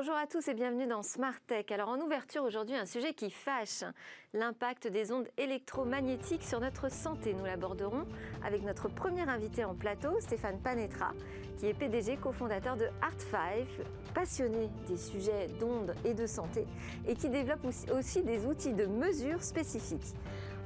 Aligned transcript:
Bonjour 0.00 0.16
à 0.16 0.26
tous 0.26 0.48
et 0.48 0.54
bienvenue 0.54 0.86
dans 0.86 1.02
Smart 1.02 1.38
Tech. 1.46 1.66
Alors 1.72 1.90
en 1.90 2.00
ouverture 2.00 2.42
aujourd'hui, 2.42 2.74
un 2.74 2.86
sujet 2.86 3.12
qui 3.12 3.28
fâche, 3.28 3.84
l'impact 4.32 4.88
des 4.88 5.12
ondes 5.12 5.28
électromagnétiques 5.36 6.42
sur 6.42 6.58
notre 6.58 6.90
santé. 6.90 7.34
Nous 7.34 7.44
l'aborderons 7.44 8.06
avec 8.42 8.62
notre 8.62 8.88
premier 8.88 9.28
invité 9.28 9.62
en 9.62 9.74
plateau, 9.74 10.18
Stéphane 10.20 10.58
Panetra, 10.58 11.12
qui 11.58 11.66
est 11.66 11.74
PDG 11.74 12.16
cofondateur 12.16 12.78
de 12.78 12.86
Art5, 13.02 13.66
passionné 14.14 14.70
des 14.88 14.96
sujets 14.96 15.48
d'ondes 15.60 15.94
et 16.06 16.14
de 16.14 16.24
santé 16.24 16.66
et 17.06 17.14
qui 17.14 17.28
développe 17.28 17.66
aussi 17.92 18.22
des 18.22 18.46
outils 18.46 18.72
de 18.72 18.86
mesure 18.86 19.42
spécifiques. 19.42 20.14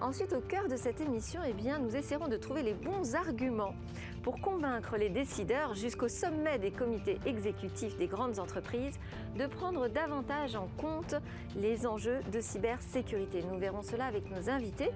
Ensuite, 0.00 0.32
au 0.32 0.40
cœur 0.40 0.68
de 0.68 0.76
cette 0.76 1.00
émission, 1.00 1.40
eh 1.46 1.52
bien, 1.52 1.78
nous 1.78 1.96
essaierons 1.96 2.28
de 2.28 2.36
trouver 2.36 2.62
les 2.62 2.74
bons 2.74 3.14
arguments 3.14 3.74
pour 4.22 4.40
convaincre 4.40 4.96
les 4.96 5.08
décideurs 5.08 5.74
jusqu'au 5.74 6.08
sommet 6.08 6.58
des 6.58 6.70
comités 6.70 7.18
exécutifs 7.26 7.96
des 7.96 8.06
grandes 8.06 8.38
entreprises 8.38 8.98
de 9.38 9.46
prendre 9.46 9.88
davantage 9.88 10.56
en 10.56 10.68
compte 10.78 11.14
les 11.56 11.86
enjeux 11.86 12.20
de 12.32 12.40
cybersécurité. 12.40 13.42
Nous 13.50 13.58
verrons 13.58 13.82
cela 13.82 14.06
avec 14.06 14.30
nos 14.30 14.50
invités. 14.50 14.90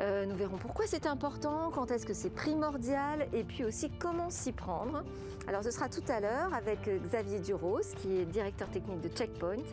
Euh, 0.00 0.24
nous 0.24 0.34
verrons 0.36 0.56
pourquoi 0.56 0.86
c'est 0.86 1.06
important, 1.06 1.70
quand 1.72 1.90
est-ce 1.90 2.06
que 2.06 2.14
c'est 2.14 2.30
primordial 2.30 3.26
et 3.32 3.44
puis 3.44 3.64
aussi 3.64 3.90
comment 3.98 4.30
s'y 4.30 4.52
prendre. 4.52 5.04
Alors 5.46 5.62
ce 5.62 5.70
sera 5.70 5.88
tout 5.88 6.04
à 6.08 6.20
l'heure 6.20 6.54
avec 6.54 6.88
Xavier 7.04 7.40
Duros 7.40 7.80
qui 7.96 8.16
est 8.18 8.24
directeur 8.24 8.68
technique 8.68 9.00
de 9.00 9.08
Checkpoint 9.08 9.64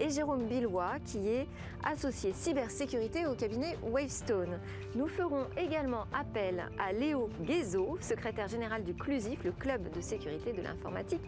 et 0.00 0.10
Jérôme 0.10 0.46
Billois 0.46 0.94
qui 1.04 1.28
est 1.28 1.46
associé 1.84 2.32
cybersécurité 2.32 3.26
au 3.26 3.34
cabinet 3.34 3.76
Wavestone. 3.82 4.58
Nous 4.94 5.06
ferons 5.06 5.44
également 5.56 6.06
appel 6.18 6.64
à 6.78 6.92
Léo 6.92 7.28
Guézo, 7.42 7.98
secrétaire 8.00 8.48
général 8.48 8.82
du 8.84 8.94
CLUSIF, 8.94 9.44
le 9.44 9.52
club 9.52 9.90
de 9.90 10.00
sécurité 10.00 10.52
de 10.52 10.62
l'informatique 10.62 11.22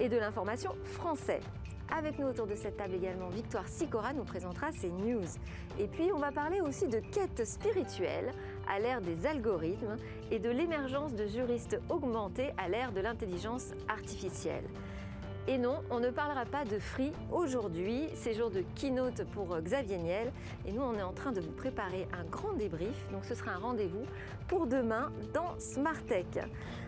et 0.00 0.08
de 0.08 0.16
l'information 0.16 0.74
français. 0.84 1.40
Avec 1.90 2.18
nous 2.18 2.26
autour 2.26 2.46
de 2.46 2.54
cette 2.54 2.76
table 2.76 2.94
également, 2.94 3.28
Victoire 3.28 3.68
Sicora 3.68 4.12
nous 4.12 4.24
présentera 4.24 4.72
ses 4.72 4.90
news. 4.90 5.24
Et 5.78 5.86
puis, 5.86 6.10
on 6.14 6.18
va 6.18 6.32
parler 6.32 6.60
aussi 6.60 6.88
de 6.88 6.98
quête 6.98 7.46
spirituelle 7.46 8.32
à 8.68 8.78
l'ère 8.78 9.00
des 9.00 9.26
algorithmes 9.26 9.96
et 10.30 10.38
de 10.38 10.50
l'émergence 10.50 11.14
de 11.14 11.26
juristes 11.26 11.78
augmentés 11.90 12.52
à 12.56 12.68
l'ère 12.68 12.92
de 12.92 13.00
l'intelligence 13.00 13.72
artificielle. 13.88 14.64
Et 15.46 15.58
non, 15.58 15.82
on 15.90 16.00
ne 16.00 16.08
parlera 16.08 16.46
pas 16.46 16.64
de 16.64 16.78
Free 16.78 17.12
aujourd'hui, 17.30 18.08
c'est 18.14 18.32
jour 18.32 18.50
de 18.50 18.64
keynote 18.74 19.24
pour 19.34 19.58
Xavier 19.60 19.98
Niel. 19.98 20.32
Et 20.66 20.72
nous, 20.72 20.80
on 20.80 20.94
est 20.94 21.02
en 21.02 21.12
train 21.12 21.32
de 21.32 21.40
vous 21.42 21.52
préparer 21.52 22.08
un 22.18 22.24
grand 22.24 22.54
débrief. 22.54 23.06
Donc 23.12 23.26
ce 23.26 23.34
sera 23.34 23.50
un 23.50 23.58
rendez-vous 23.58 24.04
pour 24.48 24.66
demain 24.66 25.12
dans 25.34 25.58
Smart 25.58 26.02
Tech. 26.06 26.26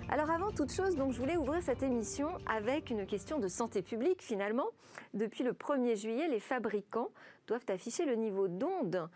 Alors 0.08 0.30
avant 0.30 0.52
toute 0.52 0.72
chose, 0.72 0.96
donc, 0.96 1.12
je 1.12 1.18
voulais 1.18 1.36
ouvrir 1.36 1.62
cette 1.62 1.82
émission 1.82 2.28
avec 2.46 2.88
une 2.88 3.04
question 3.04 3.38
de 3.38 3.46
santé 3.46 3.82
publique 3.82 4.22
finalement. 4.22 4.68
Depuis 5.12 5.44
le 5.44 5.52
1er 5.52 5.94
juillet, 5.94 6.26
les 6.26 6.40
fabricants 6.40 7.10
doivent 7.46 7.66
afficher 7.68 8.06
le 8.06 8.14
niveau 8.14 8.48
d'onde 8.48 9.10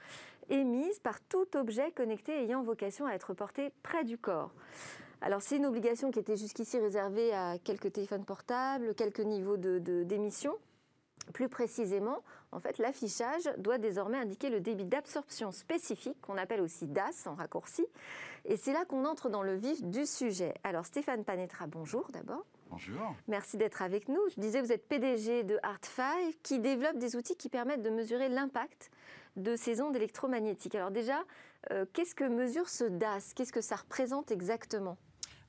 émise 0.50 0.98
par 0.98 1.18
tout 1.22 1.46
objet 1.56 1.92
connecté 1.92 2.42
ayant 2.42 2.62
vocation 2.62 3.06
à 3.06 3.12
être 3.14 3.32
porté 3.32 3.72
près 3.82 4.04
du 4.04 4.18
corps. 4.18 4.52
Alors 5.22 5.42
c'est 5.42 5.56
une 5.56 5.66
obligation 5.66 6.10
qui 6.10 6.18
était 6.18 6.36
jusqu'ici 6.36 6.78
réservée 6.78 7.32
à 7.32 7.58
quelques 7.58 7.92
téléphones 7.92 8.24
portables, 8.24 8.94
quelques 8.94 9.20
niveaux 9.20 9.56
d'émission. 9.56 10.56
Plus 11.34 11.48
précisément, 11.48 12.22
en 12.50 12.58
fait, 12.58 12.78
l'affichage 12.78 13.48
doit 13.58 13.78
désormais 13.78 14.16
indiquer 14.16 14.50
le 14.50 14.60
débit 14.60 14.86
d'absorption 14.86 15.52
spécifique, 15.52 16.20
qu'on 16.22 16.36
appelle 16.36 16.60
aussi 16.60 16.88
DAS 16.88 17.26
en 17.26 17.34
raccourci. 17.34 17.86
Et 18.46 18.56
c'est 18.56 18.72
là 18.72 18.84
qu'on 18.84 19.04
entre 19.04 19.28
dans 19.28 19.42
le 19.42 19.54
vif 19.54 19.82
du 19.84 20.06
sujet. 20.06 20.54
Alors 20.64 20.86
Stéphane 20.86 21.24
Panetra, 21.24 21.66
bonjour 21.66 22.08
d'abord. 22.12 22.44
Bonjour. 22.70 23.14
Merci 23.28 23.58
d'être 23.58 23.82
avec 23.82 24.08
nous. 24.08 24.20
Je 24.34 24.40
disais, 24.40 24.60
vous 24.60 24.72
êtes 24.72 24.88
PDG 24.88 25.42
de 25.42 25.56
Art5 25.58 26.36
qui 26.42 26.58
développe 26.58 26.98
des 26.98 27.16
outils 27.16 27.36
qui 27.36 27.48
permettent 27.48 27.82
de 27.82 27.90
mesurer 27.90 28.28
l'impact 28.28 28.90
de 29.36 29.54
ces 29.56 29.80
ondes 29.80 29.94
électromagnétiques. 29.94 30.74
Alors 30.74 30.90
déjà, 30.90 31.22
euh, 31.70 31.84
qu'est-ce 31.92 32.14
que 32.14 32.24
mesure 32.24 32.68
ce 32.68 32.84
DAS? 32.84 33.34
Qu'est-ce 33.34 33.52
que 33.52 33.60
ça 33.60 33.76
représente 33.76 34.30
exactement? 34.30 34.96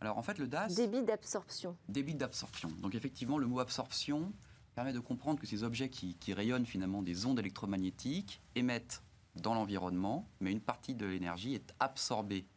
Alors 0.01 0.17
en 0.17 0.23
fait, 0.23 0.39
le 0.39 0.47
DAS. 0.47 0.73
Débit 0.73 1.03
d'absorption. 1.03 1.77
Débit 1.87 2.15
d'absorption. 2.15 2.69
Donc 2.79 2.95
effectivement, 2.95 3.37
le 3.37 3.45
mot 3.45 3.59
absorption 3.59 4.33
permet 4.73 4.93
de 4.93 4.99
comprendre 4.99 5.39
que 5.39 5.45
ces 5.45 5.63
objets 5.63 5.89
qui, 5.89 6.33
rayonnent 6.33 6.65
finalement 6.65 7.03
des 7.03 7.27
ondes 7.27 7.39
électromagnétiques 7.39 8.41
émettent 8.55 9.03
dans 9.35 9.53
l'environnement, 9.53 10.27
mais 10.39 10.51
une 10.51 10.59
partie 10.59 10.95
de 10.95 11.05
l'énergie 11.05 11.53
est 11.53 11.73
absorbée 11.79 12.47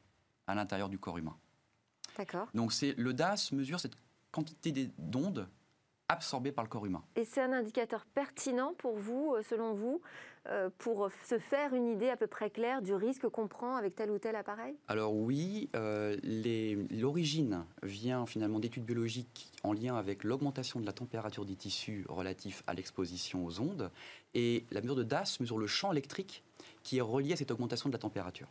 à 0.46 0.54
l'intérieur 0.54 0.88
du 0.88 0.98
corps 0.98 1.18
humain. 1.18 1.36
D'accord. 2.16 2.48
Donc 2.54 2.72
c'est 2.72 2.94
le 2.94 3.12
DAS 3.12 3.52
mesure 3.52 3.78
cette 3.78 3.96
quantité 4.30 4.90
d'ondes 4.98 5.48
absorbées 6.08 6.52
par 6.52 6.64
le 6.64 6.68
corps 6.68 6.86
humain. 6.86 7.02
Et 7.16 7.24
c'est 7.24 7.40
un 7.40 7.52
indicateur 7.52 8.04
pertinent 8.06 8.74
pour 8.78 8.96
vous, 8.96 9.34
euh, 9.34 9.42
selon 9.42 9.72
vous, 9.72 10.00
euh, 10.46 10.68
pour 10.76 11.08
se 11.26 11.38
faire 11.38 11.74
une 11.74 11.86
idée 11.86 12.10
à 12.10 12.16
peu 12.16 12.26
près 12.26 12.50
claire 12.50 12.82
du 12.82 12.94
risque 12.94 13.26
qu'on 13.28 13.48
prend 13.48 13.76
avec 13.76 13.94
tel 13.94 14.10
ou 14.10 14.18
tel 14.18 14.36
appareil? 14.36 14.76
Alors 14.88 15.14
oui, 15.14 15.70
euh, 15.74 16.16
l'origine 16.90 17.64
vient 17.82 18.26
finalement 18.26 18.58
d'études 18.58 18.84
biologiques 18.84 19.50
en 19.62 19.72
lien 19.72 19.96
avec 19.96 20.22
l'augmentation 20.22 20.80
de 20.80 20.86
la 20.86 20.92
température 20.92 21.46
des 21.46 21.56
tissus 21.56 22.04
relatifs 22.10 22.62
à 22.66 22.74
l'exposition 22.74 23.46
aux 23.46 23.60
ondes. 23.60 23.90
Et 24.34 24.66
la 24.70 24.82
mesure 24.82 24.96
de 24.96 25.02
DAS 25.02 25.38
mesure 25.40 25.58
le 25.58 25.66
champ 25.66 25.92
électrique 25.92 26.42
qui 26.82 26.98
est 26.98 27.02
relié 27.02 27.32
à 27.32 27.36
cette 27.36 27.50
augmentation 27.50 27.88
de 27.88 27.94
la 27.94 27.98
température. 27.98 28.48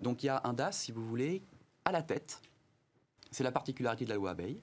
Donc 0.00 0.24
il 0.24 0.26
y 0.26 0.30
a 0.30 0.40
un 0.42 0.52
DAS, 0.52 0.72
si 0.72 0.90
vous 0.90 1.06
voulez, 1.06 1.42
à 1.84 1.92
la 1.92 2.02
tête. 2.02 2.40
C'est 3.30 3.44
la 3.44 3.52
particularité 3.52 4.04
de 4.04 4.10
la 4.10 4.16
loi 4.16 4.30
Abeille, 4.30 4.60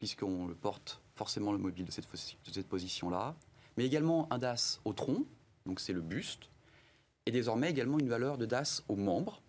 puisqu'on 0.00 0.48
le 0.48 0.54
porte 0.54 1.00
forcément 1.20 1.52
le 1.52 1.58
mobile 1.58 1.84
de 1.84 1.90
cette, 1.90 2.66
position-là, 2.66 3.36
mais 3.76 3.84
également 3.84 4.26
un 4.32 4.38
DAS 4.38 4.80
au 4.86 4.94
tronc, 4.94 5.26
donc 5.66 5.78
c'est 5.78 5.92
le 5.92 6.00
buste, 6.00 6.48
et 7.26 7.30
désormais 7.30 7.68
également 7.68 7.98
une 7.98 8.08
valeur 8.08 8.38
de 8.38 8.46
DAS 8.46 8.82
aux 8.88 8.96
membres. 8.96 9.42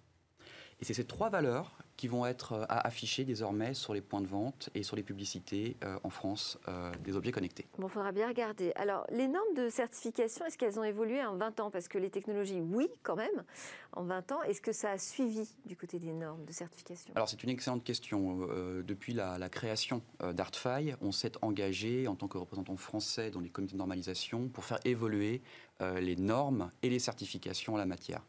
Et 0.81 0.83
c'est 0.83 0.93
ces 0.93 1.05
trois 1.05 1.29
valeurs 1.29 1.71
qui 2.01 2.07
vont 2.07 2.25
être 2.25 2.53
euh, 2.53 2.65
affichées 2.67 3.25
désormais 3.25 3.75
sur 3.75 3.93
les 3.93 4.01
points 4.01 4.21
de 4.21 4.25
vente 4.25 4.71
et 4.73 4.81
sur 4.81 4.95
les 4.95 5.03
publicités 5.03 5.77
euh, 5.83 5.99
en 6.03 6.09
France 6.09 6.57
euh, 6.67 6.91
des 7.03 7.15
objets 7.15 7.31
connectés. 7.31 7.67
Bon, 7.77 7.85
il 7.85 7.91
faudra 7.91 8.11
bien 8.11 8.27
regarder. 8.27 8.71
Alors, 8.73 9.05
les 9.11 9.27
normes 9.27 9.53
de 9.55 9.69
certification, 9.69 10.43
est-ce 10.47 10.57
qu'elles 10.57 10.79
ont 10.79 10.83
évolué 10.83 11.23
en 11.23 11.37
20 11.37 11.59
ans? 11.59 11.69
Parce 11.69 11.87
que 11.87 11.99
les 11.99 12.09
technologies, 12.09 12.59
oui, 12.59 12.89
quand 13.03 13.15
même, 13.15 13.43
en 13.91 14.01
20 14.01 14.31
ans. 14.31 14.41
Est-ce 14.41 14.61
que 14.61 14.71
ça 14.71 14.89
a 14.89 14.97
suivi 14.97 15.47
du 15.67 15.75
côté 15.75 15.99
des 15.99 16.11
normes 16.11 16.43
de 16.43 16.51
certification? 16.51 17.13
Alors, 17.13 17.29
c'est 17.29 17.43
une 17.43 17.51
excellente 17.51 17.83
question. 17.83 18.47
depuis 18.83 19.13
la, 19.13 19.37
la 19.37 19.49
création 19.49 20.01
d'Artfy, 20.33 20.95
on 21.01 21.11
s'est 21.11 21.33
engagé 21.43 22.07
en 22.07 22.15
tant 22.15 22.27
que 22.27 22.39
représentant 22.39 22.77
français 22.77 23.29
dans 23.29 23.41
les 23.41 23.49
comités 23.49 23.73
de 23.73 23.77
normalisation 23.77 24.47
pour 24.47 24.65
faire 24.65 24.79
évoluer 24.85 25.43
les 25.79 26.15
normes 26.15 26.71
et 26.81 26.89
les 26.89 26.99
certifications 26.99 27.75
en 27.75 27.77
la 27.77 27.85
matière. 27.85 28.23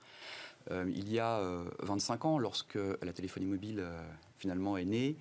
Euh, 0.71 0.91
il 0.95 1.13
y 1.13 1.19
a 1.19 1.41
25 1.81 2.25
euh, 2.25 2.29
ans, 2.29 2.39
lorsque 2.39 2.79
la 3.03 3.13
téléphonie 3.13 3.47
mobile 3.47 3.81
euh, 3.81 4.03
finalement 4.37 4.77
est 4.77 4.85
née, 4.85 5.17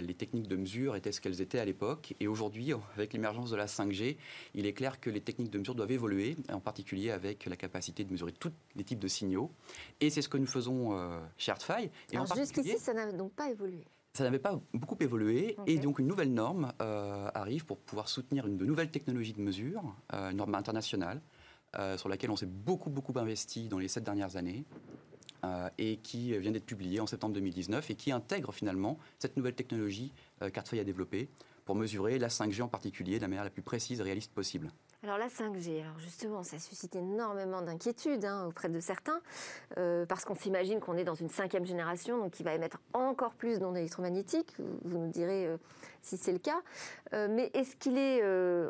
les 0.00 0.14
techniques 0.14 0.48
de 0.48 0.56
mesure 0.56 0.96
étaient 0.96 1.12
ce 1.12 1.20
qu'elles 1.20 1.40
étaient 1.40 1.60
à 1.60 1.64
l'époque. 1.64 2.12
Et 2.18 2.26
aujourd'hui, 2.26 2.72
avec 2.96 3.12
l'émergence 3.12 3.50
de 3.50 3.56
la 3.56 3.66
5G, 3.66 4.16
il 4.54 4.66
est 4.66 4.72
clair 4.72 4.98
que 4.98 5.08
les 5.08 5.20
techniques 5.20 5.50
de 5.50 5.58
mesure 5.58 5.76
doivent 5.76 5.92
évoluer, 5.92 6.36
en 6.52 6.58
particulier 6.58 7.12
avec 7.12 7.46
la 7.46 7.54
capacité 7.54 8.02
de 8.02 8.10
mesurer 8.10 8.32
tous 8.32 8.50
les 8.74 8.82
types 8.82 8.98
de 8.98 9.06
signaux. 9.06 9.52
Et 10.00 10.10
c'est 10.10 10.20
ce 10.20 10.28
que 10.28 10.36
nous 10.36 10.48
faisons 10.48 10.98
chez 11.36 11.52
Artfy. 11.52 11.90
Jusqu'ici, 12.34 12.76
ça 12.78 12.92
n'a 12.92 13.12
donc 13.12 13.32
pas 13.32 13.50
évolué 13.50 13.84
ça 14.14 14.24
n'avait 14.24 14.40
pas 14.40 14.58
beaucoup 14.74 14.96
évolué 14.98 15.56
et 15.68 15.78
donc 15.78 16.00
une 16.00 16.08
nouvelle 16.08 16.32
norme 16.32 16.72
arrive 16.80 17.64
pour 17.64 17.78
pouvoir 17.78 18.08
soutenir 18.08 18.48
une 18.48 18.56
de 18.56 18.66
nouvelles 18.66 18.90
technologies 18.90 19.34
de 19.34 19.40
mesure, 19.40 19.94
une 20.10 20.38
norme 20.38 20.56
internationale, 20.56 21.20
euh, 21.76 21.96
sur 21.98 22.08
laquelle 22.08 22.30
on 22.30 22.36
s'est 22.36 22.46
beaucoup, 22.46 22.90
beaucoup 22.90 23.18
investi 23.18 23.68
dans 23.68 23.78
les 23.78 23.88
sept 23.88 24.04
dernières 24.04 24.36
années. 24.36 24.64
Euh, 25.44 25.68
et 25.78 25.98
qui 25.98 26.36
vient 26.36 26.50
d'être 26.50 26.66
publiée 26.66 26.98
en 26.98 27.06
septembre 27.06 27.34
2019 27.34 27.90
et 27.90 27.94
qui 27.94 28.10
intègre 28.10 28.52
finalement 28.52 28.98
cette 29.20 29.36
nouvelle 29.36 29.54
technologie 29.54 30.12
euh, 30.42 30.50
a 30.52 30.84
développée 30.84 31.28
pour 31.64 31.76
mesurer 31.76 32.18
la 32.18 32.26
5G 32.26 32.62
en 32.62 32.68
particulier 32.68 33.18
de 33.18 33.22
la 33.22 33.28
manière 33.28 33.44
la 33.44 33.50
plus 33.50 33.62
précise 33.62 34.00
et 34.00 34.02
réaliste 34.02 34.32
possible. 34.32 34.72
Alors 35.04 35.16
la 35.16 35.28
5G, 35.28 35.82
alors 35.82 35.96
justement, 36.00 36.42
ça 36.42 36.58
suscite 36.58 36.96
énormément 36.96 37.62
d'inquiétudes 37.62 38.24
hein, 38.24 38.46
auprès 38.48 38.68
de 38.68 38.80
certains, 38.80 39.20
euh, 39.76 40.04
parce 40.06 40.24
qu'on 40.24 40.34
s'imagine 40.34 40.80
qu'on 40.80 40.96
est 40.96 41.04
dans 41.04 41.14
une 41.14 41.28
cinquième 41.28 41.64
génération, 41.64 42.18
donc 42.18 42.32
qui 42.32 42.42
va 42.42 42.54
émettre 42.54 42.78
encore 42.92 43.34
plus 43.34 43.60
d'ondes 43.60 43.76
électromagnétiques. 43.76 44.56
Vous, 44.58 44.98
nous 44.98 45.10
direz 45.10 45.48
si 46.02 46.16
c'est 46.16 46.32
le 46.32 46.40
cas. 46.40 46.60
mais 47.12 47.52
est-ce 47.54 47.76
qu'il 47.76 47.96
est 47.96 48.22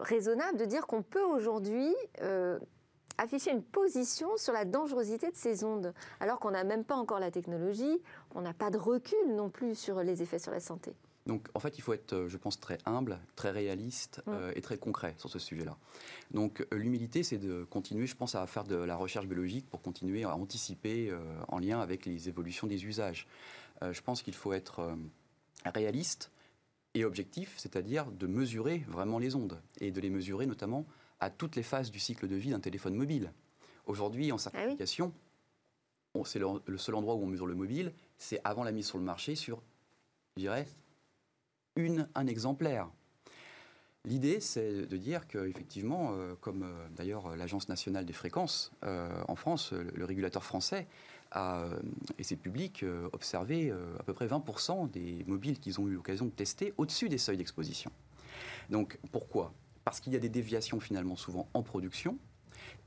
raisonnable 0.03 0.59
de 0.59 0.67
dire 0.67 0.87
qu'on 0.87 1.03
peut 1.03 1.25
aujourd'hui 1.25 1.94
afficher 3.19 3.50
une 3.50 3.62
position 3.62 4.37
sur 4.37 4.53
la 4.53 4.65
dangerosité 4.65 5.31
de 5.31 5.37
ces 5.37 5.65
ondes, 5.65 5.93
alors 6.20 6.38
qu'on 6.38 6.53
n'a 6.53 6.65
même 6.65 6.85
pas 6.85 6.97
encore 6.97 7.20
la 7.20 7.31
technologie, 7.31 8.00
on 8.35 8.41
n'a 8.41 8.55
pas 8.55 8.70
de 8.70 8.79
recul 8.79 9.35
non 9.35 9.50
plus 9.50 9.75
sur 9.76 10.03
les 10.03 10.23
effets 10.23 10.38
sur 10.38 10.53
la 10.53 10.61
santé. 10.61 10.94
Donc, 11.29 11.47
en 11.55 11.61
fait, 11.61 11.76
il 11.76 11.82
faut 11.82 11.93
être, 11.93 12.15
euh, 12.15 12.29
je 12.29 12.38
pense, 12.38 12.59
très 12.59 12.79
humble, 12.87 13.19
très 13.37 13.50
réaliste 13.50 14.23
mm. 14.26 14.31
euh, 14.32 14.53
et 14.56 14.62
très 14.62 14.79
concret 14.79 15.15
sur 15.19 15.29
ce 15.29 15.38
sujet-là. 15.38 15.76
Donc, 16.31 16.62
euh, 16.73 16.76
l'humilité, 16.76 17.23
c'est 17.23 17.37
de 17.37 17.65
continuer, 17.65 18.06
je 18.06 18.17
pense, 18.17 18.35
à 18.35 18.47
faire 18.47 18.65
de 18.65 18.76
la 18.76 18.97
recherche 18.97 19.26
biologique 19.26 19.69
pour 19.69 19.82
continuer 19.82 20.25
à 20.25 20.35
anticiper 20.35 21.12
en 21.49 21.59
lien 21.59 21.81
avec 21.81 22.06
les 22.06 22.29
évolutions 22.29 22.67
des 22.67 22.87
usages. 22.87 23.26
je 23.82 24.00
pense 24.00 24.23
qu'il 24.23 24.35
faut 24.35 24.53
être 24.53 24.97
réaliste 25.67 26.31
et 26.94 27.05
objectif, 27.05 27.55
c'est-à-dire 27.59 28.06
de 28.11 28.26
mesurer 28.26 28.85
vraiment 28.88 29.19
les 29.19 29.35
ondes 29.35 29.61
et 29.81 29.91
de 29.91 30.00
les 30.00 30.11
mesurer 30.11 30.47
notamment 30.47 30.87
à 31.20 31.31
toutes 31.31 31.56
les 31.56 31.62
phases 31.62 31.91
du 31.91 31.99
cycle 31.99 32.29
de 32.29 32.37
vie 32.37 32.50
d'un 32.50 32.61
téléphone 32.61 32.94
mobile. 32.94 33.32
Aujourd'hui, 33.87 34.31
en 34.32 34.37
Ah 34.37 34.38
certification, 34.38 35.12
on- 36.15 36.25
c'est 36.25 36.38
le, 36.38 36.47
le 36.67 36.79
seul 36.79 36.94
endroit 36.94 37.15
où 37.15 37.23
on 37.23 37.26
mesure 37.26 37.47
le 37.47 37.55
mobile, 37.55 37.93
c'est 38.19 38.41
avant 38.44 38.65
la 38.65 38.73
mise 38.73 38.87
sur 38.87 38.99
le 38.99 39.05
marché 39.05 39.35
sur, 39.35 39.62
je 40.37 40.43
dirais, 40.43 40.67
une, 41.76 42.09
un 42.15 42.26
exemplaire. 42.26 42.88
L'idée, 44.05 44.41
c'est 44.41 44.87
de 44.87 44.97
dire 44.97 45.26
qu'effectivement, 45.26 46.12
euh, 46.12 46.35
comme 46.41 46.62
euh, 46.62 46.88
d'ailleurs 46.97 47.37
l'Agence 47.37 47.69
nationale 47.69 48.06
des 48.06 48.12
fréquences 48.12 48.73
euh, 48.85 49.11
en 49.29 49.35
France, 49.37 49.73
euh, 49.73 49.82
le, 49.82 49.91
le 49.91 50.05
régulateur 50.05 50.44
français, 50.44 50.87
a, 51.31 51.67
et 52.17 52.23
ses 52.23 52.37
publics, 52.37 52.87
observé 53.12 53.70
à 53.70 54.03
peu 54.03 54.15
près 54.15 54.26
20% 54.26 54.91
des 54.91 55.25
mobiles 55.26 55.59
qu'ils 55.61 55.79
ont 55.79 55.87
eu 55.87 55.93
l'occasion 55.93 56.25
de 56.25 56.31
tester 56.31 56.73
au-dessus 56.79 57.11
des 57.11 57.19
seuils 57.19 57.37
d'exposition. 57.37 57.91
Donc 58.70 58.99
pourquoi? 59.12 59.53
Parce 59.88 60.00
qu'il 60.00 60.12
y 60.12 60.17
a 60.17 60.19
des 60.19 60.29
déviations 60.29 60.81
finalement 60.81 61.17
souvent 61.17 61.49
en 61.55 61.62
production, 61.62 62.19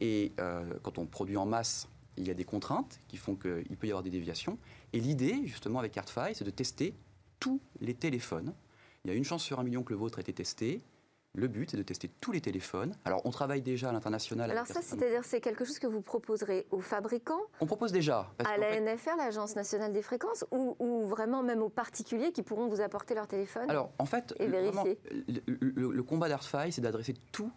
et 0.01 0.33
euh, 0.39 0.71
quand 0.83 1.00
on 1.00 1.07
produit 1.07 1.36
en 1.36 1.48
masse, 1.48 1.89
il 2.15 2.27
y 2.27 2.30
a 2.30 2.36
des 2.36 2.44
contraintes 2.44 3.00
qui 3.07 3.18
font 3.18 3.36
qu'il 3.36 3.75
peut 3.75 3.88
y 3.88 3.89
avoir 3.89 4.03
des 4.03 4.12
déviations. 4.12 4.59
Et 4.94 5.00
l'idée, 5.00 5.42
justement, 5.48 5.80
avec 5.80 5.98
ArtFi, 5.98 6.36
c'est 6.36 6.44
de 6.44 6.51
tester 6.51 6.94
tous 7.39 7.59
les 7.80 7.95
téléphones. 7.95 8.53
Il 9.03 9.09
y 9.09 9.13
a 9.15 9.18
une 9.18 9.24
chance 9.24 9.42
sur 9.42 9.59
un 9.59 9.63
million 9.63 9.81
que 9.81 9.94
le 9.94 9.98
vôtre 9.98 10.19
ait 10.19 10.21
été 10.21 10.33
testé. 10.33 10.83
Le 11.33 11.48
but, 11.48 11.72
c'est 11.72 11.78
de 11.78 11.83
tester 11.83 12.10
tous 12.19 12.33
les 12.33 12.42
téléphones. 12.42 12.94
Alors, 13.06 13.22
on 13.25 13.30
travaille 13.31 13.62
déjà 13.62 13.88
à 13.89 13.94
l'international. 13.94 14.51
Alors 14.51 14.68
ça, 14.68 14.81
c'est-à-dire 14.81 15.24
c'est 15.24 15.39
quelque 15.39 15.63
chose 15.63 15.80
que 15.80 15.88
vous 15.88 16.01
proposerez 16.01 16.68
aux 16.72 16.81
fabricants, 16.81 17.39
On 17.62 17.66
propose 17.66 17.94
déjà. 17.94 18.30
à 18.39 18.57
la 18.57 18.68
fait- 18.68 18.81
NFR, 18.81 19.16
l'Agence 19.18 19.56
nationale 19.56 19.94
des 19.94 20.01
fréquences, 20.01 20.44
ou, 20.51 20.75
ou 20.80 21.07
vraiment 21.07 21.42
même 21.42 21.62
aux 21.62 21.69
particuliers 21.69 22.33
qui 22.33 22.44
pourront 22.44 22.68
vous 22.68 22.81
apporter 22.81 23.16
leur 23.16 23.28
téléphone 23.28 23.69
Alors, 23.69 23.92
en 23.98 24.06
fait, 24.06 24.33
Et 24.39 24.48
le, 24.48 24.60
vraiment, 24.60 24.83
vérifier. 24.83 25.00
le, 25.48 25.56
le- 25.62 25.92
le 25.94 26.04
combat 26.04 26.28
d'ArtFi, 26.28 26.74
c'est 26.74 26.81
d'adresser 26.81 27.13
toutes 27.31 27.54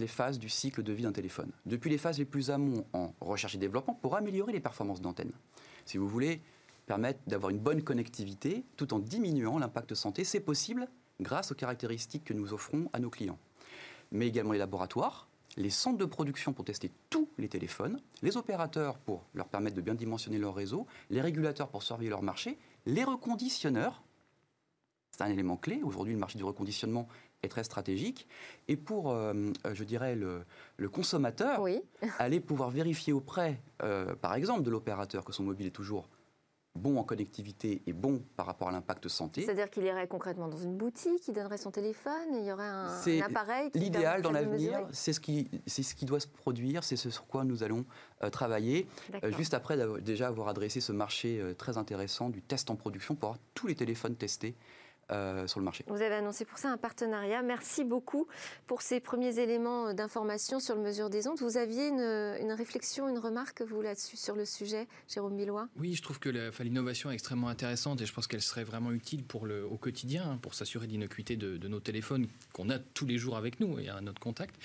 les 0.00 0.08
phases 0.08 0.40
du 0.40 0.48
cycle 0.48 0.82
de 0.82 0.92
vie 0.92 1.04
d'un 1.04 1.12
téléphone. 1.12 1.52
Depuis 1.64 1.90
les 1.90 1.98
phases 1.98 2.18
les 2.18 2.24
plus 2.24 2.50
amont 2.50 2.84
en 2.92 3.12
recherche 3.20 3.54
et 3.54 3.58
développement 3.58 3.94
pour 3.94 4.16
améliorer 4.16 4.52
les 4.52 4.60
performances 4.60 5.00
d'antenne. 5.00 5.30
Si 5.84 5.96
vous 5.96 6.08
voulez 6.08 6.42
permettre 6.86 7.20
d'avoir 7.28 7.50
une 7.50 7.60
bonne 7.60 7.82
connectivité 7.82 8.64
tout 8.76 8.92
en 8.92 8.98
diminuant 8.98 9.58
l'impact 9.60 9.94
santé, 9.94 10.24
c'est 10.24 10.40
possible 10.40 10.88
grâce 11.20 11.52
aux 11.52 11.54
caractéristiques 11.54 12.24
que 12.24 12.34
nous 12.34 12.52
offrons 12.52 12.88
à 12.92 12.98
nos 12.98 13.10
clients. 13.10 13.38
Mais 14.12 14.26
également 14.28 14.52
les 14.52 14.58
laboratoires, 14.58 15.28
les 15.56 15.70
centres 15.70 15.98
de 15.98 16.04
production 16.04 16.52
pour 16.52 16.64
tester 16.64 16.90
tous 17.10 17.28
les 17.38 17.48
téléphones, 17.48 18.00
les 18.22 18.36
opérateurs 18.36 18.98
pour 18.98 19.24
leur 19.34 19.48
permettre 19.48 19.76
de 19.76 19.80
bien 19.80 19.94
dimensionner 19.94 20.38
leur 20.38 20.54
réseau, 20.54 20.86
les 21.10 21.20
régulateurs 21.20 21.68
pour 21.68 21.82
surveiller 21.82 22.10
leur 22.10 22.22
marché, 22.22 22.58
les 22.84 23.04
reconditionneurs 23.04 24.02
c'est 25.12 25.22
un 25.24 25.30
élément 25.30 25.56
clé. 25.56 25.80
Aujourd'hui, 25.82 26.12
le 26.12 26.18
marché 26.18 26.36
du 26.36 26.44
reconditionnement 26.44 27.08
est 27.42 27.48
très 27.48 27.64
stratégique. 27.64 28.28
Et 28.68 28.76
pour, 28.76 29.10
euh, 29.10 29.32
euh, 29.64 29.74
je 29.74 29.82
dirais, 29.82 30.14
le, 30.14 30.44
le 30.76 30.88
consommateur, 30.90 31.62
Oui. 31.62 31.80
aller 32.18 32.38
pouvoir 32.38 32.68
vérifier 32.68 33.14
auprès, 33.14 33.62
euh, 33.82 34.14
par 34.14 34.34
exemple, 34.34 34.62
de 34.62 34.68
l'opérateur 34.70 35.24
que 35.24 35.32
son 35.32 35.44
mobile 35.44 35.66
est 35.68 35.70
toujours 35.70 36.10
bon 36.76 36.98
en 36.98 37.04
connectivité 37.04 37.82
et 37.86 37.92
bon 37.92 38.22
par 38.36 38.46
rapport 38.46 38.68
à 38.68 38.72
l'impact 38.72 39.08
santé. 39.08 39.42
C'est-à-dire 39.42 39.70
qu'il 39.70 39.84
irait 39.84 40.06
concrètement 40.06 40.48
dans 40.48 40.56
une 40.56 40.76
boutique, 40.76 41.26
il 41.28 41.34
donnerait 41.34 41.58
son 41.58 41.70
téléphone, 41.70 42.34
il 42.34 42.44
y 42.44 42.52
aurait 42.52 42.64
un, 42.64 43.20
appareil 43.22 43.70
qui 43.70 43.78
L'idéal 43.78 44.22
dans 44.22 44.32
l'avenir, 44.32 44.86
c'est 44.92 45.12
ce, 45.12 45.20
qui, 45.20 45.50
ce 45.66 45.94
qui 45.94 46.04
doit 46.04 46.20
se 46.20 46.28
produire, 46.28 46.84
c'est 46.84 46.96
ce 46.96 47.10
sur 47.10 47.26
quoi 47.26 47.44
nous 47.44 47.62
allons 47.62 47.84
euh, 48.22 48.30
travailler, 48.30 48.86
euh, 49.24 49.32
juste 49.32 49.54
après 49.54 49.76
déjà 50.00 50.28
avoir 50.28 50.48
adressé 50.48 50.80
ce 50.80 50.92
marché 50.92 51.40
euh, 51.40 51.54
très 51.54 51.78
intéressant 51.78 52.30
du 52.30 52.42
test 52.42 52.70
en 52.70 52.76
production 52.76 53.14
pour 53.14 53.30
avoir 53.30 53.42
tous 53.54 53.66
les 53.66 53.74
téléphones 53.74 54.16
testés 54.16 54.54
euh, 55.10 55.46
sur 55.46 55.60
le 55.60 55.64
marché. 55.64 55.84
Vous 55.86 56.02
avez 56.02 56.14
annoncé 56.16 56.44
pour 56.44 56.58
ça 56.58 56.70
un 56.70 56.76
partenariat. 56.76 57.42
Merci 57.42 57.84
beaucoup 57.84 58.26
pour 58.66 58.82
ces 58.82 59.00
premiers 59.00 59.38
éléments 59.38 59.94
d'information 59.94 60.60
sur 60.60 60.74
le 60.74 60.82
mesure 60.82 61.10
des 61.10 61.28
ondes. 61.28 61.38
Vous 61.40 61.56
aviez 61.56 61.88
une, 61.88 62.00
une 62.40 62.52
réflexion, 62.52 63.08
une 63.08 63.18
remarque, 63.18 63.62
vous, 63.62 63.82
là-dessus, 63.82 64.16
sur 64.16 64.34
le 64.34 64.44
sujet, 64.44 64.86
Jérôme 65.08 65.36
Billois? 65.36 65.68
Oui, 65.78 65.94
je 65.94 66.02
trouve 66.02 66.18
que 66.18 66.28
l'innovation 66.62 67.10
est 67.10 67.14
extrêmement 67.14 67.48
intéressante 67.48 68.00
et 68.00 68.06
je 68.06 68.12
pense 68.12 68.26
qu'elle 68.26 68.42
serait 68.42 68.64
vraiment 68.64 68.92
utile 68.92 69.24
pour 69.24 69.46
le, 69.46 69.64
au 69.66 69.76
quotidien, 69.76 70.24
hein, 70.30 70.38
pour 70.42 70.54
s'assurer 70.54 70.86
de 70.86 70.92
l'innocuité 70.92 71.36
de, 71.36 71.56
de 71.56 71.68
nos 71.68 71.80
téléphones 71.80 72.26
qu'on 72.52 72.70
a 72.70 72.78
tous 72.78 73.06
les 73.06 73.18
jours 73.18 73.36
avec 73.36 73.60
nous 73.60 73.78
et 73.78 73.88
à 73.88 74.00
notre 74.00 74.20
contact. 74.20 74.56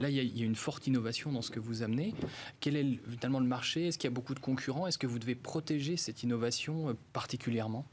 Là, 0.00 0.08
il 0.10 0.16
y, 0.16 0.20
a, 0.20 0.22
il 0.22 0.38
y 0.38 0.42
a 0.42 0.46
une 0.46 0.56
forte 0.56 0.86
innovation 0.86 1.32
dans 1.32 1.42
ce 1.42 1.50
que 1.50 1.60
vous 1.60 1.82
amenez. 1.82 2.14
Quel 2.60 2.76
est 2.76 2.82
le- 2.82 2.98
finalement 3.16 3.40
le 3.40 3.46
marché? 3.46 3.88
Est-ce 3.88 3.98
qu'il 3.98 4.08
y 4.08 4.12
a 4.12 4.14
beaucoup 4.14 4.34
de 4.34 4.40
concurrents? 4.40 4.86
Est-ce 4.86 4.98
que 4.98 5.06
vous 5.06 5.18
devez 5.18 5.34
protéger 5.34 5.96
cette 5.96 6.22
innovation 6.22 6.88
euh, 6.90 6.94
particulièrement? 7.12 7.86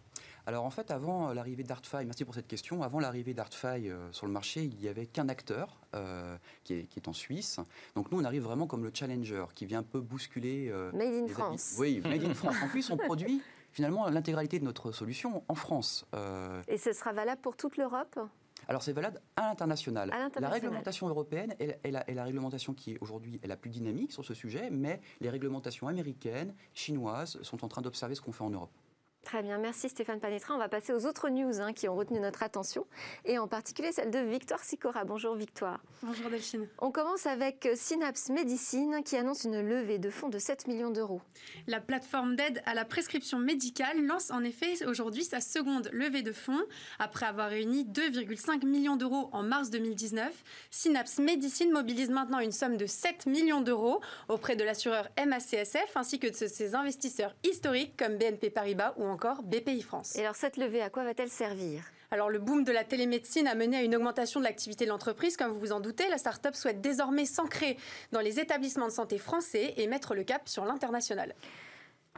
Alors 0.48 0.66
en 0.66 0.70
fait, 0.70 0.92
avant 0.92 1.30
euh, 1.30 1.34
l'arrivée 1.34 1.64
d'ArtFi, 1.64 2.06
merci 2.06 2.26
pour 2.26 2.34
cette 2.34 2.48
question, 2.48 2.82
avant 2.84 3.00
l'arrivée 3.00 3.34
d'ArtFi 3.34 3.90
euh, 3.90 4.12
sur 4.12 4.26
le 4.26 4.32
marché, 4.32 4.64
il 4.64 4.76
n'y 4.78 4.88
avait 4.88 5.06
qu'un 5.06 5.30
acteur 5.30 5.80
euh, 5.96 6.36
qui, 6.64 6.74
est, 6.74 6.84
qui 6.86 7.00
est 7.00 7.08
en 7.08 7.14
Suisse. 7.14 7.60
Donc 7.96 8.12
nous, 8.12 8.20
on 8.20 8.24
arrive 8.24 8.44
vraiment 8.44 8.68
comme 8.68 8.84
le 8.84 8.92
challenger 8.94 9.46
qui 9.56 9.66
vient 9.66 9.80
un 9.80 9.84
peu 9.84 10.00
bousculer... 10.00 10.70
euh, 10.70 10.92
Made 10.94 11.14
in 11.14 11.22
les 11.24 11.28
France. 11.28 11.76
Oui, 11.78 12.02
Made 12.06 12.24
in 12.24 12.34
France. 12.34 12.56
En 12.64 12.68
plus, 12.70 12.90
on 12.90 12.98
produit 12.98 13.42
finalement 13.72 14.10
l'intégralité 14.10 14.60
de 14.60 14.66
notre 14.66 14.92
solution 14.92 15.44
en 15.48 15.56
France. 15.56 16.06
Euh, 16.16 16.62
Et 16.68 16.78
ce 16.78 16.92
sera 16.92 17.14
valable 17.14 17.42
pour 17.42 17.56
toute 17.56 17.78
l'Europe? 17.78 18.20
Alors 18.68 18.84
c'est 18.84 18.94
valable 18.94 19.20
à 19.36 19.48
l'international. 19.50 20.14
La 20.40 20.50
réglementation 20.50 21.08
européenne 21.08 21.56
est, 21.60 21.80
est 21.84 21.92
la, 21.92 22.08
est 22.10 22.14
la 22.14 22.24
réglementation 22.24 22.74
qui 22.74 22.92
est 22.94 22.98
aujourd'hui 23.02 23.40
est 23.44 23.48
la 23.48 23.58
plus 23.58 23.70
dynamique 23.72 24.12
sur 24.12 24.24
ce 24.24 24.34
sujet, 24.36 24.70
mais 24.70 25.02
les 25.20 25.30
réglementations 25.30 25.88
américaines, 25.88 26.54
chinoises 26.74 27.42
sont 27.42 27.66
en 27.66 27.68
train 27.68 27.82
d'observer 27.82 28.14
ce 28.16 28.22
qu'on 28.22 28.32
fait 28.32 28.44
en 28.44 28.52
Europe. 28.52 28.72
Très 29.24 29.44
bien, 29.44 29.60
merci 29.60 29.88
Stéphane 29.88 30.20
Panetra. 30.20 30.56
On 30.56 30.58
va 30.58 30.68
passer 30.68 30.94
aux 30.94 31.06
autres 31.06 31.30
news 31.30 31.62
hein, 31.62 31.74
qui 31.74 31.88
ont 31.88 31.96
retenu 31.96 32.20
notre 32.20 32.44
attention, 32.44 32.86
et 33.24 33.38
en 33.38 33.48
particulier 33.48 33.92
celle 33.92 34.10
de 34.10 34.20
Victoire 34.20 34.64
Sicora. 34.64 35.06
Bonjour 35.06 35.36
Victoire. 35.36 35.80
Bonjour 36.02 36.30
Delphine. 36.30 36.68
On 36.80 36.92
commence 36.92 37.28
avec 37.28 37.66
euh, 37.68 37.74
Synapse 37.76 38.30
Medicine 38.30 39.02
qui 39.06 39.16
annonce 39.16 39.44
une 39.44 39.62
levée 39.62 40.00
de 40.00 40.10
fonds 40.10 40.30
de 40.30 40.40
7 40.40 40.68
millions 40.68 40.90
d'euros. 40.90 41.22
La 41.68 41.80
plateforme 41.80 42.36
d'aide 42.36 42.62
à 42.66 42.74
la 42.74 42.84
prescription 42.84 43.38
médicale 43.38 44.04
lance 44.06 44.32
en 44.32 44.44
effet 44.44 44.86
aujourd'hui 44.86 45.24
sa 45.24 45.40
seconde 45.40 45.90
levée 45.94 46.24
de 46.24 46.32
fonds. 46.32 46.64
Après 46.98 47.28
avoir 47.28 47.50
réuni 47.50 47.86
2,5 47.86 48.66
millions 48.66 48.96
d'euros 48.96 49.30
en 49.34 49.44
mars 49.44 49.70
2019, 49.70 50.32
Synapse 50.72 51.20
Medicine 51.20 51.72
mobilise 51.72 52.10
maintenant 52.10 52.40
une 52.40 52.52
somme 52.52 52.76
de 52.76 52.88
7 52.88 53.28
millions 53.28 53.62
d'euros 53.62 54.02
auprès 54.30 54.56
de 54.56 54.64
l'assureur 54.64 55.08
MACSF 55.24 55.96
ainsi 55.96 56.20
que 56.20 56.28
de 56.28 56.34
ses 56.34 56.76
investisseurs 56.76 57.36
historiques 57.44 57.96
comme 57.98 58.18
BNP 58.18 58.50
Paribas 58.50 58.94
ou 58.98 59.11
encore 59.12 59.44
BPI 59.44 59.82
France. 59.82 60.16
Et 60.16 60.22
alors 60.22 60.36
cette 60.36 60.58
levée, 60.58 60.82
à 60.82 60.90
quoi 60.90 61.04
va-t-elle 61.04 61.30
servir? 61.30 61.84
Alors 62.10 62.30
le 62.30 62.40
boom 62.40 62.64
de 62.64 62.72
la 62.72 62.84
télémédecine 62.84 63.48
a 63.48 63.56
mené 63.56 63.78
à 63.78 63.84
une 63.84 63.96
augmentation 63.96 64.40
de 64.40 64.46
l'activité 64.46 64.86
de 64.86 64.90
l'entreprise. 64.90 65.38
Comme 65.38 65.52
vous 65.52 65.60
vous 65.60 65.72
en 65.72 65.80
doutez, 65.80 66.10
la 66.10 66.18
start-up 66.18 66.56
souhaite 66.56 66.82
désormais 66.82 67.26
s'ancrer 67.26 67.78
dans 68.12 68.20
les 68.20 68.40
établissements 68.40 68.88
de 68.88 68.92
santé 68.92 69.18
français 69.18 69.74
et 69.78 69.88
mettre 69.88 70.14
le 70.14 70.24
cap 70.24 70.50
sur 70.50 70.66
l'international. 70.66 71.34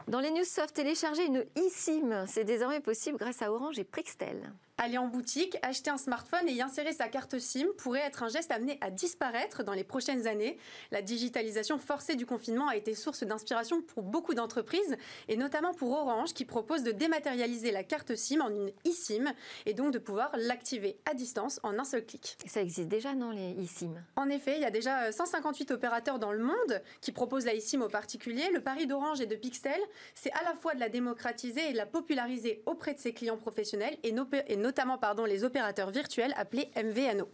Dans 0.08 0.20
les 0.20 0.30
news 0.30 0.44
soft, 0.44 0.74
télécharger 0.74 1.24
une 1.24 1.44
eSIM, 1.54 2.26
c'est 2.26 2.44
désormais 2.44 2.80
possible 2.80 3.18
grâce 3.18 3.40
à 3.40 3.52
Orange 3.52 3.78
et 3.78 3.84
Prixtel. 3.84 4.52
Aller 4.76 4.98
en 4.98 5.06
boutique, 5.06 5.56
acheter 5.62 5.90
un 5.90 5.98
smartphone 5.98 6.48
et 6.48 6.52
y 6.52 6.60
insérer 6.60 6.92
sa 6.92 7.06
carte 7.06 7.38
SIM 7.38 7.66
pourrait 7.78 8.00
être 8.00 8.24
un 8.24 8.28
geste 8.28 8.50
amené 8.50 8.76
à 8.80 8.90
disparaître 8.90 9.62
dans 9.62 9.72
les 9.72 9.84
prochaines 9.84 10.26
années. 10.26 10.58
La 10.90 11.00
digitalisation 11.00 11.78
forcée 11.78 12.16
du 12.16 12.26
confinement 12.26 12.66
a 12.66 12.74
été 12.76 12.96
source 12.96 13.22
d'inspiration 13.22 13.82
pour 13.82 14.02
beaucoup 14.02 14.34
d'entreprises 14.34 14.96
et 15.28 15.36
notamment 15.36 15.74
pour 15.74 15.92
Orange 15.92 16.34
qui 16.34 16.44
propose 16.44 16.82
de 16.82 16.90
dématérialiser 16.90 17.70
la 17.70 17.84
carte 17.84 18.16
SIM 18.16 18.40
en 18.40 18.50
une 18.50 18.72
eSIM 18.84 19.32
et 19.64 19.74
donc 19.74 19.92
de 19.92 19.98
pouvoir 20.00 20.32
l'activer 20.36 20.98
à 21.08 21.14
distance 21.14 21.60
en 21.62 21.78
un 21.78 21.84
seul 21.84 22.04
clic. 22.04 22.36
Ça 22.44 22.60
existe 22.60 22.88
déjà, 22.88 23.14
non, 23.14 23.30
les 23.30 23.52
eSIM? 23.62 24.02
En 24.16 24.28
effet, 24.28 24.56
il 24.56 24.62
y 24.62 24.66
a 24.66 24.70
déjà 24.72 25.12
158 25.12 25.70
opérateurs 25.70 26.18
dans 26.18 26.32
le 26.32 26.42
monde 26.42 26.82
qui 27.00 27.12
proposent 27.12 27.44
la 27.46 27.54
eSIM 27.54 27.80
aux 27.82 27.88
particuliers. 27.88 28.50
Le 28.52 28.60
pari 28.60 28.88
d'Orange 28.88 29.20
et 29.20 29.26
de 29.26 29.36
Pixel, 29.36 29.80
c'est 30.16 30.32
à 30.32 30.42
la 30.42 30.54
fois 30.56 30.74
de 30.74 30.80
la 30.80 30.88
démocratiser 30.88 31.68
et 31.68 31.72
de 31.72 31.76
la 31.76 31.86
populariser 31.86 32.60
auprès 32.66 32.92
de 32.94 32.98
ses 32.98 33.12
clients 33.14 33.36
professionnels 33.38 33.96
et, 34.02 34.10
no- 34.10 34.26
et 34.48 34.56
notamment 34.64 34.96
les 35.26 35.44
opérateurs 35.44 35.90
virtuels 35.90 36.34
appelés 36.38 36.70
MVNO. 36.74 37.28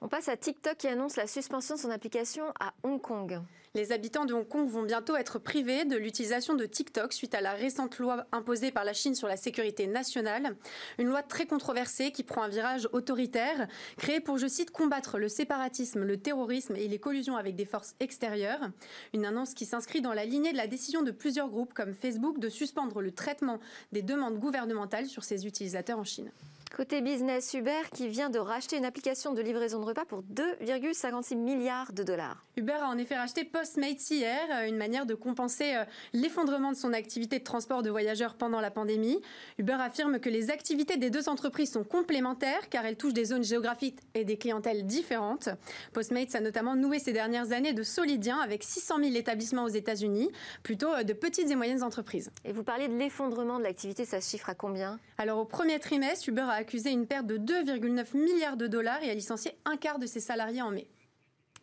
On 0.00 0.08
passe 0.08 0.28
à 0.28 0.36
TikTok 0.36 0.76
qui 0.76 0.86
annonce 0.86 1.16
la 1.16 1.26
suspension 1.26 1.74
de 1.74 1.80
son 1.80 1.90
application 1.90 2.44
à 2.60 2.72
Hong 2.84 3.00
Kong. 3.00 3.40
Les 3.76 3.90
habitants 3.90 4.24
de 4.24 4.32
Hong 4.32 4.46
Kong 4.46 4.68
vont 4.68 4.84
bientôt 4.84 5.16
être 5.16 5.40
privés 5.40 5.84
de 5.84 5.96
l'utilisation 5.96 6.54
de 6.54 6.64
TikTok 6.64 7.12
suite 7.12 7.34
à 7.34 7.40
la 7.40 7.54
récente 7.54 7.98
loi 7.98 8.24
imposée 8.30 8.70
par 8.70 8.84
la 8.84 8.92
Chine 8.92 9.16
sur 9.16 9.26
la 9.26 9.36
sécurité 9.36 9.88
nationale. 9.88 10.54
Une 10.96 11.08
loi 11.08 11.24
très 11.24 11.44
controversée 11.44 12.12
qui 12.12 12.22
prend 12.22 12.44
un 12.44 12.48
virage 12.48 12.88
autoritaire, 12.92 13.66
créée 13.96 14.20
pour, 14.20 14.38
je 14.38 14.46
cite, 14.46 14.70
combattre 14.70 15.18
le 15.18 15.28
séparatisme, 15.28 16.04
le 16.04 16.16
terrorisme 16.18 16.76
et 16.76 16.86
les 16.86 17.00
collusions 17.00 17.36
avec 17.36 17.56
des 17.56 17.64
forces 17.64 17.96
extérieures. 17.98 18.70
Une 19.12 19.24
annonce 19.24 19.54
qui 19.54 19.66
s'inscrit 19.66 20.00
dans 20.00 20.14
la 20.14 20.24
lignée 20.24 20.52
de 20.52 20.56
la 20.56 20.68
décision 20.68 21.02
de 21.02 21.10
plusieurs 21.10 21.48
groupes 21.48 21.74
comme 21.74 21.94
Facebook 21.94 22.38
de 22.38 22.48
suspendre 22.48 23.00
le 23.00 23.10
traitement 23.10 23.58
des 23.90 24.02
demandes 24.02 24.38
gouvernementales 24.38 25.06
sur 25.06 25.24
ses 25.24 25.48
utilisateurs 25.48 25.98
en 25.98 26.04
Chine. 26.04 26.30
Côté 26.76 27.02
business, 27.02 27.54
Uber 27.54 27.82
qui 27.92 28.08
vient 28.08 28.30
de 28.30 28.40
racheter 28.40 28.76
une 28.76 28.84
application 28.84 29.32
de 29.32 29.40
livraison 29.40 29.78
de 29.78 29.84
repas 29.84 30.04
pour 30.04 30.24
2,56 30.24 31.36
milliards 31.36 31.92
de 31.92 32.02
dollars. 32.02 32.44
Uber 32.56 32.72
a 32.72 32.88
en 32.88 32.98
effet 32.98 33.16
racheté 33.16 33.44
Postmates 33.64 34.10
hier, 34.10 34.46
une 34.68 34.76
manière 34.76 35.06
de 35.06 35.14
compenser 35.14 35.72
l'effondrement 36.12 36.70
de 36.70 36.76
son 36.76 36.92
activité 36.92 37.38
de 37.38 37.44
transport 37.44 37.82
de 37.82 37.88
voyageurs 37.88 38.34
pendant 38.34 38.60
la 38.60 38.70
pandémie. 38.70 39.22
Uber 39.56 39.78
affirme 39.80 40.20
que 40.20 40.28
les 40.28 40.50
activités 40.50 40.98
des 40.98 41.08
deux 41.08 41.30
entreprises 41.30 41.72
sont 41.72 41.82
complémentaires 41.82 42.68
car 42.68 42.84
elles 42.84 42.98
touchent 42.98 43.14
des 43.14 43.24
zones 43.24 43.42
géographiques 43.42 44.00
et 44.12 44.26
des 44.26 44.36
clientèles 44.36 44.84
différentes. 44.84 45.48
Postmates 45.94 46.34
a 46.34 46.40
notamment 46.40 46.76
noué 46.76 46.98
ces 46.98 47.14
dernières 47.14 47.52
années 47.52 47.72
de 47.72 47.82
solides 47.82 48.26
liens 48.26 48.40
avec 48.40 48.62
600 48.62 48.98
000 49.02 49.14
établissements 49.14 49.64
aux 49.64 49.68
États-Unis, 49.68 50.30
plutôt 50.62 51.02
de 51.02 51.14
petites 51.14 51.50
et 51.50 51.56
moyennes 51.56 51.82
entreprises. 51.82 52.30
Et 52.44 52.52
vous 52.52 52.64
parlez 52.64 52.88
de 52.88 52.94
l'effondrement 52.98 53.58
de 53.58 53.64
l'activité, 53.64 54.04
ça 54.04 54.20
se 54.20 54.28
chiffre 54.28 54.50
à 54.50 54.54
combien? 54.54 55.00
Alors 55.16 55.38
au 55.38 55.46
premier 55.46 55.80
trimestre, 55.80 56.28
Uber 56.28 56.42
a 56.42 56.52
accusé 56.52 56.90
une 56.90 57.06
perte 57.06 57.26
de 57.26 57.38
2,9 57.38 58.14
milliards 58.14 58.58
de 58.58 58.66
dollars 58.66 59.02
et 59.02 59.10
a 59.10 59.14
licencié 59.14 59.56
un 59.64 59.78
quart 59.78 59.98
de 59.98 60.04
ses 60.04 60.20
salariés 60.20 60.60
en 60.60 60.70
mai. 60.70 60.86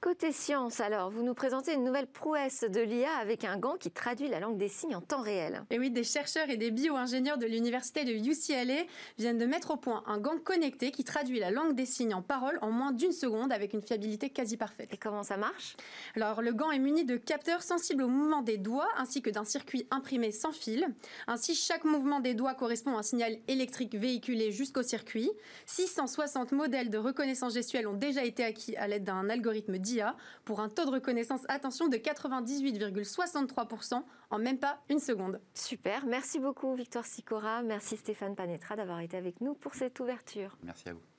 Côté 0.02 0.32
science, 0.32 0.80
alors, 0.80 1.12
vous 1.12 1.22
nous 1.22 1.36
présentez 1.36 1.76
une 1.76 1.84
nouvelle 1.84 2.08
prouesse 2.08 2.66
de 2.68 2.82
l'IA 2.82 3.12
avec 3.22 3.44
un 3.44 3.60
gant 3.60 3.76
qui 3.78 3.92
traduit 3.92 4.30
la 4.30 4.40
langue 4.40 4.58
des 4.58 4.68
signes 4.68 4.96
en 4.96 5.02
temps 5.02 5.22
réel. 5.22 5.64
Et 5.70 5.78
oui, 5.78 5.92
des 5.92 6.04
chercheurs 6.04 6.50
et 6.50 6.58
des 6.58 6.72
bio-ingénieurs 6.72 7.38
de 7.38 7.46
l'université 7.46 8.04
de 8.04 8.12
UCLA 8.12 8.86
viennent 9.20 9.38
de 9.38 9.46
mettre 9.46 9.70
au 9.70 9.78
point 9.78 10.04
un 10.08 10.18
gant 10.18 10.40
connecté 10.44 10.90
qui 10.90 11.04
traduit 11.04 11.40
la 11.40 11.52
langue 11.52 11.76
des 11.76 11.86
signes 11.86 12.16
en 12.16 12.24
parole 12.24 12.58
en 12.64 12.72
moins 12.72 12.94
d'une 12.94 13.12
seconde 13.12 13.54
avec 13.54 13.74
une 13.74 13.84
fiabilité 13.84 14.32
quasi 14.32 14.58
parfaite. 14.58 14.92
Et 14.92 14.98
comment 14.98 15.22
ça 15.22 15.38
marche? 15.38 15.78
Alors, 16.16 16.42
le 16.42 16.52
gant 16.52 16.72
est 16.72 16.80
muni 16.80 17.06
de 17.06 17.16
capteurs 17.16 17.62
sensibles 17.62 18.02
au 18.02 18.08
mouvement 18.08 18.42
des 18.42 18.58
doigts 18.58 18.90
ainsi 18.98 19.22
que 19.22 19.30
d'un 19.30 19.46
circuit 19.46 19.86
imprimé 19.92 20.32
sans 20.32 20.52
fil. 20.52 20.88
Ainsi, 21.28 21.54
chaque 21.54 21.84
mouvement 21.84 22.22
des 22.22 22.34
doigts 22.34 22.56
correspond 22.56 22.96
à 22.96 23.02
un 23.02 23.04
signal 23.04 23.38
électrique 23.48 23.94
véhiculé 23.94 24.52
jusqu'au 24.52 24.82
circuit. 24.82 25.30
660 25.68 26.54
modèles 26.54 26.90
de 26.90 26.98
reconnaissance 26.98 27.54
gestuelle 27.54 27.86
ont 27.88 27.94
déjà 27.94 28.26
été 28.26 28.44
acquis 28.44 28.76
à 28.78 28.88
l'aide 28.88 29.04
d'un 29.04 29.30
algorithme 29.30 29.78
pour 30.46 30.60
un 30.60 30.70
taux 30.70 30.86
de 30.86 30.92
reconnaissance, 30.92 31.42
attention, 31.48 31.88
de 31.88 31.98
98,63% 31.98 34.04
en 34.30 34.40
même 34.40 34.60
pas 34.60 34.80
une 34.90 35.00
seconde. 35.00 35.42
Super, 35.54 36.06
merci 36.06 36.40
beaucoup 36.40 36.76
Victoire 36.76 37.06
Sicora, 37.06 37.62
merci 37.62 37.98
Stéphane 37.98 38.36
Panetra 38.36 38.76
d'avoir 38.76 39.02
été 39.02 39.18
avec 39.18 39.42
nous 39.42 39.54
pour 39.54 39.76
cette 39.76 40.00
ouverture. 40.00 40.58
Merci 40.64 40.90
à 40.90 40.94
vous. 40.94 41.11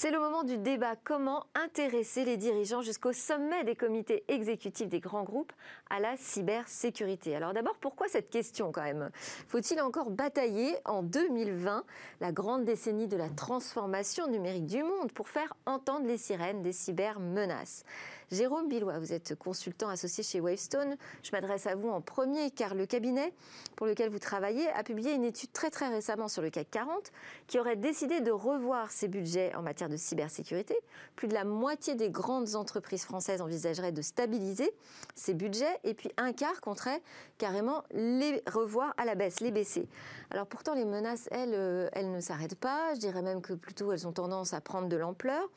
C'est 0.00 0.12
le 0.12 0.20
moment 0.20 0.44
du 0.44 0.58
débat. 0.58 0.94
Comment 0.94 1.46
intéresser 1.56 2.24
les 2.24 2.36
dirigeants 2.36 2.82
jusqu'au 2.82 3.12
sommet 3.12 3.64
des 3.64 3.74
comités 3.74 4.22
exécutifs 4.28 4.88
des 4.88 5.00
grands 5.00 5.24
groupes 5.24 5.52
à 5.90 5.98
la 5.98 6.16
cybersécurité? 6.16 7.34
Alors 7.34 7.52
d'abord, 7.52 7.74
pourquoi 7.80 8.06
cette 8.06 8.30
question 8.30 8.70
quand 8.70 8.84
même? 8.84 9.10
Faut-il 9.48 9.80
encore 9.80 10.10
batailler 10.10 10.76
en 10.84 11.02
2020, 11.02 11.82
la 12.20 12.30
grande 12.30 12.64
décennie 12.64 13.08
de 13.08 13.16
la 13.16 13.28
transformation 13.28 14.28
numérique 14.28 14.66
du 14.66 14.84
monde, 14.84 15.10
pour 15.10 15.28
faire 15.28 15.52
entendre 15.66 16.06
les 16.06 16.16
sirènes 16.16 16.62
des 16.62 16.70
cybermenaces? 16.70 17.82
Jérôme 18.30 18.68
Billois, 18.68 18.98
vous 18.98 19.14
êtes 19.14 19.36
consultant 19.36 19.88
associé 19.88 20.22
chez 20.22 20.38
Wavestone. 20.38 20.96
Je 21.22 21.30
m'adresse 21.32 21.66
à 21.66 21.74
vous 21.74 21.88
en 21.88 22.02
premier 22.02 22.50
car 22.50 22.74
le 22.74 22.84
cabinet 22.84 23.32
pour 23.74 23.86
lequel 23.86 24.10
vous 24.10 24.18
travaillez 24.18 24.68
a 24.68 24.82
publié 24.82 25.14
une 25.14 25.24
étude 25.24 25.50
très 25.50 25.70
très 25.70 25.88
récemment 25.88 26.28
sur 26.28 26.42
le 26.42 26.50
CAC 26.50 26.70
40 26.70 27.10
qui 27.46 27.58
aurait 27.58 27.76
décidé 27.76 28.20
de 28.20 28.30
revoir 28.30 28.90
ses 28.90 29.08
budgets 29.08 29.54
en 29.54 29.62
matière 29.62 29.88
de 29.88 29.96
cybersécurité. 29.96 30.76
Plus 31.16 31.26
de 31.26 31.32
la 31.32 31.44
moitié 31.44 31.94
des 31.94 32.10
grandes 32.10 32.54
entreprises 32.54 33.04
françaises 33.04 33.40
envisageraient 33.40 33.92
de 33.92 34.02
stabiliser 34.02 34.74
ces 35.14 35.32
budgets 35.32 35.78
et 35.84 35.94
puis 35.94 36.10
un 36.18 36.34
quart 36.34 36.60
compterait 36.60 37.00
carrément 37.38 37.82
les 37.92 38.42
revoir 38.46 38.92
à 38.98 39.06
la 39.06 39.14
baisse, 39.14 39.40
les 39.40 39.52
baisser. 39.52 39.88
Alors 40.30 40.46
pourtant 40.46 40.74
les 40.74 40.84
menaces, 40.84 41.28
elles, 41.30 41.54
euh, 41.54 41.88
elles 41.94 42.12
ne 42.12 42.20
s'arrêtent 42.20 42.58
pas. 42.58 42.92
Je 42.94 43.00
dirais 43.00 43.22
même 43.22 43.40
que 43.40 43.54
plutôt 43.54 43.90
elles 43.90 44.06
ont 44.06 44.12
tendance 44.12 44.52
à 44.52 44.60
prendre 44.60 44.88
de 44.88 44.96
l'ampleur. 44.96 45.48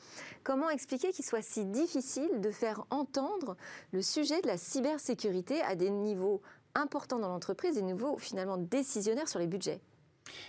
Comment 0.45 0.69
expliquer 0.69 1.11
qu'il 1.11 1.25
soit 1.25 1.41
si 1.41 1.65
difficile 1.65 2.39
de 2.39 2.49
faire 2.61 2.85
entendre 2.91 3.57
le 3.91 4.03
sujet 4.03 4.39
de 4.41 4.47
la 4.47 4.57
cybersécurité 4.57 5.61
à 5.61 5.75
des 5.75 5.89
niveaux 5.89 6.43
importants 6.75 7.17
dans 7.17 7.27
l'entreprise, 7.27 7.73
des 7.73 7.81
niveaux 7.81 8.19
finalement 8.19 8.57
décisionnaires 8.57 9.27
sur 9.27 9.39
les 9.39 9.47
budgets 9.47 9.81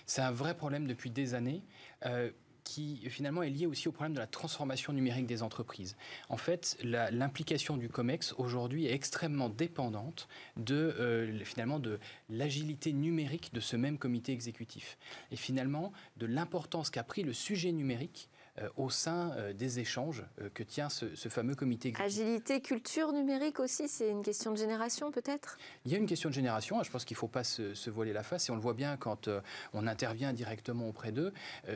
C'est 0.05 0.21
un 0.21 0.31
vrai 0.31 0.55
problème 0.55 0.87
depuis 0.87 1.11
des 1.11 1.33
années. 1.35 1.63
Euh, 2.05 2.31
qui 2.65 3.11
finalement 3.11 3.43
est 3.43 3.51
lié 3.51 3.67
aussi 3.67 3.89
au 3.89 3.93
problème 3.93 4.15
de 4.15 4.21
la 4.21 4.29
transformation 4.29 4.93
numérique 4.93 5.27
des 5.27 5.43
entreprises. 5.43 5.97
En 6.29 6.37
fait, 6.37 6.79
l'implication 6.85 7.77
du 7.77 7.89
COMEX 7.89 8.35
aujourd'hui 8.39 8.87
est 8.87 8.95
extrêmement 8.95 9.49
dépendante 9.49 10.29
de 10.57 10.77
euh, 10.77 11.45
finalement 11.45 11.81
de 11.81 11.99
l'agilité 12.31 12.93
numérique 12.93 13.53
de 13.53 13.59
ce 13.59 13.75
même 13.75 13.99
comité 13.99 14.31
exécutif 14.31 14.97
et 15.33 15.37
finalement 15.37 15.93
de 16.19 16.27
l'importance 16.27 16.89
qu'a 16.89 17.03
pris 17.03 17.25
le 17.25 17.33
sujet 17.33 17.73
numérique 17.73 18.29
au 18.77 18.91
sein 18.91 19.33
euh, 19.37 19.53
des 19.53 19.79
échanges 19.79 20.25
euh, 20.41 20.51
que 20.53 20.63
tient 20.63 20.91
ce, 20.91 21.07
fameux 21.29 21.55
comité 21.55 21.89
exécutif. 21.89 22.21
Agilité, 22.21 22.61
culture 22.61 23.13
numérique 23.13 23.61
aussi, 23.61 23.89
c'est 23.89 24.11
une 24.11 24.23
question 24.23 24.53
de 24.53 24.57
génération 24.57 25.11
peut-être? 25.11 25.57
Il 25.87 25.93
y 25.93 25.95
a 25.95 25.99
une 25.99 26.07
question 26.07 26.29
de 26.29 26.35
génération, 26.35 26.83
je 26.83 26.91
pense 26.91 27.05
qu'il 27.05 27.15
ne 27.15 27.19
faut 27.19 27.29
pas 27.29 27.45
se, 27.45 27.91
voiler 27.91 28.13
la 28.13 28.23
face, 28.23 28.49
et 28.49 28.53
on 28.53 28.55
le 28.55 28.61
voit 28.61 28.75
bien 28.75 28.97
quand 28.97 29.29
on 29.73 29.87
intervient 29.87 30.33
directement 30.33 30.89
auprès 30.89 31.13
d'eux. 31.13 31.33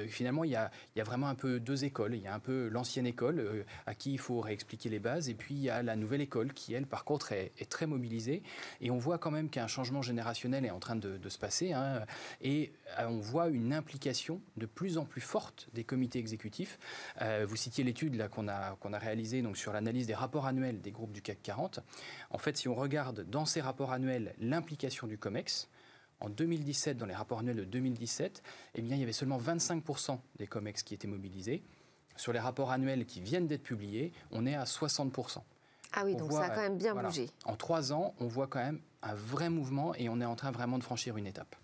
finalement, 0.09 0.45
il 0.45 0.50
y, 0.50 0.56
a, 0.56 0.71
il 0.95 0.99
y, 0.99 1.02
a, 1.02 1.04
vraiment 1.04 1.28
un 1.28 1.35
peu 1.35 1.61
deux 1.61 1.85
écoles. 1.85 2.14
Il 2.14 2.23
y 2.23 2.26
a 2.26 2.35
un 2.35 2.38
peu 2.38 2.68
l'ancienne 2.68 3.06
école, 3.06 3.64
à 3.87 3.95
qui 3.95 4.12
il 4.12 4.18
faut 4.18 4.40
réexpliquer 4.40 4.88
les 4.88 4.99
bases, 4.99 5.28
et 5.28 5.35
puis 5.35 5.54
il 5.54 5.62
y 5.62 5.71
a 5.71 5.83
la 5.83 5.97
nouvelle 5.97 6.21
école, 6.21 6.52
qui, 6.52 6.75
elle, 6.75 6.87
par 6.87 7.04
contre, 7.04 7.33
est, 7.33 7.52
très 7.68 7.87
mobilisée. 7.87 8.42
Et 8.80 8.90
on 8.90 8.99
voit 8.99 9.18
quand 9.18 9.30
même 9.30 9.50
qu'un 9.50 9.66
changement 9.66 10.02
générationnel 10.02 10.64
est 10.64 10.71
en 10.71 10.80
train 10.80 10.97
de, 10.97 11.28
se 11.28 11.38
passer, 11.38 11.73
hein, 11.73 12.04
et 12.40 12.73
on 12.99 13.19
voit 13.19 13.49
une 13.49 13.73
implication 13.73 14.40
de 14.57 14.66
plus 14.66 14.99
en 14.99 15.05
plus 15.05 15.21
forte 15.21 15.69
des 15.73 15.85
comités 15.85 16.19
exécutifs 16.19 16.78
euh, 17.21 17.47
vous 17.49 17.57
citiez 17.57 17.85
l'étude 17.85 18.28
qu'on 18.28 18.49
a, 18.49 18.76
qu'on 18.76 18.93
a 18.93 18.99
réalisée 18.99 19.43
donc, 19.43 19.57
sur 19.57 19.73
l'analyse 19.73 20.07
des 20.07 20.14
rapports 20.14 20.47
annuels 20.47 20.81
des 20.81 20.90
groupes 20.90 21.12
du 21.12 21.23
CAC 21.23 21.43
40. 21.43 21.81
En 22.31 22.38
fait, 22.38 22.57
si 22.57 22.69
on 22.69 22.75
regarde 22.75 23.28
dans 23.28 23.45
ces 23.45 23.61
rapports 23.61 23.93
annuels 23.93 24.35
l'implication 24.38 25.07
du 25.07 25.19
COMEX, 25.19 25.69
en 26.21 26.31
2017, 26.31 26.97
dans 26.97 27.07
les 27.07 27.14
rapports 27.14 27.40
annuels 27.40 27.57
de 27.57 27.64
2017, 27.64 28.43
eh 28.75 28.83
bien, 28.83 28.97
il 28.97 29.00
y 29.00 29.02
avait 29.02 29.12
seulement 29.12 29.38
25% 29.38 30.19
des 30.38 30.47
COMEX 30.47 30.83
qui 30.83 30.95
étaient 30.95 31.09
mobilisés. 31.09 31.62
Sur 32.16 32.33
les 32.33 32.38
rapports 32.38 32.71
annuels 32.71 33.05
qui 33.05 33.21
viennent 33.21 33.47
d'être 33.47 33.62
publiés, 33.62 34.12
on 34.31 34.47
est 34.47 34.55
à 34.55 34.64
60%. 34.64 35.43
Ah 35.93 36.02
oui, 36.05 36.16
donc 36.16 36.33
ça 36.33 36.45
a 36.45 36.50
quand 36.50 36.62
même 36.62 36.78
bien 36.78 36.95
bougé. 36.95 37.28
En 37.45 37.57
trois 37.57 37.93
ans, 37.93 38.14
on 38.19 38.26
voit 38.26 38.47
quand 38.47 38.59
même 38.59 38.81
un 39.02 39.14
vrai 39.14 39.50
mouvement 39.50 39.95
et 39.95 40.09
on 40.09 40.21
est 40.21 40.25
en 40.25 40.37
train 40.37 40.50
vraiment 40.50 40.78
de 40.78 40.83
franchir 40.83 41.16
une 41.16 41.26
étape. 41.26 41.55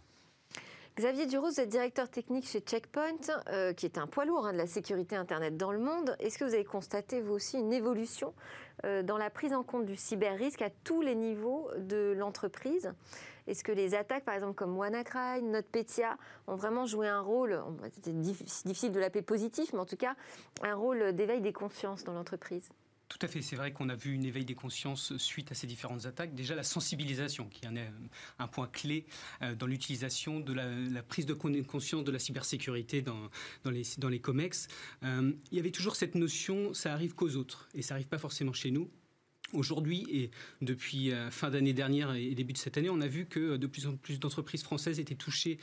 Xavier 0.95 1.25
Duros, 1.25 1.49
vous 1.49 1.61
êtes 1.61 1.71
directeur 1.71 2.11
technique 2.11 2.47
chez 2.47 2.61
Checkpoint, 2.61 3.17
euh, 3.49 3.73
qui 3.73 3.87
est 3.87 3.97
un 3.97 4.07
poids 4.07 4.27
lourd 4.27 4.47
hein, 4.47 4.53
de 4.53 4.59
la 4.59 4.67
sécurité 4.67 5.17
Internet 5.17 5.57
dans 5.57 5.73
le 5.73 5.79
monde. 5.79 6.15
Est-ce 6.19 6.37
que 6.37 6.45
vous 6.45 6.53
avez 6.53 6.67
constaté, 6.67 7.23
vous 7.23 7.33
aussi, 7.33 7.59
une 7.59 7.73
évolution 7.73 8.35
euh, 8.85 9.03
dans 9.03 9.17
la 9.17 9.31
prise 9.31 9.55
en 9.55 9.63
compte 9.63 9.87
du 9.87 9.97
cyber-risque 9.97 10.61
à 10.61 10.69
tous 10.85 11.01
les 11.01 11.15
niveaux 11.15 11.71
de 11.79 12.13
l'entreprise? 12.15 12.93
Est-ce 13.47 13.65
que 13.65 13.73
les 13.73 13.95
attaques, 13.95 14.27
par 14.27 14.35
exemple, 14.35 14.55
comme 14.55 14.77
WannaCry, 14.77 15.41
NotPetya, 15.43 16.19
ont 16.47 16.57
vraiment 16.57 16.85
joué 16.85 17.09
un 17.09 17.21
rôle, 17.21 17.59
c'est 18.03 18.15
difficile 18.15 18.93
de 18.93 19.01
l'appeler 19.01 19.23
positif, 19.23 19.73
mais 19.73 19.81
en 19.81 19.87
tout 19.87 19.97
cas, 19.97 20.15
un 20.63 20.75
rôle 20.75 21.15
d'éveil 21.15 21.41
des 21.41 21.55
consciences 21.55 22.05
dans 22.05 22.13
l'entreprise? 22.13 22.69
Tout 23.13 23.27
à 23.27 23.29
fait, 23.29 23.43
c'est 23.43 23.57
vrai 23.57 23.73
qu'on 23.73 23.91
a 23.91 23.95
vu 23.95 24.15
une 24.15 24.25
éveil 24.25 24.47
des 24.47 24.55
consciences 24.55 25.15
suite 25.19 25.53
à 25.53 25.55
ces 25.55 25.67
différentes 25.67 26.07
attaques. 26.07 26.35
Déjà 26.35 26.55
la 26.55 26.63
sensibilisation, 26.63 27.47
qui 27.47 27.67
est 27.67 27.69
un, 28.39 28.49
point 28.49 28.69
clé 28.69 29.05
euh, 29.43 29.55
dans 29.55 29.67
l'utilisation 29.67 30.41
de 30.41 30.55
la, 30.55 31.03
prise 31.03 31.27
de 31.27 31.35
conscience 31.35 32.05
de 32.05 32.11
la 32.11 32.19
cybersécurité 32.19 33.03
dans, 33.03 33.29
dans, 33.65 33.71
les, 33.71 33.83
dans 33.99 34.09
les 34.09 34.19
COMEX. 34.19 34.67
Euh, 35.03 35.31
il 35.51 35.57
y 35.57 35.61
avait 35.61 35.71
toujours 35.71 35.95
cette 35.95 36.15
notion, 36.15 36.73
ça 36.73 36.95
arrive 36.95 37.15
qu'aux 37.15 37.37
autres, 37.37 37.69
et 37.75 37.83
ça 37.83 37.95
arrive 37.95 38.09
pas 38.09 38.19
forcément 38.19 38.55
chez 38.55 38.71
nous. 38.71 38.91
Aujourd'hui 39.53 40.07
et 40.11 40.31
depuis 40.63 41.13
euh, 41.13 41.31
fin 41.31 41.51
d'année 41.51 41.75
dernière 41.75 42.15
et 42.15 42.35
début 42.35 42.55
de 42.55 42.59
cette 42.59 42.79
année, 42.79 42.89
on 42.89 43.03
a 43.03 43.09
vu 43.09 43.27
que 43.27 43.59
de 43.59 43.67
plus 43.67 43.87
en 43.87 43.97
plus 43.97 44.19
d'entreprises 44.19 44.63
françaises 44.63 44.99
étaient 44.99 45.15
touchées 45.15 45.59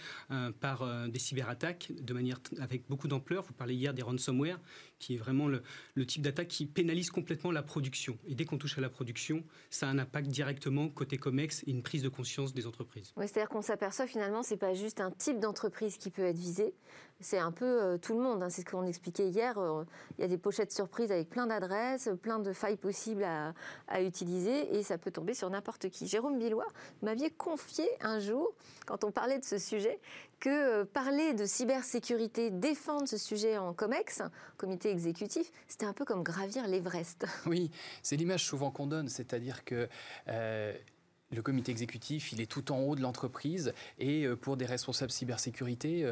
par 0.60 1.10
des 1.10 1.18
cyberattaques 1.18 1.91
de 2.00 2.13
manière 2.13 2.39
avec 2.60 2.88
beaucoup 2.88 3.08
d'ampleur. 3.08 3.44
Vous 3.44 3.53
parlez 3.53 3.74
hier 3.74 3.96
des 3.96 4.03
ransomware, 4.03 4.60
qui 5.00 5.15
est 5.15 5.18
vraiment 5.18 5.48
le, 5.48 5.62
type 6.06 6.22
d'attaque 6.22 6.48
qui 6.48 6.65
pénalise 6.65 7.12
complètement 7.12 7.51
la 7.51 7.62
production. 7.62 8.18
Et 8.27 8.36
dès 8.36 8.46
qu'on 8.46 8.58
touche 8.58 8.77
à 8.77 8.82
la 8.82 8.89
production, 8.89 9.44
ça 9.70 9.88
a 9.88 9.89
un 9.89 10.00
impact 10.00 10.27
directement 10.27 10.89
côté 10.89 11.18
COMEX 11.18 11.63
et 11.63 11.72
une 11.72 11.84
prise 11.84 12.03
de 12.03 12.10
conscience 12.10 12.53
des 12.53 12.68
entreprises. 12.68 13.13
c'est-à-dire 13.18 13.50
qu'on 13.50 13.62
s'aperçoit 13.62 14.08
finalement, 14.08 14.44
c'est 14.44 14.58
pas 14.58 14.74
juste 14.74 15.01
un 15.01 15.12
type 15.12 15.39
d'entreprise 15.39 15.98
qui 15.98 16.10
peut 16.10 16.24
être 16.24 16.38
visé, 16.38 16.74
c'est 17.22 17.38
un 17.38 17.51
peu 17.51 17.65
euh, 17.65 17.98
tout 17.98 18.13
le 18.13 18.22
monde. 18.22 18.41
Hein. 18.44 18.50
C'est 18.50 18.62
ce 18.62 18.65
qu'on 18.65 18.86
expliquait 18.86 19.27
hier. 19.27 19.58
Euh, 19.58 19.84
il 20.18 20.22
y 20.22 20.24
a 20.24 20.27
des 20.27 20.38
pochettes 20.38 20.72
surprises 20.72 21.12
avec 21.12 21.29
plein 21.29 21.48
d'adresses, 21.48 22.10
plein 22.22 22.39
de 22.39 22.53
failles 22.53 22.77
possibles 22.77 23.24
à, 23.24 23.53
utiliser 24.01 24.77
et 24.77 24.84
ça 24.84 24.98
peut 24.98 25.12
tomber 25.12 25.34
sur 25.34 25.50
n'importe 25.50 25.89
qui. 25.89 26.08
Jérôme 26.08 26.39
Billois, 26.39 26.68
vous 27.01 27.08
m'aviez 27.08 27.29
confié 27.29 27.86
un 28.01 28.20
jour, 28.20 28.53
quand 28.86 29.03
on 29.03 29.12
parlait 29.12 29.39
de 29.39 29.44
ce 29.44 29.58
sujet, 29.58 30.00
que 30.39 30.81
euh, 30.81 30.86
parler 30.86 31.34
de 31.34 31.46
cybersécurité, 31.46 32.50
défendre 32.50 33.08
ce 33.08 33.17
sujet 33.17 33.58
en 33.58 33.74
COMEX, 33.74 34.22
comité 34.58 34.89
exécutif, 34.89 35.51
c'était 35.67 35.86
un 35.86 35.93
peu 35.93 36.05
comme 36.05 36.24
gravir 36.24 36.67
l'Everest. 36.67 37.25
Oui, 37.46 37.72
c'est 38.03 38.15
l'image 38.15 38.46
souvent 38.46 38.72
qu'on 38.72 38.88
donne, 38.88 39.10
c'est-à-dire 39.10 39.63
que 39.63 39.88
le 40.27 41.41
comité 41.43 41.72
exécutif, 41.72 42.31
il 42.31 42.41
est 42.41 42.50
tout 42.50 42.72
en 42.72 42.79
haut 42.79 42.96
de 42.96 43.01
l'entreprise 43.01 43.74
et 43.98 44.27
pour 44.41 44.58
des 44.58 44.65
responsables 44.65 45.12
cybersécurité, 45.12 46.12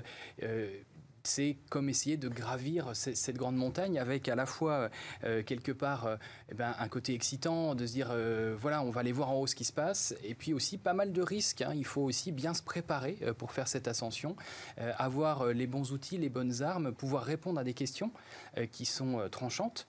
c'est 1.27 1.57
comme 1.69 1.89
essayer 1.89 2.17
de 2.17 2.29
gravir 2.29 2.91
cette 2.93 3.35
grande 3.35 3.57
montagne 3.57 3.99
avec 3.99 4.29
à 4.29 4.35
la 4.35 4.45
fois 4.45 4.89
euh, 5.23 5.43
quelque 5.43 5.71
part 5.71 6.05
euh, 6.05 6.15
eh 6.49 6.55
ben, 6.55 6.73
un 6.79 6.87
côté 6.87 7.13
excitant 7.13 7.75
de 7.75 7.85
se 7.85 7.91
dire 7.91 8.09
euh, 8.11 8.55
voilà 8.57 8.81
on 8.81 8.89
va 8.89 9.01
aller 9.01 9.11
voir 9.11 9.31
en 9.31 9.35
haut 9.35 9.47
ce 9.47 9.55
qui 9.55 9.65
se 9.65 9.73
passe 9.73 10.15
et 10.23 10.33
puis 10.33 10.53
aussi 10.53 10.77
pas 10.77 10.93
mal 10.93 11.11
de 11.11 11.21
risques. 11.21 11.61
Hein. 11.61 11.73
Il 11.75 11.85
faut 11.85 12.01
aussi 12.01 12.31
bien 12.31 12.53
se 12.53 12.63
préparer 12.63 13.17
pour 13.37 13.51
faire 13.51 13.67
cette 13.67 13.87
ascension, 13.87 14.35
avoir 14.77 15.47
les 15.47 15.67
bons 15.67 15.91
outils, 15.91 16.17
les 16.17 16.29
bonnes 16.29 16.61
armes, 16.61 16.93
pouvoir 16.93 17.23
répondre 17.23 17.59
à 17.59 17.63
des 17.63 17.73
questions 17.73 18.11
qui 18.71 18.85
sont 18.85 19.27
tranchantes, 19.29 19.87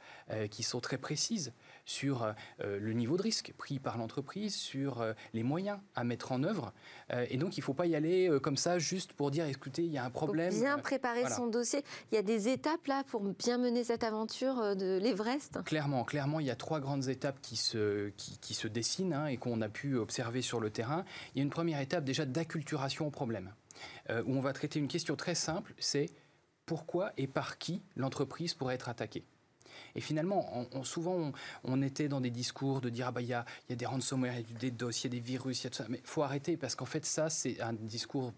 qui 0.50 0.62
sont 0.62 0.80
très 0.80 0.98
précises 0.98 1.52
sur 1.88 2.22
euh, 2.60 2.78
le 2.78 2.92
niveau 2.92 3.16
de 3.16 3.22
risque 3.22 3.54
pris 3.56 3.78
par 3.78 3.96
l'entreprise, 3.96 4.54
sur 4.54 5.00
euh, 5.00 5.14
les 5.32 5.42
moyens 5.42 5.78
à 5.94 6.04
mettre 6.04 6.32
en 6.32 6.42
œuvre. 6.44 6.72
Euh, 7.12 7.24
et 7.30 7.38
donc, 7.38 7.56
il 7.56 7.60
ne 7.60 7.64
faut 7.64 7.74
pas 7.74 7.86
y 7.86 7.96
aller 7.96 8.30
comme 8.42 8.58
ça 8.58 8.78
juste 8.78 9.14
pour 9.14 9.30
dire, 9.30 9.46
écoutez, 9.46 9.84
il 9.84 9.90
y 9.90 9.98
a 9.98 10.04
un 10.04 10.10
problème. 10.10 10.52
Faut 10.52 10.60
bien 10.60 10.78
préparer 10.78 11.28
son 11.30 11.46
dossier. 11.46 11.82
Il 12.12 12.14
y 12.14 12.18
a 12.18 12.22
des 12.22 12.48
étapes 12.48 12.86
là 12.86 13.04
pour 13.04 13.22
bien 13.22 13.56
mener 13.56 13.84
cette 13.84 14.04
aventure 14.04 14.76
de 14.76 14.98
l'Everest? 14.98 15.62
Clairement, 15.64 16.04
clairement, 16.04 16.40
il 16.40 16.46
y 16.46 16.50
a 16.50 16.56
trois 16.56 16.80
grandes 16.80 17.08
étapes 17.08 17.40
qui 17.40 17.56
se, 17.56 18.10
qui, 18.10 18.54
se 18.54 18.68
dessinent 18.68 19.14
hein, 19.14 19.26
et 19.26 19.38
qu'on 19.38 19.62
a 19.62 19.68
pu 19.68 19.96
observer 19.96 20.42
sur 20.42 20.60
le 20.60 20.70
terrain. 20.70 21.04
Il 21.34 21.38
y 21.38 21.40
a 21.40 21.44
une 21.44 21.50
première 21.50 21.80
étape 21.80 22.04
déjà 22.04 22.26
d'acculturation 22.26 23.06
au 23.06 23.10
problème, 23.10 23.52
où 24.10 24.36
on 24.36 24.40
va 24.40 24.52
traiter 24.52 24.78
une 24.78 24.88
question 24.88 25.16
très 25.16 25.34
simple, 25.34 25.72
c'est 25.78 26.10
pourquoi 26.66 27.12
et 27.16 27.26
par 27.26 27.56
qui 27.56 27.82
l'entreprise 27.96 28.52
pourrait 28.52 28.74
être 28.74 28.88
attaquée? 28.88 29.24
Et 29.94 30.00
finalement, 30.00 30.66
souvent, 30.82 31.32
on, 31.64 31.82
était 31.82 32.08
dans 32.08 32.20
des 32.20 32.30
discours 32.30 32.80
de 32.80 32.88
dire 32.88 33.06
ah 33.08 33.12
bah 33.12 33.22
il 33.22 33.28
y 33.28 33.34
a, 33.34 33.44
des 33.68 33.86
ransomware, 33.86 34.38
il 34.38 34.50
y 34.50 34.54
a 34.54 34.58
des 34.58 34.70
dossiers, 34.70 35.10
des 35.10 35.20
virus, 35.20 35.62
il 35.62 35.64
y 35.64 35.66
a 35.68 35.70
tout 35.70 35.76
ça. 35.76 35.86
Mais 35.88 36.00
faut 36.04 36.22
arrêter 36.22 36.56
parce 36.56 36.74
qu'en 36.74 36.86
fait, 36.86 37.04
ça, 37.06 37.30
c'est 37.30 37.60
un 37.60 37.72
discours 37.72 38.32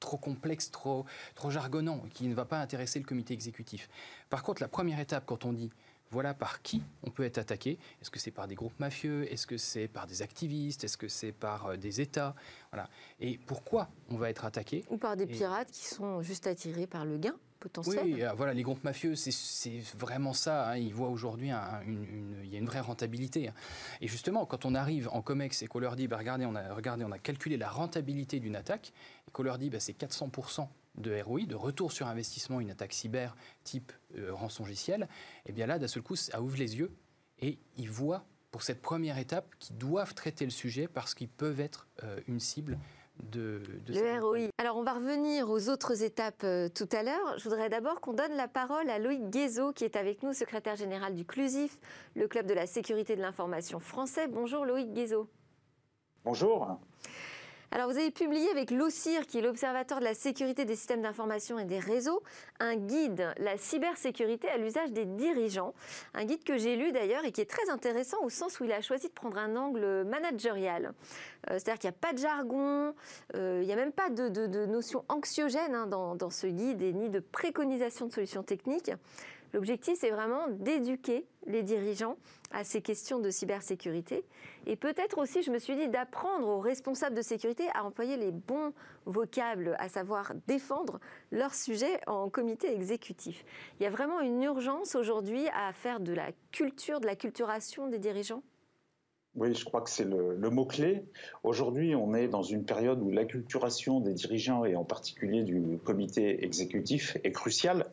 trop 0.00 0.16
complexe, 0.16 0.70
trop, 0.70 1.04
trop 1.34 1.50
jargonnant, 1.50 2.02
qui 2.14 2.26
ne 2.26 2.34
va 2.34 2.44
pas 2.44 2.60
intéresser 2.60 2.98
le 2.98 3.04
comité 3.04 3.34
exécutif. 3.34 3.88
Par 4.30 4.42
contre, 4.42 4.62
la 4.62 4.68
première 4.68 5.00
étape, 5.00 5.24
quand 5.26 5.44
on 5.44 5.52
dit 5.52 5.70
voilà 6.10 6.34
par 6.34 6.62
qui 6.62 6.82
on 7.02 7.10
peut 7.10 7.24
être 7.24 7.38
attaqué. 7.38 7.78
Est-ce 8.00 8.10
que 8.10 8.18
c'est 8.18 8.30
par 8.30 8.46
des 8.48 8.54
groupes 8.54 8.78
mafieux? 8.78 9.30
Est-ce 9.32 9.46
que 9.46 9.56
c'est 9.56 9.88
par 9.88 10.06
des 10.06 10.22
activistes? 10.22 10.84
Est-ce 10.84 10.96
que 10.96 11.08
c'est 11.08 11.32
par 11.32 11.66
euh, 11.66 11.76
des 11.76 12.00
États? 12.00 12.34
Voilà. 12.72 12.88
Et 13.20 13.38
pourquoi 13.38 13.88
on 14.10 14.16
va 14.16 14.30
être 14.30 14.44
attaqué? 14.44 14.84
Ou 14.90 14.96
par 14.96 15.16
des 15.16 15.26
pirates 15.26 15.70
qui 15.70 15.84
sont 15.84 16.22
juste 16.22 16.46
attirés 16.46 16.86
par 16.86 17.04
le 17.04 17.18
gain 17.18 17.34
oui, 17.86 18.22
euh, 18.22 18.32
voilà, 18.34 18.54
les 18.54 18.62
groupes 18.62 18.84
mafieux, 18.84 19.14
c'est 19.16 19.82
vraiment 19.96 20.32
ça. 20.32 20.70
Hein. 20.70 20.76
Ils 20.76 20.94
voient 20.94 21.08
aujourd'hui 21.08 21.50
une, 21.50 22.36
il 22.44 22.52
y 22.52 22.56
a 22.56 22.58
une 22.58 22.66
vraie 22.66 22.80
rentabilité. 22.80 23.48
Hein. 23.48 23.54
Et 24.00 24.06
justement, 24.06 24.46
quand 24.46 24.64
on 24.64 24.74
arrive 24.74 25.08
en 25.12 25.22
COMEX 25.22 25.62
et 25.62 25.66
qu'on 25.66 25.80
leur 25.80 25.96
dit, 25.96 26.06
bah, 26.06 26.18
regardez, 26.18 26.46
on 26.46 26.54
a, 26.54 26.72
regardez, 26.72 27.04
on 27.04 27.10
a 27.10 27.18
calculé 27.18 27.56
la 27.56 27.68
rentabilité 27.68 28.38
d'une 28.38 28.54
attaque, 28.54 28.92
et 29.26 29.30
qu'on 29.32 29.42
leur 29.42 29.58
dit, 29.58 29.70
bah, 29.70 29.80
c'est 29.80 29.98
400% 29.98 30.68
de 30.98 31.20
ROI, 31.20 31.46
de 31.46 31.54
retour 31.54 31.92
sur 31.92 32.06
investissement, 32.06 32.60
une 32.60 32.70
attaque 32.70 32.92
cyber 32.92 33.36
type 33.64 33.92
euh, 34.16 34.32
rançongiciel, 34.32 35.02
et 35.46 35.50
eh 35.50 35.52
bien 35.52 35.66
là, 35.66 35.78
d'un 35.78 35.88
seul 35.88 36.02
coup, 36.02 36.16
ça 36.16 36.40
ouvre 36.40 36.56
les 36.56 36.76
yeux 36.76 36.90
et 37.40 37.58
ils 37.76 37.90
voient 37.90 38.24
pour 38.50 38.62
cette 38.62 38.80
première 38.80 39.18
étape 39.18 39.54
qu'ils 39.58 39.76
doivent 39.76 40.14
traiter 40.14 40.44
le 40.44 40.50
sujet 40.50 40.88
parce 40.88 41.14
qu'ils 41.14 41.28
peuvent 41.28 41.60
être 41.60 41.86
euh, 42.02 42.20
une 42.26 42.40
cible 42.40 42.78
de, 43.22 43.60
le 43.88 44.20
ROI. 44.20 44.48
Alors 44.58 44.76
on 44.76 44.84
va 44.84 44.92
revenir 44.92 45.50
aux 45.50 45.68
autres 45.68 46.02
étapes 46.02 46.42
euh, 46.44 46.68
tout 46.68 46.88
à 46.92 47.02
l'heure. 47.02 47.38
Je 47.38 47.44
voudrais 47.44 47.68
d'abord 47.68 48.00
qu'on 48.00 48.12
donne 48.12 48.36
la 48.36 48.48
parole 48.48 48.88
à 48.90 48.98
Loïc 48.98 49.28
Guézot 49.28 49.72
qui 49.72 49.84
est 49.84 49.96
avec 49.96 50.22
nous, 50.22 50.32
secrétaire 50.32 50.76
général 50.76 51.14
du 51.14 51.24
CLUSIF, 51.24 51.80
le 52.14 52.28
club 52.28 52.46
de 52.46 52.54
la 52.54 52.66
sécurité 52.66 53.16
de 53.16 53.20
l'information 53.20 53.80
français. 53.80 54.28
Bonjour 54.28 54.64
Loïc 54.64 54.92
Guézot. 54.92 55.28
Bonjour. 56.24 56.78
Alors, 57.70 57.90
vous 57.90 57.98
avez 57.98 58.10
publié 58.10 58.48
avec 58.50 58.70
l'OCIR, 58.70 59.26
qui 59.26 59.38
est 59.38 59.40
l'Observatoire 59.42 60.00
de 60.00 60.04
la 60.04 60.14
sécurité 60.14 60.64
des 60.64 60.74
systèmes 60.74 61.02
d'information 61.02 61.58
et 61.58 61.66
des 61.66 61.78
réseaux, 61.78 62.22
un 62.60 62.76
guide, 62.76 63.34
la 63.38 63.58
cybersécurité 63.58 64.48
à 64.48 64.56
l'usage 64.56 64.90
des 64.92 65.04
dirigeants. 65.04 65.74
Un 66.14 66.24
guide 66.24 66.44
que 66.44 66.56
j'ai 66.56 66.76
lu 66.76 66.92
d'ailleurs 66.92 67.26
et 67.26 67.32
qui 67.32 67.42
est 67.42 67.50
très 67.50 67.68
intéressant 67.68 68.16
au 68.22 68.30
sens 68.30 68.58
où 68.60 68.64
il 68.64 68.72
a 68.72 68.80
choisi 68.80 69.08
de 69.08 69.12
prendre 69.12 69.36
un 69.36 69.54
angle 69.54 70.04
managérial. 70.04 70.94
Euh, 71.50 71.58
c'est-à-dire 71.58 71.78
qu'il 71.78 71.90
n'y 71.90 71.96
a 71.96 71.98
pas 72.00 72.12
de 72.14 72.18
jargon, 72.18 72.94
euh, 73.34 73.58
il 73.62 73.66
n'y 73.66 73.72
a 73.72 73.76
même 73.76 73.92
pas 73.92 74.08
de, 74.08 74.28
de, 74.28 74.66
notion 74.66 75.04
anxiogène 75.08 75.74
hein, 75.74 75.86
dans, 75.86 76.14
dans 76.14 76.30
ce 76.30 76.46
guide 76.46 76.80
et 76.80 76.94
ni 76.94 77.10
de 77.10 77.20
préconisation 77.20 78.06
de 78.06 78.12
solutions 78.12 78.42
techniques. 78.42 78.92
L'objectif, 79.54 79.96
c'est 79.98 80.10
vraiment 80.10 80.48
d'éduquer 80.48 81.26
les 81.46 81.62
dirigeants 81.62 82.16
à 82.50 82.64
ces 82.64 82.82
questions 82.82 83.18
de 83.18 83.30
cybersécurité. 83.30 84.24
Et 84.66 84.76
peut-être 84.76 85.18
aussi, 85.18 85.42
je 85.42 85.50
me 85.50 85.58
suis 85.58 85.76
dit, 85.76 85.88
d'apprendre 85.88 86.48
aux 86.48 86.60
responsables 86.60 87.16
de 87.16 87.22
sécurité 87.22 87.64
à 87.74 87.84
employer 87.84 88.16
les 88.16 88.30
bons 88.30 88.72
vocables, 89.06 89.74
à 89.78 89.88
savoir 89.88 90.32
défendre 90.46 91.00
leur 91.30 91.54
sujet 91.54 92.00
en 92.06 92.28
comité 92.28 92.72
exécutif. 92.72 93.44
Il 93.78 93.84
y 93.84 93.86
a 93.86 93.90
vraiment 93.90 94.20
une 94.20 94.42
urgence 94.42 94.94
aujourd'hui 94.94 95.48
à 95.54 95.72
faire 95.72 96.00
de 96.00 96.12
la 96.12 96.30
culture, 96.52 97.00
de 97.00 97.06
la 97.06 97.16
culturation 97.16 97.88
des 97.88 97.98
dirigeants? 97.98 98.42
Oui, 99.34 99.54
je 99.54 99.64
crois 99.64 99.82
que 99.82 99.90
c'est 99.90 100.04
le, 100.04 100.50
mot-clé. 100.50 101.04
Aujourd'hui, 101.44 101.94
on 101.94 102.12
est 102.14 102.28
dans 102.28 102.42
une 102.42 102.64
période 102.64 103.00
où 103.00 103.10
l'acculturation 103.10 104.00
des 104.00 104.12
dirigeants 104.12 104.64
et 104.64 104.74
en 104.74 104.84
particulier 104.84 105.44
du 105.44 105.78
comité 105.84 106.44
exécutif 106.44 107.16
est 107.22 107.30
cruciale. 107.30 107.86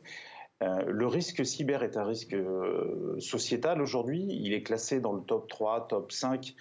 Euh, 0.65 0.83
le 0.87 1.07
risque 1.07 1.45
cyber 1.45 1.83
est 1.83 1.97
un 1.97 2.03
risque 2.03 2.33
euh, 2.33 3.15
sociétal 3.19 3.81
aujourd'hui. 3.81 4.25
Il 4.29 4.53
est 4.53 4.63
classé 4.63 4.99
dans 4.99 5.13
le 5.13 5.21
top 5.21 5.47
3, 5.47 5.87
top 5.87 6.11
5 6.11 6.55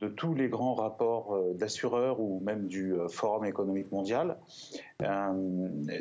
de 0.00 0.08
tous 0.08 0.34
les 0.34 0.48
grands 0.48 0.74
rapports 0.74 1.34
euh, 1.34 1.54
d'assureurs 1.54 2.20
ou 2.20 2.40
même 2.40 2.66
du 2.66 2.94
Forum 3.08 3.46
économique 3.46 3.90
mondial. 3.92 4.36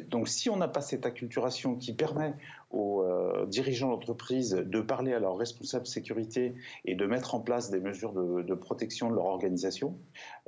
donc 0.09 0.27
si 0.27 0.49
on 0.49 0.57
n'a 0.57 0.67
pas 0.67 0.81
cette 0.81 1.05
acculturation 1.05 1.75
qui 1.75 1.93
permet 1.93 2.33
aux 2.71 3.05
dirigeants 3.47 3.91
d'entreprise 3.91 4.49
de 4.51 4.81
parler 4.81 5.13
à 5.13 5.19
leurs 5.19 5.37
responsables 5.37 5.87
sécurité 5.87 6.55
et 6.83 6.95
de 6.95 7.05
mettre 7.05 7.35
en 7.35 7.39
place 7.39 7.69
des 7.69 7.79
mesures 7.79 8.11
de, 8.11 8.41
de 8.41 8.53
protection 8.53 9.09
de 9.09 9.15
leur 9.15 9.25
organisation, 9.25 9.97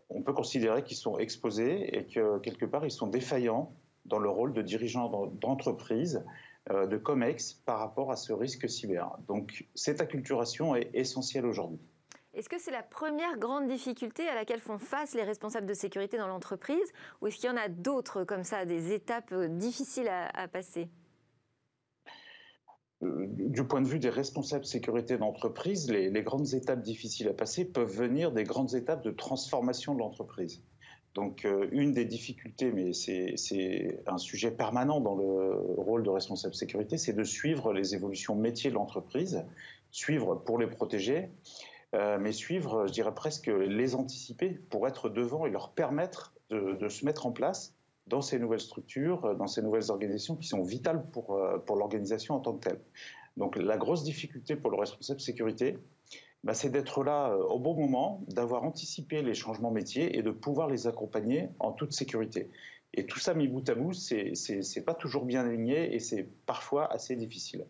on 0.09 0.21
peut 0.21 0.33
considérer 0.33 0.83
qu'ils 0.83 0.97
sont 0.97 1.17
exposés 1.17 1.97
et 1.97 2.05
que 2.05 2.39
quelque 2.39 2.65
part 2.65 2.85
ils 2.85 2.91
sont 2.91 3.07
défaillants 3.07 3.71
dans 4.07 4.19
le 4.19 4.29
rôle 4.29 4.53
de 4.53 4.61
dirigeants 4.61 5.29
d'entreprise 5.39 6.23
de 6.69 6.97
COMEX 6.97 7.53
par 7.53 7.79
rapport 7.79 8.11
à 8.11 8.15
ce 8.15 8.33
risque 8.33 8.69
cyber. 8.69 9.17
Donc 9.27 9.65
cette 9.73 10.01
acculturation 10.01 10.75
est 10.75 10.89
essentielle 10.93 11.45
aujourd'hui. 11.45 11.79
Est-ce 12.37 12.49
que 12.49 12.59
c'est 12.59 12.71
la 12.71 12.83
première 12.83 13.39
grande 13.39 13.67
difficulté 13.67 14.27
à 14.27 14.35
laquelle 14.35 14.59
font 14.59 14.77
face 14.77 15.15
les 15.15 15.23
responsables 15.23 15.65
de 15.65 15.73
sécurité 15.73 16.19
dans 16.19 16.27
l'entreprise 16.27 16.93
ou 17.19 17.25
est-ce 17.25 17.37
qu'il 17.37 17.49
y 17.49 17.51
en 17.51 17.57
a 17.57 17.67
d'autres 17.67 18.23
comme 18.25 18.43
ça, 18.43 18.63
des 18.63 18.93
étapes 18.93 19.31
euh, 19.31 19.47
difficiles 19.47 20.07
à, 20.07 20.47
passer? 20.47 20.87
Euh, 23.01 23.25
du 23.27 23.63
point 23.65 23.81
de 23.81 23.87
vue 23.87 23.97
des 23.97 24.11
responsables 24.11 24.65
de 24.65 24.69
sécurité 24.69 25.17
d'entreprise, 25.17 25.89
les, 25.89 26.11
grandes 26.21 26.53
étapes 26.53 26.83
difficiles 26.83 27.27
à 27.27 27.33
passer 27.33 27.65
peuvent 27.65 27.91
venir 27.91 28.31
des 28.31 28.43
grandes 28.43 28.75
étapes 28.75 29.03
de 29.03 29.09
transformation 29.11 29.95
de 29.95 29.99
l'entreprise. 29.99 30.61
Donc 31.17 31.45
euh, 31.45 31.67
une 31.71 31.93
des 31.93 32.05
difficultés, 32.05 32.71
mais 32.71 32.93
c'est 32.93 34.03
un 34.05 34.19
sujet 34.19 34.51
permanent 34.51 35.01
dans 35.01 35.15
le 35.15 35.51
rôle 35.75 36.03
de 36.03 36.11
responsable 36.11 36.53
sécurité, 36.53 36.99
c'est 36.99 37.13
de 37.13 37.23
suivre 37.23 37.73
les 37.73 37.95
évolutions 37.95 38.35
métiers 38.35 38.69
de 38.69 38.75
l'entreprise, 38.75 39.43
suivre 39.89 40.35
pour 40.35 40.59
les 40.59 40.67
protéger, 40.67 41.31
euh, 41.95 42.19
mais 42.21 42.31
suivre, 42.31 42.85
je 42.85 42.91
dirais 42.91 43.15
presque 43.15 43.47
les 43.47 43.95
anticiper 43.95 44.59
pour 44.69 44.87
être 44.87 45.09
devant 45.09 45.47
et 45.47 45.49
leur 45.49 45.71
permettre 45.71 46.35
de, 46.51 46.87
se 46.87 47.03
mettre 47.03 47.25
en 47.25 47.31
place 47.31 47.73
dans 48.05 48.21
ces 48.21 48.37
nouvelles 48.37 48.59
structures, 48.59 49.35
dans 49.37 49.47
ces 49.47 49.63
nouvelles 49.63 49.89
organisations 49.89 50.35
qui 50.35 50.47
sont 50.47 50.61
vitales 50.61 51.03
pour, 51.09 51.33
euh, 51.33 51.57
pour 51.57 51.77
l'organisation 51.77 52.35
en 52.35 52.41
tant 52.41 52.53
que 52.53 52.69
telle. 52.69 52.79
Donc 53.37 53.57
la 53.57 53.77
grosse 53.77 54.03
difficulté 54.03 54.55
pour 54.55 54.69
le 54.69 54.77
responsable 54.77 55.19
sécurité, 55.19 55.79
bah, 56.43 56.53
c'est 56.53 56.69
d'être 56.69 57.03
là 57.03 57.31
euh, 57.31 57.43
au 57.43 57.59
bon 57.59 57.75
moment, 57.75 58.23
d'avoir 58.27 58.63
anticipé 58.63 59.21
les 59.21 59.33
changements 59.33 59.71
métiers 59.71 60.17
et 60.17 60.21
de 60.21 60.31
pouvoir 60.31 60.69
les 60.69 60.87
accompagner 60.87 61.49
en 61.59 61.71
toute 61.71 61.93
sécurité. 61.93 62.49
Et 62.93 63.05
tout 63.05 63.19
ça 63.19 63.33
mis 63.33 63.47
bout 63.47 63.67
à 63.69 63.75
bout, 63.75 63.93
c'est 63.93 64.85
pas 64.85 64.93
toujours 64.93 65.25
bien 65.25 65.45
aligné 65.45 65.93
et 65.93 65.99
c'est 65.99 66.23
parfois 66.45 66.91
assez 66.91 67.15
difficile. 67.15 67.65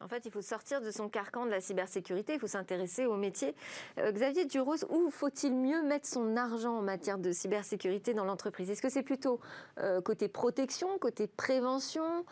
En 0.00 0.08
fait, 0.08 0.24
il 0.26 0.30
faut 0.30 0.42
sortir 0.42 0.80
de 0.80 0.90
son 0.90 1.08
carcan 1.08 1.44
de 1.46 1.50
la 1.50 1.60
cybersécurité, 1.60 2.34
il 2.34 2.40
faut 2.40 2.46
s'intéresser 2.46 3.06
au 3.06 3.16
métier. 3.16 3.54
Euh, 3.98 4.12
Xavier 4.12 4.44
Duros, 4.44 4.84
où 4.90 5.10
faut-il 5.10 5.54
mieux 5.54 5.82
mettre 5.82 6.06
son 6.06 6.36
argent 6.36 6.76
en 6.78 6.82
matière 6.82 7.18
de 7.18 7.32
cybersécurité 7.32 8.14
dans 8.14 8.24
l'entreprise? 8.24 8.70
Est-ce 8.70 8.82
que 8.82 8.90
c'est 8.90 9.02
plutôt 9.02 9.40
euh, 9.78 10.00
côté 10.00 10.28
protection, 10.28 10.98
côté 10.98 11.26
prévention, 11.26 12.24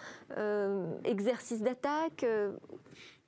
exercice 1.05 1.61
d'attaque 1.61 2.24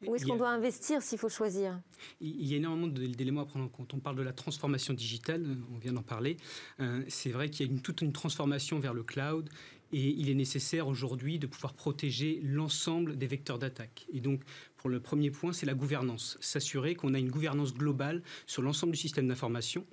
où 0.06 0.14
est-ce 0.14 0.26
qu'on 0.26 0.36
doit 0.36 0.50
investir 0.50 1.02
s'il 1.02 1.18
faut 1.18 1.28
choisir? 1.28 1.80
Il 2.20 2.46
y 2.46 2.54
a 2.54 2.58
énormément 2.58 2.86
d'éléments 2.86 3.40
à 3.40 3.46
prendre 3.46 3.64
en 3.64 3.68
compte. 3.68 3.92
On 3.94 3.98
parle 3.98 4.16
de 4.16 4.22
la 4.22 4.32
transformation 4.32 4.94
digitale, 4.94 5.44
on 5.74 5.78
vient 5.78 5.92
d'en 5.92 6.02
parler. 6.02 6.36
Euh, 6.78 7.02
c'est 7.08 7.30
vrai 7.30 7.50
qu'il 7.50 7.66
y 7.66 7.68
a 7.68 7.72
une, 7.72 7.80
toute 7.80 8.00
une 8.02 8.12
transformation 8.12 8.78
vers 8.78 8.94
le 8.94 9.02
cloud 9.02 9.48
et 9.92 10.08
il 10.08 10.30
est 10.30 10.34
nécessaire 10.34 10.88
aujourd'hui 10.88 11.38
de 11.38 11.46
pouvoir 11.46 11.74
protéger 11.74 12.40
l'ensemble 12.42 13.16
des 13.16 13.26
vecteurs 13.26 13.58
d'attaque. 13.58 14.06
Et 14.12 14.20
donc, 14.20 14.42
pour 14.76 14.90
le 14.90 15.00
premier 15.00 15.30
point, 15.30 15.52
c'est 15.52 15.66
la 15.66 15.74
gouvernance. 15.74 16.38
S'assurer 16.40 16.94
qu'on 16.94 17.14
a 17.14 17.18
une 17.18 17.30
gouvernance 17.30 17.74
globale 17.74 18.22
sur 18.46 18.62
l'ensemble 18.62 18.92
du 18.92 18.98
système 18.98 19.28
d'information 19.28 19.86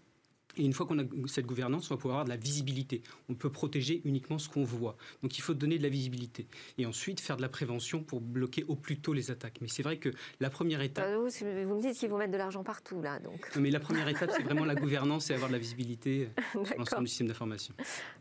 Et 0.58 0.64
une 0.64 0.74
fois 0.74 0.86
qu'on 0.86 1.00
a 1.00 1.04
cette 1.28 1.46
gouvernance, 1.46 1.92
on 1.92 1.96
va 1.96 1.98
pouvoir 1.98 2.20
avoir 2.20 2.26
de 2.26 2.30
la 2.30 2.38
visibilité. 2.38 3.02
On 3.30 3.36
peut 3.36 3.52
protéger 3.52 4.02
uniquement 4.06 4.40
ce 4.40 4.50
qu'on 4.50 4.64
voit. 4.64 4.96
Donc 5.22 5.38
il 5.38 5.42
faut 5.42 5.54
donner 5.54 5.78
de 5.78 5.84
la 5.84 5.90
visibilité. 5.90 6.48
Et 6.78 6.86
ensuite 6.86 7.20
faire 7.20 7.38
de 7.38 7.42
la 7.42 7.50
prévention 7.50 8.04
pour 8.04 8.22
bloquer 8.22 8.64
au 8.68 8.76
plus 8.76 9.00
tôt 9.00 9.14
les 9.14 9.32
attaques. 9.32 9.60
Mais 9.62 9.68
c'est 9.68 9.84
vrai 9.84 9.98
que 9.98 10.10
la 10.40 10.50
première 10.50 10.82
étape... 10.82 11.08
vous, 11.14 11.26
me 11.26 11.82
dites 11.82 11.98
qu'ils 11.98 12.10
vont 12.10 12.18
mettre 12.18 12.32
de 12.32 12.38
l'argent 12.38 12.64
partout 12.64 13.02
là. 13.02 13.20
Donc. 13.20 13.40
mais 13.58 13.70
la 13.70 13.80
première 13.80 14.08
étape, 14.08 14.32
c'est 14.36 14.44
vraiment 14.44 14.66
la 14.66 14.76
gouvernance 14.76 15.30
et 15.30 15.34
avoir 15.34 15.50
de 15.50 15.54
la 15.54 15.60
visibilité 15.60 16.30
sur 16.52 16.78
l'ensemble 16.78 17.04
du 17.04 17.10
système 17.10 17.28
d'information. 17.28 17.74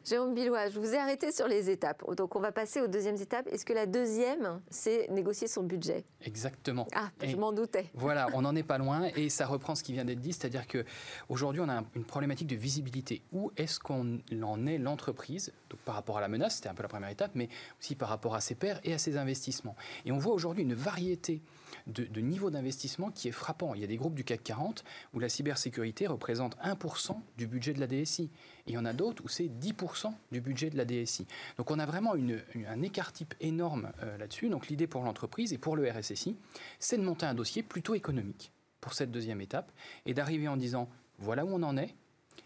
Jérôme 0.05 0.35
Billois, 0.35 0.70
je 0.70 0.79
vous 0.79 0.92
ai 0.92 0.99
arrêté 0.99 1.33
sur 1.33 1.49
les 1.49 1.70
étapes. 1.70 2.03
Donc 2.16 2.37
on 2.37 2.40
va 2.40 2.53
passer 2.53 2.81
aux 2.81 2.88
deuxièmes 2.88 3.16
étapes. 3.16 3.47
Est-ce 3.49 3.64
que 3.64 3.73
la 3.73 3.87
deuxième, 3.87 4.61
c'est 4.70 5.09
négocier 5.11 5.49
son 5.49 5.62
budget? 5.62 6.05
Exactement. 6.23 6.87
Ah, 6.94 7.11
je 7.23 7.37
m'en 7.37 7.53
doutais. 7.53 7.90
Voilà, 7.94 8.29
on 8.35 8.42
n'en 8.42 8.55
est 8.57 8.62
pas 8.62 8.79
loin 8.79 9.09
et 9.16 9.29
ça 9.29 9.47
reprend 9.47 9.75
ce 9.75 9.83
qui 9.83 9.92
vient 9.92 10.05
d'être 10.05 10.20
dit, 10.20 10.33
c'est-à-dire 10.33 10.66
qu'aujourd'hui 10.66 11.61
on 11.61 11.68
a 11.68 11.83
une 11.94 12.05
problématique 12.05 12.23
de 12.26 12.56
visibilité. 12.56 13.22
Où 13.32 13.52
est-ce 13.56 13.78
qu'on 13.78 14.18
en 14.42 14.66
est 14.66 14.78
l'entreprise? 14.78 15.52
Donc 15.70 15.80
par 15.80 15.94
rapport 15.94 16.18
à 16.18 16.20
la 16.20 16.28
menace, 16.28 16.56
c'était 16.56 16.68
un 16.68 16.74
peu 16.74 16.82
la 16.82 16.88
première 16.88 17.10
étape, 17.10 17.32
mais 17.34 17.48
aussi 17.80 17.94
par 17.94 18.08
rapport 18.08 18.34
à 18.34 18.40
ses 18.40 18.54
pairs 18.54 18.80
et 18.84 18.94
à 18.94 18.98
ses 18.98 19.16
investissements. 19.16 19.76
Et 20.04 20.12
on 20.12 20.18
voit 20.18 20.32
aujourd'hui 20.32 20.62
une 20.62 20.74
variété 20.74 21.42
de, 21.87 22.04
de 22.04 22.20
niveaux 22.20 22.50
d'investissement 22.50 23.10
qui 23.10 23.28
est 23.28 23.32
frappant. 23.32 23.74
Il 23.74 23.80
y 23.80 23.84
a 23.84 23.87
des 23.87 23.96
groupes 23.96 24.14
du 24.14 24.24
CAC 24.24 24.42
40 24.42 24.84
où 25.12 25.18
la 25.18 25.28
cybersécurité 25.28 26.06
représente 26.06 26.56
1% 26.58 27.16
du 27.37 27.46
budget 27.46 27.74
de 27.74 27.80
la 27.80 27.87
DSI. 27.87 28.30
Et 28.66 28.70
il 28.70 28.74
y 28.74 28.78
en 28.78 28.84
a 28.84 28.92
d'autres 28.92 29.22
où 29.24 29.28
c'est 29.28 29.48
10% 29.48 30.12
du 30.32 30.40
budget 30.40 30.70
de 30.70 30.76
la 30.76 30.84
DSI. 30.84 31.26
Donc 31.58 31.70
on 31.70 31.78
a 31.78 31.87
vraiment 31.87 32.14
une, 32.14 32.40
un 32.68 32.82
écart 32.82 33.12
type 33.12 33.34
énorme 33.40 33.92
euh, 34.02 34.16
là-dessus. 34.16 34.48
Donc 34.48 34.68
l'idée 34.68 34.87
pour 34.87 35.02
l'entreprise 35.02 35.52
et 35.52 35.58
pour 35.58 35.76
le 35.76 35.90
RSSI, 35.90 36.37
c'est 36.78 36.96
de 36.96 37.02
monter 37.02 37.26
un 37.26 37.34
dossier 37.34 37.62
plutôt 37.62 37.94
économique 37.94 38.52
pour 38.80 38.94
cette 38.94 39.10
deuxième 39.10 39.40
étape 39.40 39.70
et 40.06 40.14
d'arriver 40.14 40.48
en 40.48 40.56
disant 40.56 40.88
voilà 41.18 41.44
où 41.44 41.48
on 41.50 41.62
en 41.62 41.76
est, 41.76 41.94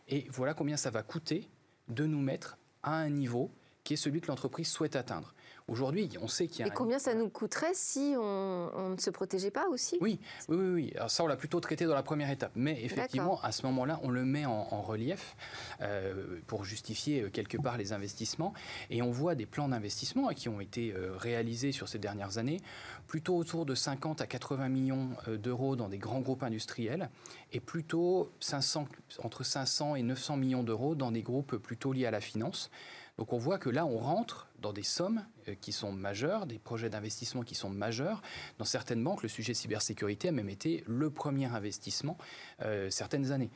et 0.09 0.27
voilà 0.31 0.55
combien 0.55 0.77
ça 0.77 0.90
va 0.90 1.03
coûter 1.03 1.48
de 1.88 2.05
nous 2.05 2.20
mettre 2.20 2.59
à 2.83 2.94
un 2.96 3.11
niveau 3.11 3.51
qui 3.85 3.94
est 3.94 3.96
celui 3.96 4.20
que 4.20 4.29
l'entreprise 4.29 4.68
souhaite 4.68 4.96
atteindre. 4.96 5.35
Aujourd'hui, 5.68 6.09
on 6.22 6.28
sait 6.28 6.46
qu'il 6.46 6.61
y 6.61 6.62
a. 6.62 6.72
Et 6.72 6.74
combien 6.74 6.98
ça 6.98 7.12
nous 7.12 7.28
coûterait 7.28 7.74
si 7.74 8.14
on, 8.16 8.88
ne 8.88 8.96
se 8.98 9.11
protégeait 9.11 9.50
pas 9.50 9.68
aussi? 9.68 9.98
Oui, 10.00 10.18
oui, 10.48 10.57
oui, 10.57 10.68
oui. 10.70 10.92
Alors 10.96 11.11
ça, 11.11 11.22
on 11.22 11.26
l'a 11.26 11.37
plutôt 11.37 11.61
traité 11.61 11.85
dans 11.85 11.94
la 11.94 12.02
première 12.02 12.31
étape. 12.31 12.52
Mais 12.57 12.83
effectivement, 12.83 13.38
à 13.42 13.52
ce 13.52 13.66
moment-là, 13.66 14.00
on 14.02 14.09
le 14.09 14.24
met 14.24 14.46
en, 14.46 14.81
relief 14.83 15.37
euh, 15.83 16.38
pour 16.46 16.64
justifier 16.64 17.22
euh, 17.22 17.31
quelque 17.31 17.59
part 17.59 17.76
les 17.76 17.92
investissements. 17.92 18.54
Et 18.88 19.02
on 19.02 19.11
voit 19.11 19.35
des 19.35 19.44
plans 19.44 19.68
d'investissement 19.68 20.28
qui 20.28 20.48
ont 20.48 20.61
été 20.61 20.92
euh, 20.92 21.14
réalisés 21.16 21.72
sur 21.72 21.88
ces 21.88 21.98
dernières 21.98 22.38
années, 22.38 22.61
plutôt 23.07 23.37
autour 23.37 23.66
de 23.66 23.74
50 23.74 24.22
à 24.22 24.26
80 24.26 24.68
millions 24.70 25.11
d'euros 25.26 25.76
dans 25.76 25.88
des 25.88 25.98
grands 25.98 26.20
groupes 26.20 26.42
industriels, 26.42 27.11
et 27.52 27.61
plutôt 27.61 28.33
500, 28.40 28.88
entre 29.22 29.44
500 29.44 29.96
et 29.96 30.02
900 30.02 30.37
millions 30.38 30.62
d'euros 30.62 30.94
dans 30.94 31.12
des 31.12 31.22
groupes 31.22 31.57
plutôt 31.57 31.92
liés 31.92 32.07
à 32.07 32.11
la 32.11 32.20
finance. 32.20 32.70
Donc 33.18 33.33
on 33.33 33.38
voit 33.38 33.59
que 33.59 33.68
là, 33.68 33.85
on 33.85 33.98
rentre 33.98 34.48
dans 34.61 34.72
des 34.72 34.85
sommes 34.85 35.26
euh, 35.48 35.54
qui 35.61 35.72
sont 35.72 35.92
majeures, 35.92 36.46
des 36.46 36.59
projets 36.59 36.88
d'investissement 36.88 37.42
qui 37.42 37.57
sont 37.57 37.68
majeurs. 37.68 38.22
Dans 38.59 38.64
certaines 38.64 39.02
banques, 39.02 39.22
le 39.22 39.28
sujet 39.28 39.54
cybersécurité 39.54 40.28
a 40.28 40.33
même 40.33 40.48
été 40.48 40.85
le 40.87 41.11
premier 41.11 41.46
investissement 41.46 42.16
euh, 42.62 42.88
certaines 42.90 43.33
années. 43.33 43.50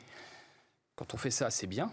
Quand 0.95 1.13
on 1.13 1.17
fait 1.17 1.31
ça, 1.31 1.49
c'est 1.49 1.67
bien, 1.67 1.91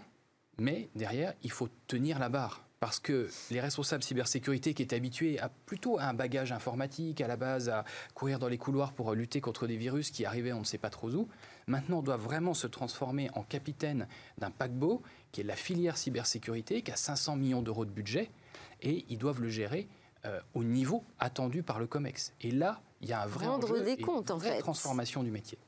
mais 0.59 0.89
derrière, 0.95 1.33
il 1.43 1.51
faut 1.51 1.69
tenir 1.87 2.19
la 2.19 2.29
barre. 2.29 2.63
Parce 2.81 2.99
que 2.99 3.29
les 3.51 3.61
responsables 3.61 4.01
cybersécurité 4.01 4.73
qui 4.73 4.81
étaient 4.81 4.95
habitués 4.95 5.39
à 5.39 5.49
plutôt 5.49 5.99
à 5.99 6.05
un 6.05 6.15
bagage 6.15 6.51
informatique, 6.51 7.21
à 7.21 7.27
la 7.27 7.37
base 7.37 7.69
à 7.69 7.85
courir 8.15 8.39
dans 8.39 8.47
les 8.47 8.57
couloirs 8.57 8.93
pour 8.93 9.13
lutter 9.13 9.39
contre 9.39 9.67
des 9.67 9.77
virus 9.77 10.09
qui 10.09 10.25
arrivaient 10.25 10.51
on 10.51 10.61
ne 10.61 10.65
sait 10.65 10.79
pas 10.79 10.89
trop 10.89 11.11
où, 11.11 11.27
maintenant 11.67 12.01
doivent 12.01 12.23
vraiment 12.23 12.55
se 12.55 12.65
transformer 12.65 13.29
en 13.35 13.43
capitaine 13.43 14.07
d'un 14.39 14.49
paquebot 14.49 15.03
qui 15.31 15.41
est 15.41 15.43
la 15.43 15.55
filière 15.55 15.95
cybersécurité, 15.95 16.81
qui 16.81 16.91
a 16.91 16.95
500 16.95 17.35
millions 17.35 17.61
d'euros 17.61 17.85
de 17.85 17.91
budget, 17.91 18.31
et 18.81 19.05
ils 19.09 19.19
doivent 19.19 19.41
le 19.41 19.49
gérer 19.49 19.87
euh, 20.25 20.39
au 20.55 20.63
niveau 20.63 21.03
attendu 21.19 21.61
par 21.61 21.77
le 21.77 21.85
COMEX. 21.85 22.33
Et 22.41 22.49
là, 22.49 22.81
il 23.01 23.09
y 23.09 23.13
a 23.13 23.21
un 23.21 23.27
vrai 23.27 23.45
Rendre 23.45 23.79
des 23.79 23.97
comptes, 23.97 24.31
une 24.31 24.37
vraie 24.37 24.49
en 24.49 24.53
fait. 24.55 24.59
transformation 24.59 25.21
du 25.21 25.29
métier. 25.29 25.59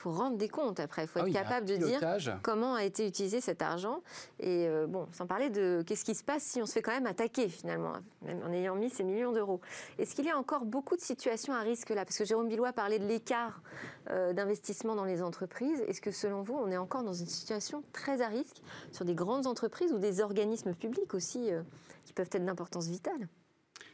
Il 0.00 0.04
faut 0.04 0.12
rendre 0.12 0.38
des 0.38 0.48
comptes 0.48 0.80
après. 0.80 1.02
Il 1.02 1.08
faut 1.08 1.18
ah 1.22 1.28
être 1.28 1.34
capable 1.34 1.66
de 1.66 1.76
dire 1.76 2.00
comment 2.42 2.74
a 2.74 2.84
été 2.84 3.06
utilisé 3.06 3.42
cet 3.42 3.60
argent. 3.60 4.00
Et 4.38 4.66
euh, 4.66 4.86
bon, 4.86 5.06
sans 5.12 5.26
parler 5.26 5.50
de 5.50 5.84
qu'est-ce 5.86 6.06
qui 6.06 6.14
se 6.14 6.24
passe 6.24 6.42
si 6.42 6.62
on 6.62 6.64
se 6.64 6.72
fait 6.72 6.80
quand 6.80 6.92
même 6.92 7.04
attaquer 7.04 7.50
finalement, 7.50 7.92
même 8.22 8.42
en 8.42 8.50
ayant 8.50 8.74
mis 8.76 8.88
ces 8.88 9.04
millions 9.04 9.32
d'euros. 9.32 9.60
Est-ce 9.98 10.14
qu'il 10.14 10.24
y 10.24 10.30
a 10.30 10.38
encore 10.38 10.64
beaucoup 10.64 10.96
de 10.96 11.02
situations 11.02 11.52
à 11.52 11.60
risque 11.60 11.90
là? 11.90 12.06
Parce 12.06 12.16
que 12.16 12.24
Jérôme 12.24 12.48
Billois 12.48 12.72
parlait 12.72 12.98
de 12.98 13.06
l'écart 13.06 13.60
euh, 14.08 14.32
d'investissement 14.32 14.94
dans 14.94 15.04
les 15.04 15.20
entreprises. 15.20 15.82
Est-ce 15.86 16.00
que 16.00 16.12
selon 16.12 16.40
vous, 16.40 16.54
on 16.54 16.70
est 16.70 16.78
encore 16.78 17.02
dans 17.02 17.12
une 17.12 17.26
situation 17.26 17.82
très 17.92 18.22
à 18.22 18.28
risque 18.28 18.62
sur 18.92 19.04
des 19.04 19.14
grandes 19.14 19.46
entreprises 19.46 19.92
ou 19.92 19.98
des 19.98 20.22
organismes 20.22 20.72
publics 20.72 21.12
aussi 21.12 21.52
euh, 21.52 21.60
qui 22.06 22.14
peuvent 22.14 22.30
être 22.32 22.46
d'importance 22.46 22.86
vitale? 22.86 23.28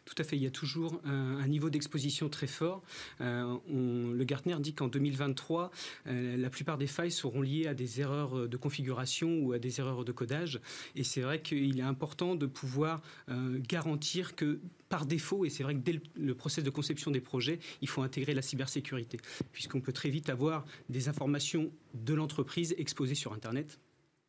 Tout 0.07 0.15
à 0.19 0.25
fait, 0.25 0.37
il 0.37 0.43
y 0.43 0.47
a 0.47 0.51
toujours 0.51 1.01
un, 1.05 1.47
niveau 1.49 1.69
d'exposition 1.69 2.29
très 2.29 2.47
fort. 2.47 2.83
Euh, 3.21 3.57
le 3.69 4.25
Gartner 4.25 4.57
dit 4.61 4.73
qu'en 4.73 4.87
2023, 4.87 5.71
euh, 6.07 6.37
la 6.37 6.49
plupart 6.49 6.79
des 6.79 6.87
failles 6.87 7.11
seront 7.11 7.43
liées 7.43 7.67
à 7.67 7.75
des 7.75 8.01
erreurs 8.01 8.49
de 8.49 8.57
configuration 8.57 9.41
ou 9.41 9.53
à 9.53 9.59
des 9.59 9.81
erreurs 9.81 10.05
de 10.05 10.13
codage. 10.13 10.61
Et 10.95 11.03
c'est 11.03 11.21
vrai 11.21 11.43
qu'il 11.43 11.79
est 11.79 11.83
important 11.83 12.37
de 12.37 12.47
pouvoir 12.47 13.03
euh, 13.29 13.59
garantir 13.69 14.37
que 14.37 14.61
par 14.89 15.07
défaut, 15.07 15.45
et 15.45 15.51
c'est 15.51 15.65
vrai 15.65 15.75
que 15.75 15.81
dès 15.81 15.95
le, 15.95 16.01
le, 16.17 16.35
process 16.37 16.63
de 16.63 16.71
conception 16.71 17.11
des 17.11 17.21
projets, 17.21 17.59
il 17.83 17.89
faut 17.89 18.03
intégrer 18.03 18.33
la 18.33 18.43
cybersécurité, 18.43 19.19
puisqu'on 19.53 19.81
peut 19.81 19.93
très 19.93 20.11
vite 20.11 20.31
avoir 20.31 20.65
des 20.89 21.09
informations 21.09 21.73
de 21.95 22.15
l'entreprise 22.15 22.77
exposées 22.79 23.17
sur 23.17 23.33
Internet. 23.33 23.81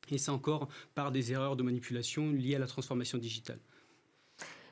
Et 0.10 0.18
c'est 0.18 0.32
encore 0.32 0.70
par 0.96 1.12
des 1.12 1.34
erreurs 1.34 1.56
de 1.56 1.62
manipulation 1.62 2.32
liées 2.32 2.56
à 2.56 2.60
la 2.60 2.68
transformation 2.68 3.20
digitale. 3.20 3.60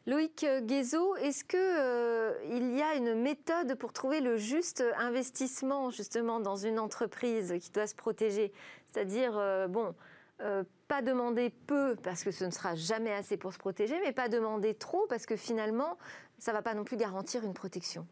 Loïc 0.08 0.46
Guézo, 0.62 1.15
est-ce 1.15 1.44
qu'il 1.44 1.60
euh, 1.60 2.34
y 2.78 2.82
a 2.82 2.94
une 2.96 3.20
méthode 3.20 3.74
pour 3.76 3.91
trouver 3.91 4.22
le 4.22 4.38
juste 4.38 4.84
investissement 4.98 5.89
justement 5.89 6.39
dans 6.39 6.56
une 6.56 6.78
entreprise 6.78 7.56
qui 7.60 7.72
doit 7.72 7.88
se 7.88 7.96
protéger? 7.96 8.52
C'est-à-dire, 8.86 9.36
euh, 9.36 9.68
bon, 9.68 9.96
euh, 10.41 10.63
pas 10.88 11.02
demander 11.02 11.50
peu 11.50 11.96
parce 12.04 12.24
que 12.24 12.30
ce 12.30 12.46
ne 12.46 12.52
sera 12.52 12.76
jamais 12.76 13.12
assez 13.12 13.36
pour 13.36 13.52
se 13.52 13.58
protéger, 13.58 13.96
mais 14.04 14.12
pas 14.12 14.30
demander 14.30 14.76
trop 14.76 15.08
parce 15.10 15.26
que 15.26 15.36
finalement, 15.36 15.98
ça 16.38 16.52
ne 16.52 16.58
va 16.58 16.62
pas 16.62 16.76
non 16.76 16.84
plus 16.84 16.98
garantir 16.98 17.44
une 17.44 17.56
protection. 17.56 18.06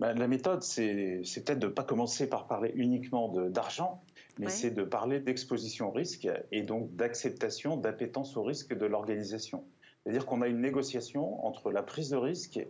Ben, 0.00 0.14
la 0.14 0.28
méthode, 0.28 0.62
c'est 0.62 1.20
peut-être 1.44 1.58
de 1.58 1.66
ne 1.66 1.72
pas 1.72 1.84
commencer 1.84 2.26
par 2.26 2.46
parler 2.46 2.72
uniquement 2.74 3.28
d'argent, 3.48 4.02
mais 4.38 4.48
c'est 4.48 4.70
de 4.70 4.84
parler 4.84 5.18
d'exposition 5.18 5.88
au 5.88 5.90
risque 5.90 6.28
et 6.52 6.62
donc 6.62 6.94
d'acceptation, 6.94 7.76
d'appétence 7.76 8.36
au 8.36 8.44
risque 8.44 8.72
de 8.72 8.86
l'organisation. 8.86 9.66
C'est-à-dire 10.08 10.24
qu'on 10.24 10.40
a 10.40 10.48
une 10.48 10.62
négociation 10.62 11.44
entre 11.44 11.70
la 11.70 11.82
prise 11.82 12.08
de 12.08 12.16
risque, 12.16 12.66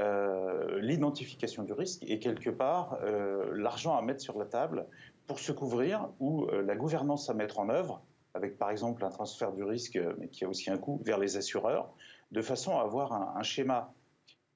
euh, 0.00 0.80
l'identification 0.80 1.62
du 1.62 1.72
risque 1.72 2.02
et 2.02 2.18
quelque 2.18 2.50
part 2.50 2.98
euh, 3.04 3.48
l'argent 3.54 3.96
à 3.96 4.02
mettre 4.02 4.20
sur 4.20 4.36
la 4.36 4.44
table 4.44 4.88
pour 5.28 5.38
se 5.38 5.52
couvrir 5.52 6.08
ou 6.18 6.46
euh, 6.46 6.62
la 6.62 6.74
gouvernance 6.74 7.30
à 7.30 7.34
mettre 7.34 7.60
en 7.60 7.68
œuvre, 7.68 8.02
avec 8.34 8.58
par 8.58 8.72
exemple 8.72 9.04
un 9.04 9.10
transfert 9.10 9.52
du 9.52 9.62
risque, 9.62 10.00
mais 10.18 10.26
qui 10.26 10.44
a 10.44 10.48
aussi 10.48 10.68
un 10.68 10.78
coût, 10.78 11.00
vers 11.04 11.18
les 11.18 11.36
assureurs, 11.36 11.94
de 12.32 12.42
façon 12.42 12.76
à 12.76 12.82
avoir 12.82 13.12
un, 13.12 13.42
schéma 13.44 13.94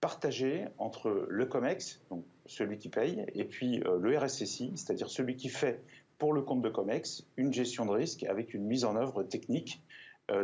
partagé 0.01 0.67
entre 0.79 1.29
le 1.29 1.47
COMEX, 1.47 2.03
donc 2.11 2.25
celui 2.47 2.79
qui 2.79 2.89
paye, 2.89 3.25
et 3.37 3.45
puis 3.45 3.79
le 3.79 4.19
RSSI, 4.19 4.73
c'est-à-dire 4.75 5.09
celui 5.09 5.37
qui 5.37 5.51
fait 5.51 5.85
pour 6.19 6.33
le 6.33 6.43
compte 6.43 6.63
de 6.63 6.69
COMEX 6.69 7.29
une 7.37 7.53
gestion 7.53 7.87
de 7.87 7.93
risque 7.93 8.25
avec 8.25 8.55
une 8.55 8.65
mise 8.65 8.85
en 8.85 8.97
œuvre 8.97 9.23
technique 9.23 9.81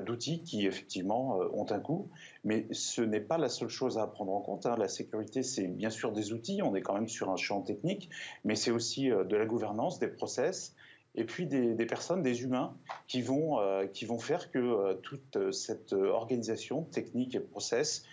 d'outils 0.01 0.43
qui 0.43 0.67
effectivement 0.67 1.41
euh, 1.41 1.49
ont 1.53 1.71
un 1.71 1.81
coût, 1.81 2.11
mais 2.45 2.67
ce 2.73 3.01
n'est 3.01 3.21
pas 3.21 3.39
la 3.39 3.49
seule 3.49 3.69
chose 3.69 3.99
à 3.99 4.07
prendre 4.07 4.33
en 4.33 4.41
compte. 4.41 4.67
Hein. 4.67 4.75
La 4.79 4.89
sécurité, 4.89 5.43
c'est 5.43 5.67
bien 5.67 5.91
sûr 5.91 6.13
des 6.13 6.33
outils, 6.33 6.61
on 6.63 6.75
est 6.75 6.83
quand 6.83 6.95
même 6.95 7.09
sur 7.09 7.31
un 7.31 7.37
champ 7.37 7.63
technique, 7.63 8.11
mais 8.45 8.57
c'est 8.57 8.71
aussi 8.71 9.11
euh, 9.11 9.25
de 9.25 9.37
la 9.37 9.47
gouvernance, 9.47 9.99
des 9.99 10.09
process, 10.09 10.75
et 11.15 11.25
puis 11.25 11.47
des, 11.47 11.75
personnes, 11.87 12.23
des 12.23 12.43
humains 12.43 12.77
qui 13.09 13.21
vont, 13.21 13.59
qui 13.93 14.05
vont 14.05 14.21
faire 14.21 14.53
que 14.53 14.95
toute 15.03 15.51
cette 15.51 15.93
organisation 15.93 16.85
technique 16.85 17.35
et 17.35 17.41
process 17.41 18.05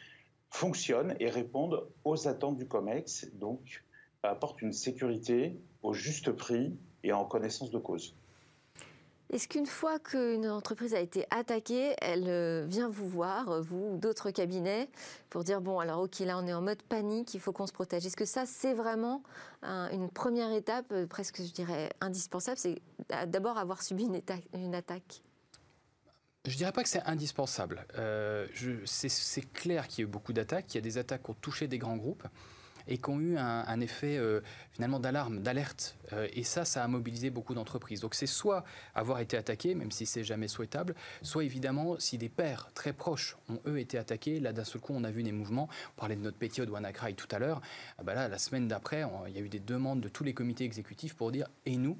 fonctionne 0.49 1.15
et 1.19 1.29
réponde 1.29 1.87
aux 2.05 2.27
attentes 2.27 2.57
du 2.57 2.67
COMEX, 2.67 3.27
donc 3.35 3.83
apporte 4.23 4.63
une 4.63 4.73
sécurité 4.73 5.59
au 5.83 5.93
juste 5.93 6.31
prix 6.31 6.75
et 7.03 7.13
en 7.13 7.23
connaissance 7.23 7.69
de 7.69 7.77
cause. 7.77 8.15
Est-ce 9.29 9.49
qu'une 9.49 9.65
fois 9.65 9.99
qu'une 9.99 10.47
entreprise 10.47 10.93
a 10.93 11.01
été 11.01 11.25
attaquée, 11.31 11.95
elle 12.01 12.29
euh, 12.29 12.65
vient 12.65 12.87
vous 12.87 13.09
voir, 13.09 13.49
euh, 13.49 13.61
vous 13.61 13.91
ou 13.93 13.97
d'autres 13.97 14.31
cabinets, 14.31 14.89
pour 15.29 15.43
dire 15.43 15.59
bon, 15.59 15.79
alors 15.79 16.01
ok, 16.01 16.19
là 16.19 16.37
on 16.37 16.47
est 16.47 16.53
en 16.53 16.61
mode 16.61 16.81
panique, 16.83 17.33
il 17.33 17.41
faut 17.41 17.51
qu'on 17.51 17.67
se 17.67 17.73
protège 17.73 18.05
Est-ce 18.05 18.15
que 18.15 18.25
ça, 18.25 18.45
c'est 18.45 18.73
vraiment 18.73 19.21
une 19.63 20.09
première 20.09 20.53
étape, 20.53 20.85
euh, 20.93 21.05
presque 21.07 21.41
je 21.41 21.51
dirais 21.51 21.89
indispensable? 21.99 22.57
C'est 22.57 22.81
d'abord 23.27 23.57
avoir 23.57 23.83
subi 23.83 24.05
une, 24.05 24.75
attaque 24.75 25.21
je 26.45 26.53
ne 26.53 26.57
dirais 26.59 26.71
pas 26.71 26.81
que 26.81 26.87
c'est 26.87 27.03
indispensable. 27.05 27.85
c'est 28.85 29.51
clair 29.51 29.89
qu'il 29.89 30.03
y 30.03 30.05
a 30.05 30.07
eu 30.07 30.11
beaucoup 30.11 30.31
d'attaques. 30.31 30.73
Il 30.73 30.75
y 30.75 30.77
a 30.77 30.81
des 30.81 30.97
attaques 30.97 31.23
qui 31.23 31.31
ont 31.31 31.37
touché 31.41 31.67
des 31.67 31.77
grands 31.77 31.97
groupes. 31.97 32.25
Et 32.87 32.97
qui 32.97 33.09
ont 33.09 33.19
eu 33.19 33.37
un, 33.37 33.79
effet 33.81 34.17
euh, 34.17 34.41
finalement 34.71 34.99
d'alarme, 34.99 35.41
d'alerte. 35.41 35.95
Euh, 36.13 36.27
et 36.33 36.43
ça, 36.43 36.65
ça 36.65 36.83
a 36.83 36.87
mobilisé 36.87 37.29
beaucoup 37.29 37.53
d'entreprises. 37.53 38.01
Donc 38.01 38.15
c'est 38.15 38.27
soit 38.27 38.63
avoir 38.95 39.19
été 39.19 39.37
attaqué, 39.37 39.75
même 39.75 39.91
si 39.91 40.05
c'est 40.05 40.23
jamais 40.23 40.47
souhaitable, 40.47 40.95
soit 41.21 41.43
évidemment 41.43 41.99
si 41.99 42.17
des 42.17 42.29
pairs 42.29 42.69
très 42.73 42.93
proches 42.93 43.37
ont 43.49 43.59
eux 43.67 43.79
été 43.79 43.97
attaqués. 43.97 44.39
Là 44.39 44.53
d'un 44.53 44.63
seul 44.63 44.81
coup, 44.81 44.93
on 44.95 45.03
a 45.03 45.11
vu 45.11 45.23
des 45.23 45.31
mouvements. 45.31 45.69
On 45.95 45.99
parlait 45.99 46.15
de 46.15 46.21
notre 46.21 46.37
petit 46.37 46.61
de 46.61 46.71
WannaCry 46.71 47.13
tout 47.13 47.27
à 47.31 47.39
l'heure. 47.39 47.61
Ah 47.97 48.03
bah 48.03 48.15
là, 48.15 48.27
la 48.27 48.39
semaine 48.39 48.67
d'après, 48.67 49.03
il 49.27 49.35
y 49.35 49.37
a 49.37 49.41
eu 49.41 49.49
des 49.49 49.59
demandes 49.59 50.01
de 50.01 50.09
tous 50.09 50.23
les 50.23 50.33
comités 50.33 50.63
exécutifs 50.63 51.13
pour 51.13 51.31
dire 51.31 51.47
et 51.65 51.77
nous 51.77 51.97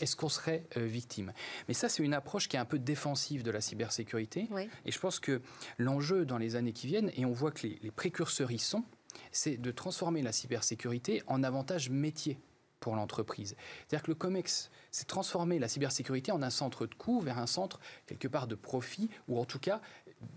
est-ce 0.00 0.16
qu'on 0.16 0.28
serait 0.28 0.64
euh, 0.76 0.84
victime 0.84 1.32
Mais 1.68 1.74
ça, 1.74 1.88
c'est 1.88 2.02
une 2.02 2.14
approche 2.14 2.48
qui 2.48 2.56
est 2.56 2.58
un 2.58 2.64
peu 2.64 2.78
défensive 2.78 3.42
de 3.42 3.50
la 3.50 3.60
cybersécurité. 3.60 4.48
Et 4.84 4.90
je 4.90 4.98
pense 4.98 5.20
que 5.20 5.40
l'enjeu 5.78 6.24
dans 6.24 6.38
les 6.38 6.56
années 6.56 6.72
qui 6.72 6.86
viennent, 6.86 7.12
et 7.16 7.24
on 7.24 7.32
voit 7.32 7.52
que 7.52 7.66
les, 7.66 7.78
les 7.82 7.90
précurseurs 7.90 8.50
y 8.50 8.58
sont, 8.58 8.84
c'est 9.32 9.56
de 9.56 9.70
transformer 9.70 10.22
la 10.22 10.32
cybersécurité 10.32 11.22
en 11.26 11.42
avantage 11.42 11.90
métier 11.90 12.38
pour 12.84 12.96
l'entreprise. 12.96 13.56
C'est-à-dire 13.88 14.02
que 14.02 14.10
le 14.10 14.14
COMEX, 14.14 14.70
c'est 14.90 15.06
transformer 15.06 15.58
la 15.58 15.68
cybersécurité 15.68 16.32
en 16.32 16.42
un 16.42 16.50
centre 16.50 16.86
de 16.86 16.94
coût 16.94 17.18
vers 17.18 17.38
un 17.38 17.46
centre 17.46 17.80
quelque 18.04 18.28
part 18.28 18.46
de 18.46 18.54
profit, 18.54 19.08
ou 19.26 19.40
en 19.40 19.46
tout 19.46 19.58
cas 19.58 19.80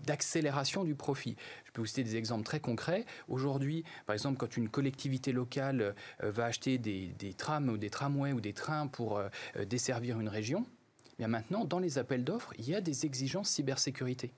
d'accélération 0.06 0.82
du 0.82 0.94
profit. 0.94 1.36
Je 1.66 1.72
peux 1.72 1.82
vous 1.82 1.86
citer 1.86 2.04
des 2.04 2.16
exemples 2.16 2.44
très 2.44 2.58
concrets. 2.58 3.04
Aujourd'hui, 3.28 3.84
par 4.06 4.14
exemple, 4.14 4.38
quand 4.38 4.56
une 4.56 4.70
collectivité 4.70 5.30
locale 5.30 5.94
euh, 6.22 6.30
va 6.30 6.46
acheter 6.46 6.78
des, 6.78 7.34
trams 7.36 7.68
ou 7.68 7.76
des 7.76 7.90
tramways 7.90 8.32
ou 8.32 8.40
des 8.40 8.54
trains 8.54 8.86
pour 8.86 9.18
euh, 9.18 9.28
euh, 9.56 9.66
desservir 9.66 10.18
une 10.18 10.30
région, 10.30 10.64
eh 11.12 11.16
bien 11.18 11.28
maintenant, 11.28 11.66
dans 11.66 11.78
les 11.78 11.98
appels 11.98 12.24
d'offres, 12.24 12.54
il 12.58 12.66
y 12.66 12.74
a 12.74 12.80
des 12.80 13.04
exigences 13.04 13.50
cybersécurité. 13.50 14.32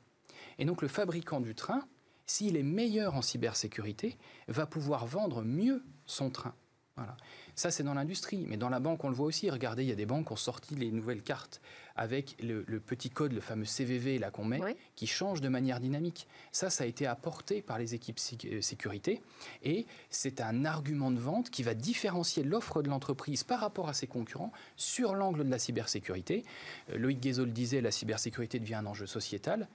Et 0.58 0.64
donc 0.64 0.82
le 0.82 0.88
fabricant 0.88 1.40
du 1.40 1.54
train, 1.54 1.86
s'il 2.30 2.56
est 2.56 2.62
meilleur 2.62 3.16
en 3.16 3.22
cybersécurité, 3.22 4.16
va 4.46 4.64
pouvoir 4.64 5.04
vendre 5.04 5.42
mieux 5.42 5.82
son 6.06 6.30
train. 6.30 6.54
Voilà. 6.96 7.16
Ça, 7.54 7.70
c'est 7.70 7.82
dans 7.82 7.94
l'industrie. 7.94 8.44
Mais 8.48 8.56
dans 8.56 8.68
la 8.68 8.80
banque, 8.80 9.04
on 9.04 9.08
le 9.08 9.14
voit 9.14 9.26
aussi. 9.26 9.50
Regardez, 9.50 9.82
il 9.82 9.88
y 9.88 9.92
a 9.92 9.96
des 9.96 10.06
banques 10.06 10.26
qui 10.26 10.32
ont 10.32 10.36
sorti 10.36 10.74
les 10.74 10.90
nouvelles 10.90 11.22
cartes 11.22 11.60
avec 11.96 12.36
le, 12.42 12.62
petit 12.80 13.10
code, 13.10 13.32
le 13.32 13.42
fameux 13.42 13.66
CVV 13.66 14.18
là 14.18 14.30
qu'on 14.30 14.44
met, 14.44 14.60
qui 14.96 15.06
change 15.06 15.42
de 15.42 15.48
manière 15.48 15.80
dynamique. 15.80 16.26
Ça, 16.50 16.70
ça 16.70 16.84
a 16.84 16.86
été 16.86 17.06
apporté 17.06 17.60
par 17.60 17.78
les 17.78 17.94
équipes 17.94 18.18
euh, 18.46 18.62
sécurité 18.62 19.20
et 19.62 19.86
c'est 20.08 20.40
un 20.40 20.64
argument 20.64 21.10
de 21.10 21.18
vente 21.18 21.50
qui 21.50 21.62
va 21.62 21.74
différencier 21.74 22.42
l'offre 22.42 22.82
de 22.82 22.88
l'entreprise 22.88 23.44
par 23.44 23.60
rapport 23.60 23.90
à 23.90 23.92
ses 23.92 24.06
concurrents 24.06 24.52
sur 24.76 25.14
l'angle 25.14 25.44
de 25.44 25.50
la 25.50 25.58
cybersécurité. 25.58 26.44
Euh, 26.90 26.96
Loïc 26.96 27.20
Guézot 27.20 27.44
le 27.44 27.50
disait, 27.50 27.82
la 27.82 27.90
cybersécurité 27.90 28.58
devient 28.58 28.76
un 28.76 28.86
enjeu 28.86 29.06
sociétal 29.06 29.68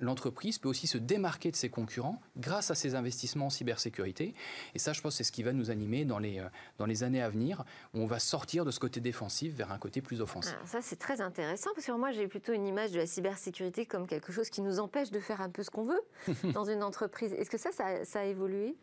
l'entreprise 0.00 0.58
peut 0.58 0.68
aussi 0.68 0.86
se 0.86 0.98
démarquer 0.98 1.50
de 1.50 1.56
ses 1.56 1.68
concurrents 1.68 2.20
grâce 2.36 2.70
à 2.70 2.74
ses 2.74 2.94
investissements 2.94 3.46
en 3.46 3.50
cybersécurité. 3.50 4.34
Et 4.74 4.78
ça, 4.78 4.92
je 4.92 5.00
pense, 5.00 5.16
c'est 5.16 5.24
ce 5.24 5.32
qui 5.32 5.42
va 5.42 5.52
nous 5.52 5.70
animer 5.70 6.04
dans 6.04 6.18
les, 6.18 6.38
euh, 6.38 6.48
dans 6.78 6.86
les 6.86 7.02
années 7.02 7.15
à 7.20 7.28
venir, 7.28 7.64
où 7.94 8.00
on 8.00 8.06
va 8.06 8.18
sortir 8.18 8.64
de 8.64 8.70
ce 8.70 8.80
côté 8.80 9.00
défensif 9.00 9.54
vers 9.54 9.72
un 9.72 9.78
côté 9.78 10.00
plus 10.00 10.20
offensif. 10.20 10.56
ça, 10.64 10.80
c'est 10.82 10.96
très 10.96 11.20
intéressant, 11.20 11.70
parce 11.74 11.86
que 11.86 11.92
moi, 11.92 12.12
j'ai 12.12 12.28
plutôt 12.28 12.52
une 12.52 12.66
image 12.66 12.92
de 12.92 12.98
la 12.98 13.06
cybersécurité 13.06 13.86
comme 13.86 14.06
quelque 14.06 14.32
chose 14.32 14.50
qui 14.50 14.62
nous 14.62 14.78
empêche 14.80 15.10
de 15.10 15.20
faire 15.20 15.40
un 15.40 15.50
peu 15.50 15.62
ce 15.62 15.70
qu'on 15.70 15.84
veut 15.84 16.02
dans 16.52 16.64
une 16.64 16.82
entreprise. 16.82 17.32
Est-ce 17.32 17.50
que 17.50 17.58
ça, 17.58 17.70
ça 17.72 18.20
a 18.20 18.24
évolué? 18.24 18.76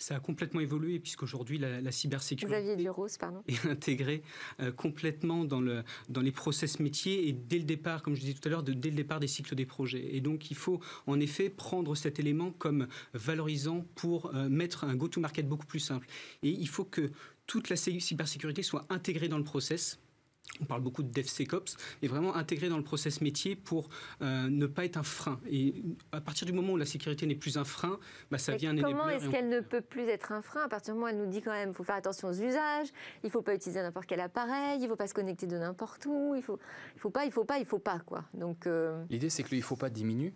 Ça 0.00 0.16
a 0.16 0.20
complètement 0.20 0.60
évolué 0.60 0.98
puisqu'aujourd'hui 0.98 1.58
la, 1.58 1.82
la 1.82 1.92
cybersécurité 1.92 2.74
est 3.48 3.66
intégrée 3.66 4.22
euh, 4.60 4.72
complètement 4.72 5.44
dans, 5.44 5.60
le, 5.60 5.82
dans 6.08 6.22
les 6.22 6.32
process 6.32 6.80
métiers 6.80 7.28
et 7.28 7.32
dès 7.32 7.58
le 7.58 7.64
départ, 7.64 8.02
comme 8.02 8.14
je 8.14 8.20
disais 8.20 8.32
tout 8.32 8.48
à 8.48 8.50
l'heure, 8.50 8.62
dès 8.62 8.72
le 8.72 8.96
départ 8.96 9.20
des 9.20 9.26
cycles 9.26 9.54
des 9.54 9.66
projets. 9.66 10.16
Et 10.16 10.22
donc 10.22 10.50
il 10.50 10.56
faut 10.56 10.80
en 11.06 11.20
effet 11.20 11.50
prendre 11.50 11.94
cet 11.94 12.18
élément 12.18 12.50
comme 12.52 12.88
valorisant 13.12 13.84
pour 13.94 14.34
euh, 14.34 14.48
mettre 14.48 14.84
un 14.84 14.96
go-to-market 14.96 15.46
beaucoup 15.46 15.66
plus 15.66 15.80
simple. 15.80 16.06
Et 16.42 16.48
il 16.48 16.68
faut 16.68 16.84
que 16.84 17.10
toute 17.46 17.68
la 17.68 17.76
cybersécurité 17.76 18.62
soit 18.62 18.86
intégrée 18.90 19.28
dans 19.28 19.38
le 19.38 19.44
process 19.44 19.98
on 20.60 20.64
parle 20.64 20.82
beaucoup 20.82 21.02
de 21.02 21.10
DevSecOps, 21.10 21.76
mais 22.02 22.08
vraiment 22.08 22.34
intégré 22.34 22.68
dans 22.68 22.76
le 22.76 22.82
process 22.82 23.20
métier 23.20 23.56
pour 23.56 23.88
euh, 24.20 24.48
ne 24.48 24.66
pas 24.66 24.84
être 24.84 24.96
un 24.96 25.02
frein. 25.02 25.40
Et 25.48 25.74
à 26.12 26.20
partir 26.20 26.46
du 26.46 26.52
moment 26.52 26.72
où 26.72 26.76
la 26.76 26.84
sécurité 26.86 27.26
n'est 27.26 27.34
plus 27.34 27.56
un 27.56 27.64
frein, 27.64 27.98
bah, 28.30 28.38
ça 28.38 28.56
vient 28.56 28.76
un 28.76 28.82
Comment 28.82 29.08
est-ce 29.08 29.28
qu'elle 29.28 29.48
ne 29.48 29.60
peut 29.60 29.80
plus 29.80 30.08
être 30.08 30.32
un 30.32 30.42
frein? 30.42 30.62
À 30.64 30.68
partir 30.68 30.94
du 30.94 31.00
moment 31.00 31.10
où 31.10 31.14
elle 31.14 31.24
nous 31.24 31.30
dit 31.30 31.40
quand 31.40 31.52
même 31.52 31.68
qu'il 31.68 31.76
faut 31.76 31.84
faire 31.84 31.94
attention 31.94 32.28
aux 32.28 32.34
usages, 32.34 32.88
il 33.22 33.26
ne 33.26 33.30
faut 33.30 33.42
pas 33.42 33.54
utiliser 33.54 33.80
n'importe 33.80 34.06
quel 34.06 34.20
appareil, 34.20 34.78
il 34.80 34.84
ne 34.84 34.88
faut 34.88 34.96
pas 34.96 35.06
se 35.06 35.14
connecter 35.14 35.46
de 35.46 35.56
n'importe 35.56 36.04
où, 36.06 36.34
il 36.34 36.38
ne 36.38 36.44
faut, 36.44 36.58
il 36.94 37.00
faut 37.00 37.10
pas, 37.10 37.24
il 37.24 37.28
ne 37.28 37.32
faut 37.32 37.44
pas, 37.44 37.58
il 37.58 37.62
ne 37.62 37.66
faut 37.66 37.78
pas. 37.78 38.00
Quoi. 38.00 38.24
Donc, 38.34 38.66
euh, 38.66 39.02
L'idée, 39.08 39.30
c'est 39.30 39.42
que 39.42 39.54
il 39.54 39.58
ne 39.58 39.64
faut 39.64 39.76
pas 39.76 39.90
diminuer 39.90 40.34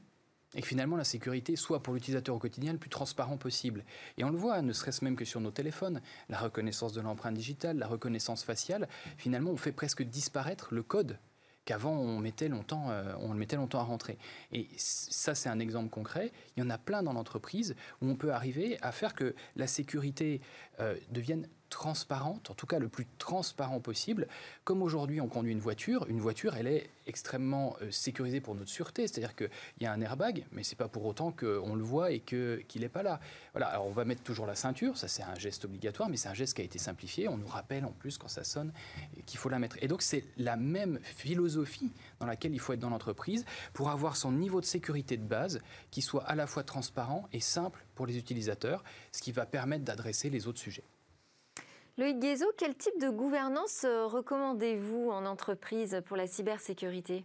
et 0.55 0.61
que 0.61 0.67
finalement 0.67 0.97
la 0.97 1.05
sécurité 1.05 1.57
soit 1.57 1.83
pour 1.83 1.95
l'utilisateur 1.95 2.35
au 2.35 2.39
quotidien 2.39 2.73
le 2.73 2.79
plus 2.79 2.91
transparent 2.91 3.37
possible. 3.37 3.85
Et 4.19 4.25
on 4.25 4.31
le 4.31 4.37
voit, 4.37 4.63
ne 4.63 4.73
serait-ce 4.73 5.05
même 5.05 5.17
que 5.17 5.25
sur 5.25 5.41
nos 5.41 5.51
téléphones, 5.51 6.01
la 6.29 6.39
reconnaissance 6.39 6.93
de 6.93 7.01
l'empreinte 7.01 7.35
digitale, 7.35 7.79
la 7.79 7.87
reconnaissance 7.87 8.45
faciale, 8.45 8.89
finalement 9.17 9.51
on 9.51 9.57
fait 9.57 9.73
presque 9.73 10.03
disparaître 10.03 10.69
le 10.73 10.83
code 10.83 11.19
qu'avant 11.65 11.93
on 11.93 12.19
mettait 12.19 12.49
longtemps, 12.49 12.91
euh, 12.91 13.15
on 13.21 13.33
mettait 13.35 13.57
longtemps 13.57 13.81
à 13.81 13.85
rentrer. 13.85 14.19
Et 14.53 14.69
ça, 14.77 15.35
c'est 15.35 15.49
un 15.49 15.59
exemple 15.59 15.91
concret. 15.91 16.33
Il 16.57 16.61
y 16.61 16.67
en 16.67 16.71
a 16.71 16.79
plein 16.79 17.03
dans 17.03 17.13
l'entreprise 17.13 17.75
où 18.03 18.09
on 18.09 18.17
peut 18.17 18.33
arriver 18.33 18.79
à 18.83 18.93
faire 18.93 19.15
que 19.15 19.35
la 19.57 19.67
sécurité 19.67 20.41
euh, 20.81 20.97
devienne 21.11 21.49
transparente, 21.75 22.53
en 22.53 22.55
tout 22.55 22.67
cas 22.67 22.79
le 22.79 22.89
plus 22.89 23.05
transparent 23.19 23.81
possible. 23.81 24.29
Comme 24.63 24.81
aujourd'hui 24.81 25.21
on 25.21 25.27
conduit 25.27 25.51
une 25.51 25.59
voiture, 25.59 26.07
une 26.09 26.21
voiture 26.21 26.55
elle 26.55 26.69
est 26.69 26.89
extrêmement 27.09 27.77
euh, 27.83 27.91
sécurisée 27.91 28.41
pour 28.41 28.55
notre 28.55 28.71
sûreté, 28.71 29.09
c'est-à-dire 29.09 29.35
qu'il 29.35 29.51
y 29.81 29.87
a 29.87 29.93
un 29.93 30.01
airbag, 30.01 30.47
mais 30.53 30.63
c'est 30.63 30.77
pas 30.77 30.87
pour 30.87 31.05
autant 31.05 31.33
qu'on 31.33 31.75
le 31.75 31.83
voit 31.83 32.13
et 32.13 32.21
qu'il 32.21 32.81
n'est 32.81 32.89
pas 32.89 33.03
là. 33.03 33.19
Voilà, 33.55 33.67
alors 33.67 33.89
on 33.89 33.91
va 33.91 34.05
mettre 34.05 34.23
toujours 34.23 34.47
la 34.47 34.55
ceinture, 34.55 34.97
ça 34.97 35.09
c'est 35.09 35.25
un 35.25 35.35
geste 35.35 35.65
obligatoire, 35.65 36.09
mais 36.09 36.17
c'est 36.17 36.29
un 36.29 36.35
geste 36.35 36.55
qui 36.55 36.63
a 36.63 36.65
été 36.65 36.79
simplifié, 36.79 37.27
on 37.27 37.37
nous 37.37 37.49
rappelle 37.49 37.85
en 37.85 37.93
plus 37.93 38.19
quand 38.19 38.29
ça 38.29 38.45
sonne 38.45 38.73
qu'il 39.27 39.41
faut 39.41 39.49
la 39.49 39.59
mettre. 39.59 39.77
Et 39.83 39.89
donc 39.89 40.01
c'est 40.01 40.25
la 40.37 40.55
même 40.55 41.01
philosophie 41.03 41.91
dans 42.21 42.27
laquelle 42.27 42.55
il 42.55 42.61
faut 42.61 42.73
être 42.73 42.79
dans 42.79 42.91
l'entreprise 42.91 43.45
pour 43.73 43.91
avoir 43.91 44.17
son 44.17 44.31
niveau 44.31 44.61
de 44.61 44.67
sécurité 44.67 45.17
de 45.17 45.27
base 45.27 45.61
qui 45.91 46.03
soit 46.03 46.23
à 46.23 46.37
la 46.37 46.47
fois 46.47 46.63
transparent 46.63 47.29
et 47.33 47.41
simple 47.41 47.85
pour 47.97 48.07
les 48.07 48.17
utilisateurs, 48.17 48.85
ce 49.11 49.23
qui 49.23 49.33
va 49.33 49.45
permettre 49.45 49.85
d'adresser 49.85 50.31
les 50.31 50.47
autres 50.47 50.61
sujets. 50.61 50.85
Loïc 51.97 52.19
Guézot, 52.19 52.51
quel 52.59 52.75
type 52.75 53.01
de 53.01 53.09
gouvernance 53.09 53.85
euh, 53.85 54.07
recommandez-vous 54.07 55.11
en 55.11 55.25
entreprise 55.27 56.03
pour 56.07 56.17
la 56.17 56.27
cybersécurité? 56.27 57.25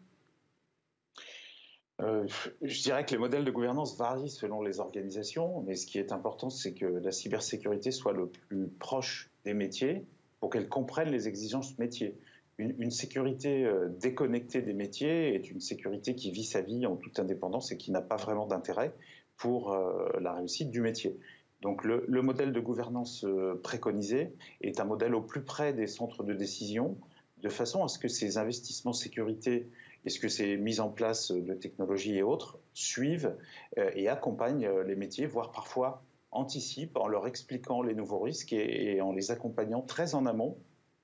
Euh, 2.01 2.27
je 2.61 2.81
dirais 2.83 3.03
que 3.03 3.11
les 3.11 3.17
modèles 3.17 3.45
de 3.45 3.49
gouvernance 3.49 3.97
varient 3.97 4.29
selon 4.29 4.61
les 4.61 4.79
organisations, 4.79 5.63
mais 5.65 5.73
ce 5.73 5.87
qui 5.87 5.97
est 5.97 6.11
important, 6.11 6.51
c'est 6.51 6.75
que 6.75 6.85
la 6.85 7.11
cybersécurité 7.11 7.89
soit 7.89 8.13
le 8.13 8.27
plus 8.27 8.67
proche 8.67 9.31
des 9.43 9.55
métiers 9.55 10.05
pour 10.39 10.51
qu'elle 10.51 10.69
comprenne 10.69 11.09
les 11.09 11.27
exigences 11.27 11.79
métiers. 11.79 12.15
Une, 12.59 12.91
sécurité 12.91 13.65
euh, 13.65 13.87
déconnectée 13.99 14.61
des 14.61 14.73
métiers 14.73 15.33
est 15.33 15.49
une 15.49 15.61
sécurité 15.61 16.13
qui 16.13 16.29
vit 16.29 16.43
sa 16.43 16.61
vie 16.61 16.85
en 16.85 16.95
toute 16.95 17.17
indépendance 17.17 17.71
et 17.71 17.77
qui 17.77 17.89
n'a 17.89 18.01
pas 18.01 18.17
vraiment 18.17 18.45
d'intérêt 18.45 18.93
pour 19.37 19.73
la 20.19 20.33
réussite 20.33 20.69
du 20.69 20.81
métier. 20.81 21.17
Donc 21.61 21.83
le, 21.83 22.21
modèle 22.21 22.53
de 22.53 22.59
gouvernance 22.59 23.25
euh, 23.25 23.59
préconisé 23.61 24.33
est 24.61 24.79
un 24.79 24.85
modèle 24.85 25.13
au 25.13 25.21
plus 25.21 25.43
près 25.43 25.73
des 25.73 25.87
centres 25.87 26.23
de 26.23 26.33
décision, 26.33 26.97
de 27.41 27.49
façon 27.49 27.83
à 27.83 27.87
ce 27.87 27.99
que 27.99 28.07
ces 28.07 28.37
investissements 28.37 28.93
sécurité 28.93 29.69
et 30.05 30.09
ce 30.09 30.19
que 30.19 30.29
ces 30.29 30.55
mises 30.55 30.79
en 30.79 30.89
place 30.89 31.31
de 31.31 31.53
technologies 31.53 32.17
et 32.17 32.23
autres 32.23 32.59
suivent 32.73 33.35
euh, 33.77 33.91
et 33.93 34.07
accompagnent 34.07 34.65
euh, 34.65 34.83
les 34.83 34.95
métiers, 34.95 35.25
voire 35.25 35.51
parfois 35.51 36.03
anticipent 36.31 36.97
en 36.97 37.07
leur 37.07 37.27
expliquant 37.27 37.81
les 37.81 37.95
nouveaux 37.95 38.19
risques 38.19 38.53
et 38.53 39.01
en 39.01 39.11
les 39.11 39.31
accompagnant 39.31 39.81
très 39.81 40.13
en 40.13 40.27
amont 40.27 40.57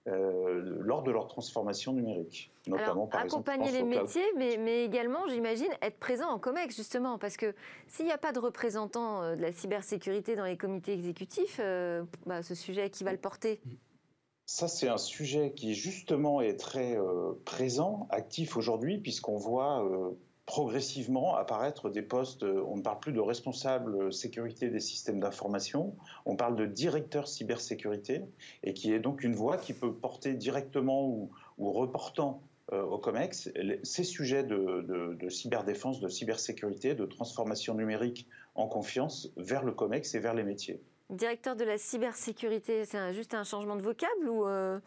euh, 0.07 0.77
lors 0.81 1.01
de 1.01 1.09
leur 1.09 1.27
transformation 1.27 1.91
numérique. 1.91 2.51
Notamment, 2.67 3.07
par 3.07 3.21
accompagner 3.21 3.71
les 3.71 3.81
métiers, 3.81 4.25
mais, 4.37 4.57
mais, 4.57 4.85
également, 4.85 5.27
j'imagine, 5.27 5.71
être 5.81 5.97
présent 5.97 6.29
en 6.29 6.37
COMEX, 6.37 6.75
justement, 6.75 7.17
parce 7.17 7.37
que 7.37 7.55
s'il 7.87 8.05
n'y 8.05 8.11
a 8.11 8.17
pas 8.19 8.31
de 8.31 8.37
représentants 8.37 9.23
euh, 9.23 9.35
de 9.35 9.41
la 9.41 9.51
cybersécurité 9.51 10.35
dans 10.35 10.45
les 10.45 10.57
comités 10.57 10.93
exécutifs, 10.93 11.59
euh, 11.59 12.03
bah, 12.27 12.43
ce 12.43 12.53
sujet, 12.53 12.91
qui 12.91 13.03
va 13.03 13.11
le 13.11 13.17
porter 13.17 13.59
ça, 14.47 14.67
c'est 14.67 14.87
un 14.87 14.99
sujet 14.99 15.53
qui 15.53 15.73
justement 15.73 16.39
est 16.39 16.55
très 16.55 16.95
présent, 17.45 18.07
actif 18.11 18.57
aujourd'hui, 18.57 18.99
puisqu'on 18.99 19.37
voit 19.37 19.83
progressivement 20.45 21.35
apparaître 21.35 21.89
des 21.89 22.01
postes, 22.01 22.43
euh, 22.43 22.63
on 22.67 22.77
ne 22.77 22.81
parle 22.81 22.99
plus 22.99 23.11
de 23.11 23.19
responsable 23.19 24.13
sécurité 24.13 24.69
des 24.69 24.79
systèmes 24.79 25.19
d'information, 25.19 25.95
on 26.25 26.35
parle 26.35 26.55
de 26.55 26.65
directeur 26.65 27.27
cybersécurité, 27.27 28.21
et 28.63 28.73
qui 28.73 28.93
est 28.93 28.99
donc 28.99 29.23
une 29.23 29.35
voix 29.35 29.57
qui 29.57 29.73
peut 29.73 29.93
porter 29.93 30.33
directement 30.33 31.07
ou, 31.07 31.31
reportant 31.57 32.41
euh, 32.73 32.83
au 32.83 32.97
COMEX 32.97 33.49
ces 33.83 34.03
sujets 34.03 34.43
de, 34.43 35.15
de, 35.19 35.29
cyberdéfense, 35.29 35.99
de 35.99 36.09
cybersécurité, 36.09 36.95
de 36.95 37.05
transformation 37.05 37.73
numérique 37.73 38.27
en 38.55 38.67
confiance 38.67 39.29
vers 39.37 39.63
le 39.63 39.71
COMEX 39.71 40.15
et 40.15 40.19
vers 40.19 40.33
les 40.33 40.43
métiers. 40.43 40.81
Directeur 41.09 41.55
de 41.55 41.63
la 41.63 41.77
cybersécurité, 41.77 42.83
c'est 42.85 43.13
juste 43.13 43.35
un 43.35 43.43
changement 43.43 43.75
de 43.75 43.83
vocable 43.83 44.27
ou 44.27 44.47
euh, 44.47 44.79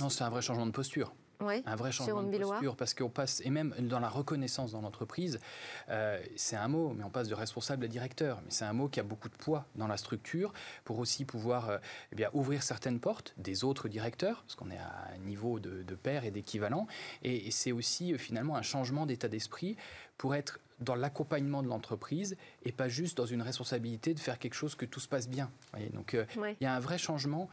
Non, 0.00 0.08
c'est 0.08 0.24
un 0.24 0.30
vrai 0.30 0.42
changement 0.42 0.66
de 0.66 0.72
posture. 0.72 1.14
Un 1.40 1.76
vrai 1.76 1.92
changement 1.92 2.22
de 2.22 2.38
posture, 2.38 2.76
parce 2.76 2.94
qu'on 2.94 3.08
passe, 3.08 3.40
et 3.44 3.50
même 3.50 3.74
dans 3.78 4.00
la 4.00 4.08
reconnaissance 4.08 4.72
dans 4.72 4.80
l'entreprise, 4.80 5.40
euh, 5.88 6.20
c'est 6.36 6.56
un 6.56 6.68
mot, 6.68 6.92
mais 6.96 7.04
on 7.04 7.10
passe 7.10 7.28
de 7.28 7.34
responsable 7.34 7.84
à 7.84 7.88
directeur. 7.88 8.40
Mais 8.44 8.50
c'est 8.50 8.64
un 8.64 8.72
mot 8.72 8.88
qui 8.88 9.00
a 9.00 9.02
beaucoup 9.02 9.28
de 9.28 9.36
poids 9.36 9.66
dans 9.76 9.86
la 9.86 9.96
structure 9.96 10.52
pour 10.84 10.98
aussi 10.98 11.24
pouvoir 11.24 11.70
euh, 11.70 11.78
eh 12.12 12.16
bien, 12.16 12.30
ouvrir 12.32 12.62
certaines 12.62 13.00
portes 13.00 13.34
des 13.36 13.64
autres 13.64 13.88
directeurs, 13.88 14.42
parce 14.42 14.54
qu'on 14.54 14.70
est 14.70 14.78
à 14.78 15.08
un 15.14 15.18
niveau 15.18 15.60
de, 15.60 15.82
de 15.82 15.94
père 15.94 16.24
et 16.24 16.30
d'équivalent. 16.30 16.86
Et, 17.22 17.50
c'est 17.50 17.72
aussi 17.72 18.12
euh, 18.12 18.18
finalement 18.18 18.56
un 18.56 18.62
changement 18.62 19.06
d'état 19.06 19.28
d'esprit 19.28 19.76
pour 20.18 20.34
être 20.34 20.60
dans 20.78 20.94
l'accompagnement 20.94 21.62
de 21.62 21.68
l'entreprise 21.68 22.36
et 22.62 22.72
pas 22.72 22.88
juste 22.88 23.16
dans 23.18 23.26
une 23.26 23.42
responsabilité 23.42 24.14
de 24.14 24.20
faire 24.20 24.38
quelque 24.38 24.54
chose 24.54 24.74
que 24.74 24.86
tout 24.86 25.00
se 25.00 25.08
passe 25.08 25.28
bien. 25.28 25.50
Donc 25.92 26.16
il 26.16 26.64
y 26.64 26.66
a 26.66 26.74
un 26.74 26.80
vrai 26.80 26.96
changement 26.96 27.50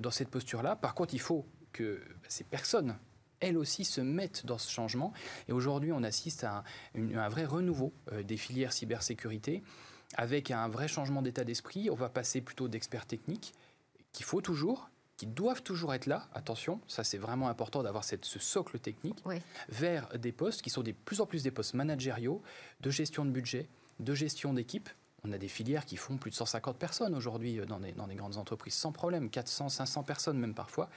dans 0.00 0.10
cette 0.12 0.28
posture-là. 0.28 0.76
Par 0.76 0.94
contre, 0.94 1.12
il 1.12 1.20
faut 1.20 1.44
que 1.72 2.00
bah, 2.22 2.28
ces 2.28 2.44
personnes 2.44 2.96
elles 3.40 3.56
aussi 3.56 3.84
se 3.84 4.00
mettent 4.00 4.46
dans 4.46 4.58
ce 4.58 4.70
changement. 4.70 5.12
Et 5.48 5.52
aujourd'hui, 5.52 5.92
on 5.92 6.02
assiste 6.02 6.44
à 6.44 6.64
un, 6.94 7.28
vrai 7.28 7.44
renouveau 7.44 7.92
euh, 8.12 8.22
des 8.22 8.36
filières 8.36 8.72
cybersécurité 8.72 9.62
avec 10.14 10.50
un 10.50 10.68
vrai 10.68 10.88
changement 10.88 11.22
d'état 11.22 11.44
d'esprit. 11.44 11.90
On 11.90 11.94
va 11.94 12.08
passer 12.08 12.40
plutôt 12.40 12.68
d'experts 12.68 13.06
techniques 13.06 13.54
qu'il 14.12 14.24
faut 14.24 14.40
toujours, 14.40 14.90
qui 15.16 15.26
doivent 15.26 15.62
toujours 15.62 15.92
être 15.94 16.06
là, 16.06 16.28
attention, 16.32 16.80
ça 16.86 17.04
c'est 17.04 17.18
vraiment 17.18 17.48
important 17.48 17.82
d'avoir 17.82 18.04
ce 18.04 18.16
socle 18.38 18.78
technique, 18.78 19.22
vers 19.68 20.08
des 20.16 20.32
postes 20.32 20.62
qui 20.62 20.70
sont 20.70 20.82
de 20.82 20.92
plus 20.92 21.20
en 21.20 21.26
plus 21.26 21.42
des 21.42 21.50
postes 21.50 21.74
managériaux, 21.74 22.42
de 22.80 22.90
gestion 22.90 23.24
de 23.24 23.30
budget, 23.30 23.68
de 24.00 24.14
gestion 24.14 24.54
d'équipe, 24.54 24.88
on 25.24 25.32
a 25.32 25.38
des 25.38 25.48
filières 25.48 25.84
qui 25.84 25.96
font 25.96 26.16
plus 26.16 26.30
de 26.30 26.36
150 26.36 26.76
personnes 26.76 27.14
aujourd'hui 27.14 27.58
euh, 27.58 27.66
dans 27.66 27.80
des, 27.80 27.92
dans 27.92 28.06
des 28.06 28.14
grandes 28.14 28.36
entreprises, 28.36 28.74
sans 28.74 28.92
problème, 28.92 29.30
400, 29.30 29.68
500 29.68 30.02
personnes 30.02 30.38
même 30.38 30.54
parfois. 30.54 30.88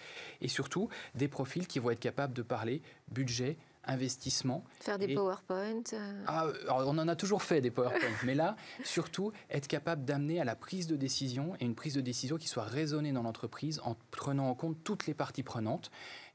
Et 0.42 0.48
surtout, 0.48 0.90
des 1.16 1.28
profils 1.28 1.68
qui 1.68 1.80
vont 1.80 1.92
être 1.92 2.00
capables 2.00 2.34
de 2.34 2.42
parler 2.42 2.82
budget, 3.10 3.58
investissement. 3.84 4.64
Faire 4.80 5.00
des 5.00 5.16
PowerPoint 5.16 5.84
euh. 5.94 6.24
ah, 6.28 6.48
On 6.70 6.98
en 6.98 7.08
a 7.08 7.16
toujours 7.16 7.42
fait 7.42 7.62
des 7.62 7.72
PowerPoint, 7.72 8.00
mais 8.24 8.36
là, 8.36 8.56
surtout, 8.84 9.32
être 9.50 9.68
capable 9.68 10.06
d'amener 10.06 10.40
à 10.40 10.46
la 10.46 10.56
prise 10.56 10.86
de 10.86 10.96
décision 10.96 11.56
et 11.60 11.66
une 11.66 11.76
prise 11.76 11.96
de 11.96 12.02
décision 12.02 12.38
qui 12.38 12.48
soit 12.48 12.64
raisonnée 12.64 13.12
dans 13.12 13.24
l'entreprise 13.24 13.82
en 13.84 13.96
prenant 14.12 14.50
en 14.50 14.54
compte 14.54 14.78
toutes 14.84 15.08
les 15.08 15.14
parties 15.14 15.44
prenantes 15.44 15.90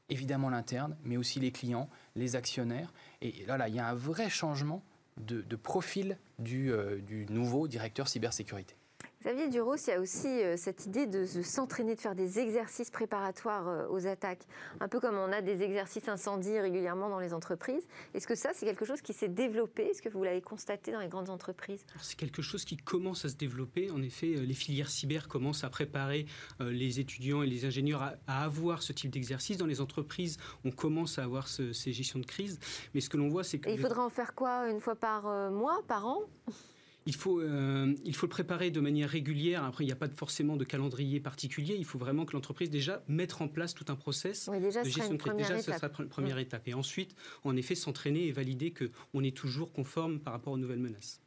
évidemment 0.09 0.49
l'interne, 0.49 0.95
mais 1.03 1.17
aussi 1.17 1.39
les 1.39 1.51
clients, 1.51 1.89
les 2.15 2.35
actionnaires. 2.35 2.93
Et 3.21 3.45
là, 3.45 3.57
là, 3.57 3.67
il 3.67 3.75
y 3.75 3.79
a 3.79 3.87
un 3.87 3.93
vrai 3.93 4.29
changement 4.29 4.81
de, 5.17 5.55
profil 5.55 6.17
euh, 6.45 6.97
du, 7.01 7.25
nouveau 7.29 7.67
directeur 7.67 8.07
cybersécurité. 8.07 8.75
Xavier 9.21 9.49
Duros, 9.49 9.75
il 9.75 9.89
y 9.89 9.93
a 9.93 9.99
aussi 9.99 10.27
euh, 10.27 10.57
cette 10.57 10.85
idée 10.85 11.07
de, 11.07 11.25
s'entraîner, 11.25 11.95
de 11.95 11.99
faire 11.99 12.13
des 12.13 12.37
exercices 12.37 12.91
préparatoires 12.91 13.67
euh, 13.67 13.87
aux 13.89 14.05
attaques, 14.05 14.45
un 14.79 14.87
peu 14.87 14.99
comme 14.99 15.15
on 15.15 15.31
a 15.31 15.41
des 15.41 15.63
exercices 15.63 16.07
incendies 16.07 16.59
régulièrement 16.59 17.09
dans 17.09 17.19
les 17.19 17.33
entreprises. 17.33 17.87
Est-ce 18.13 18.27
que 18.27 18.35
ça, 18.35 18.51
c'est 18.53 18.67
quelque 18.67 18.85
chose 18.85 19.01
qui 19.01 19.13
s'est 19.13 19.27
développé? 19.27 19.85
Est-ce 19.85 20.03
que 20.03 20.09
vous 20.09 20.23
l'avez 20.23 20.41
constaté 20.41 20.91
dans 20.91 20.99
les 20.99 21.07
grandes 21.07 21.31
entreprises? 21.31 21.83
C'est 21.99 22.15
quelque 22.15 22.43
chose 22.43 22.63
qui 22.63 22.77
commence 22.77 23.25
à 23.25 23.29
se 23.29 23.35
développer. 23.35 23.89
En 23.89 24.03
effet, 24.03 24.27
les 24.27 24.53
filières 24.53 24.89
cyber 24.89 25.27
commencent 25.27 25.63
à 25.63 25.69
préparer 25.69 26.27
les 26.59 26.99
étudiants 26.99 27.41
et 27.41 27.47
les 27.47 27.65
ingénieurs 27.65 28.13
à, 28.27 28.43
avoir 28.43 28.83
ce 28.83 28.93
type 28.93 29.09
d'exercice. 29.09 29.57
Dans 29.57 29.65
les 29.65 29.81
entreprises, 29.81 30.37
on 30.63 30.71
commence 30.71 31.17
à 31.17 31.23
avoir 31.23 31.47
ces 31.47 31.91
gestions 31.91 32.19
de 32.19 32.25
crise. 32.25 32.59
Mais 32.93 33.01
ce 33.01 33.09
que 33.09 33.17
l'on 33.17 33.29
voit, 33.29 33.43
c'est 33.43 33.57
que... 33.57 33.69
il 33.69 33.79
faudra 33.79 34.05
en 34.05 34.09
faire 34.09 34.35
quoi 34.35 34.69
Une 34.69 34.79
fois 34.79 34.95
par 34.95 35.23
mois, 35.51 35.81
par 35.87 36.05
an? 36.05 36.21
Il 37.07 37.15
faut, 37.15 37.39
euh, 37.39 37.95
il 38.03 38.13
faut 38.13 38.25
le 38.25 38.31
préparer 38.31 38.69
de 38.69 38.81
manière 38.81 39.09
régulière. 39.09 39.63
Après, 39.63 39.85
il 39.85 39.87
n'y 39.87 39.93
a 39.93 39.95
pas 39.95 40.09
forcément 40.09 40.57
de 40.57 40.65
calendrier 40.65 41.21
particulier. 41.21 41.75
Il 41.75 41.85
faut 41.85 41.97
vraiment 41.97 42.25
que 42.25 42.33
l'entreprise 42.33 42.69
déjà 42.69 43.01
mettre 43.07 43.41
en 43.41 43.47
place 43.47 43.73
tout 43.73 43.85
un 43.87 43.95
process 43.95 44.49
déjà, 44.49 44.83
de 44.83 44.89
gestion 44.89 45.13
de 45.13 45.17
crise. 45.17 45.33
Déjà, 45.35 45.57
ce 45.57 45.71
sera 45.71 45.87
la 45.87 46.05
première 46.05 46.37
étape. 46.37 46.67
Et 46.67 46.73
ensuite, 46.73 47.15
en 47.45 47.55
effet, 47.55 47.75
s'entraîner 47.75 48.27
et 48.27 48.33
valider 48.33 48.73
qu'on 48.73 49.23
est 49.23 49.35
toujours 49.35 49.71
conforme 49.71 50.19
par 50.19 50.33
rapport 50.33 50.51
aux 50.51 50.57
nouvelles 50.57 50.79
menaces. 50.79 51.21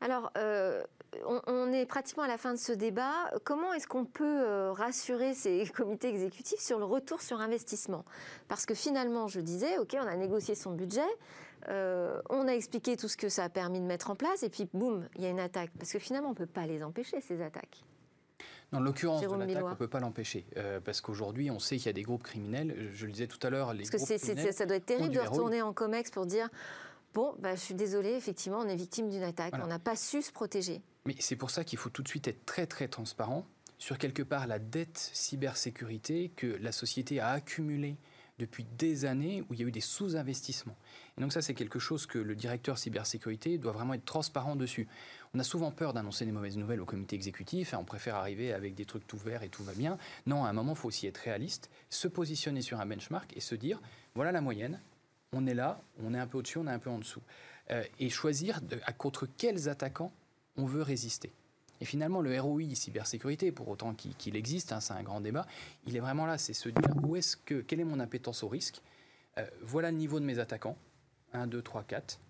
Alors, 0.00 0.32
euh, 0.38 0.82
on, 1.26 1.72
est 1.72 1.84
pratiquement 1.84 2.22
à 2.22 2.28
la 2.28 2.38
fin 2.38 2.54
de 2.54 2.58
ce 2.58 2.72
débat. 2.72 3.30
Comment 3.44 3.74
est-ce 3.74 3.86
qu'on 3.86 4.06
peut 4.06 4.24
euh, 4.24 4.72
rassurer 4.72 5.34
ces 5.34 5.66
comités 5.76 6.08
exécutifs 6.08 6.60
sur 6.60 6.78
le 6.78 6.86
retour 6.86 7.20
sur 7.20 7.40
investissement? 7.40 8.06
Parce 8.48 8.64
que 8.64 8.74
finalement, 8.74 9.28
je 9.28 9.40
disais, 9.40 9.76
OK, 9.76 9.94
on 10.00 10.06
a 10.06 10.16
négocié 10.16 10.54
son 10.54 10.72
budget, 10.72 11.08
euh, 11.68 12.20
on 12.30 12.48
a 12.48 12.52
expliqué 12.52 12.96
tout 12.96 13.08
ce 13.08 13.16
que 13.16 13.28
ça 13.28 13.44
a 13.44 13.48
permis 13.48 13.80
de 13.80 13.84
mettre 13.84 14.10
en 14.10 14.16
place, 14.16 14.42
et 14.42 14.48
puis 14.48 14.68
boum, 14.72 15.08
il 15.16 15.22
y 15.22 15.26
a 15.26 15.30
une 15.30 15.40
attaque. 15.40 15.70
Parce 15.78 15.92
que 15.92 15.98
finalement, 15.98 16.28
on 16.28 16.32
ne 16.32 16.36
peut 16.36 16.46
pas 16.46 16.66
les 16.66 16.82
empêcher, 16.82 17.20
ces 17.20 17.42
attaques. 17.42 17.84
Dans 18.72 18.80
l'occurrence 18.80 19.20
de 19.20 19.26
l'attaque, 19.26 19.64
on 19.64 19.70
ne 19.70 19.74
peut 19.74 19.88
pas 19.88 20.00
l'empêcher. 20.00 20.46
Euh, 20.56 20.80
parce 20.80 21.00
qu'aujourd'hui, 21.00 21.50
on 21.50 21.58
sait 21.58 21.76
qu'il 21.76 21.86
y 21.86 21.90
a 21.90 21.92
des 21.92 22.02
groupes 22.02 22.22
criminels. 22.22 22.90
Je 22.92 23.06
le 23.06 23.12
disais 23.12 23.26
tout 23.26 23.44
à 23.44 23.50
l'heure, 23.50 23.74
les 23.74 23.84
parce 23.90 24.04
que 24.04 24.52
ça 24.52 24.66
doit 24.66 24.76
être 24.76 24.86
terrible 24.86 25.14
de 25.14 25.20
retourner 25.20 25.60
en 25.60 25.72
COMEX 25.72 26.10
pour 26.10 26.26
dire 26.26 26.48
Bon, 27.12 27.34
bah, 27.40 27.56
je 27.56 27.60
suis 27.60 27.74
désolé, 27.74 28.10
effectivement, 28.10 28.58
on 28.60 28.68
est 28.68 28.76
victime 28.76 29.08
d'une 29.08 29.24
attaque. 29.24 29.54
On 29.62 29.66
n'a 29.66 29.80
pas 29.80 29.96
su 29.96 30.22
se 30.22 30.30
protéger. 30.30 30.80
Mais 31.06 31.16
c'est 31.18 31.36
pour 31.36 31.50
ça 31.50 31.64
qu'il 31.64 31.78
faut 31.78 31.90
tout 31.90 32.02
de 32.02 32.08
suite 32.08 32.28
être 32.28 32.44
très, 32.46 32.66
très 32.66 32.86
transparent 32.86 33.46
sur 33.78 33.98
quelque 33.98 34.22
part 34.22 34.46
la 34.46 34.58
dette 34.58 35.10
cybersécurité 35.14 36.30
que 36.36 36.46
la 36.60 36.70
société 36.70 37.18
a 37.18 37.30
accumulée 37.30 37.96
depuis 38.40 38.64
des 38.78 39.04
années 39.04 39.42
où 39.42 39.54
il 39.54 39.60
y 39.60 39.62
a 39.62 39.66
eu 39.66 39.70
des 39.70 39.80
sous-investissements. 39.80 40.76
Et 41.16 41.20
donc 41.20 41.32
ça, 41.32 41.42
c'est 41.42 41.54
quelque 41.54 41.78
chose 41.78 42.06
que 42.06 42.18
le 42.18 42.34
directeur 42.34 42.78
cybersécurité 42.78 43.58
doit 43.58 43.72
vraiment 43.72 43.94
être 43.94 44.04
transparent 44.04 44.56
dessus. 44.56 44.88
On 45.34 45.38
a 45.38 45.44
souvent 45.44 45.70
peur 45.70 45.92
d'annoncer 45.92 46.24
des 46.24 46.32
mauvaises 46.32 46.56
nouvelles 46.56 46.80
au 46.80 46.86
comité 46.86 47.14
exécutif, 47.14 47.72
et 47.72 47.76
on 47.76 47.84
préfère 47.84 48.16
arriver 48.16 48.52
avec 48.52 48.74
des 48.74 48.86
trucs 48.86 49.06
tout 49.06 49.18
verts 49.18 49.42
et 49.42 49.48
tout 49.48 49.62
va 49.62 49.74
bien. 49.74 49.98
Non, 50.26 50.44
à 50.44 50.48
un 50.48 50.52
moment, 50.52 50.72
il 50.72 50.78
faut 50.78 50.88
aussi 50.88 51.06
être 51.06 51.18
réaliste, 51.18 51.70
se 51.90 52.08
positionner 52.08 52.62
sur 52.62 52.80
un 52.80 52.86
benchmark 52.86 53.36
et 53.36 53.40
se 53.40 53.54
dire, 53.54 53.80
voilà 54.14 54.32
la 54.32 54.40
moyenne, 54.40 54.80
on 55.32 55.46
est 55.46 55.54
là, 55.54 55.82
on 56.02 56.14
est 56.14 56.18
un 56.18 56.26
peu 56.26 56.38
au-dessus, 56.38 56.58
on 56.58 56.66
est 56.66 56.72
un 56.72 56.78
peu 56.78 56.90
en 56.90 56.98
dessous. 56.98 57.22
Euh, 57.70 57.84
et 57.98 58.08
choisir 58.08 58.60
à 58.84 58.92
contre 58.92 59.26
quels 59.26 59.68
attaquants 59.68 60.12
on 60.56 60.64
veut 60.64 60.82
résister. 60.82 61.32
Et 61.80 61.84
finalement, 61.84 62.20
le 62.20 62.38
ROI 62.38 62.74
cybersécurité, 62.74 63.52
pour 63.52 63.68
autant 63.68 63.94
qu'il 63.94 64.36
existe, 64.36 64.72
hein, 64.72 64.80
c'est 64.80 64.92
un 64.92 65.02
grand 65.02 65.20
débat, 65.20 65.46
il 65.86 65.96
est 65.96 66.00
vraiment 66.00 66.26
là, 66.26 66.36
c'est 66.38 66.52
se 66.52 66.68
dire 66.68 66.90
où 67.02 67.16
est-ce 67.16 67.36
que, 67.36 67.60
quelle 67.60 67.80
est 67.80 67.84
mon 67.84 68.00
appétence 68.00 68.42
au 68.42 68.48
risque 68.48 68.82
euh, 69.38 69.46
Voilà 69.62 69.90
le 69.90 69.96
niveau 69.96 70.20
de 70.20 70.24
mes 70.24 70.38
attaquants, 70.38 70.76
1, 71.32 71.46
2, 71.46 71.62
3, 71.62 71.84
4. 71.84 72.20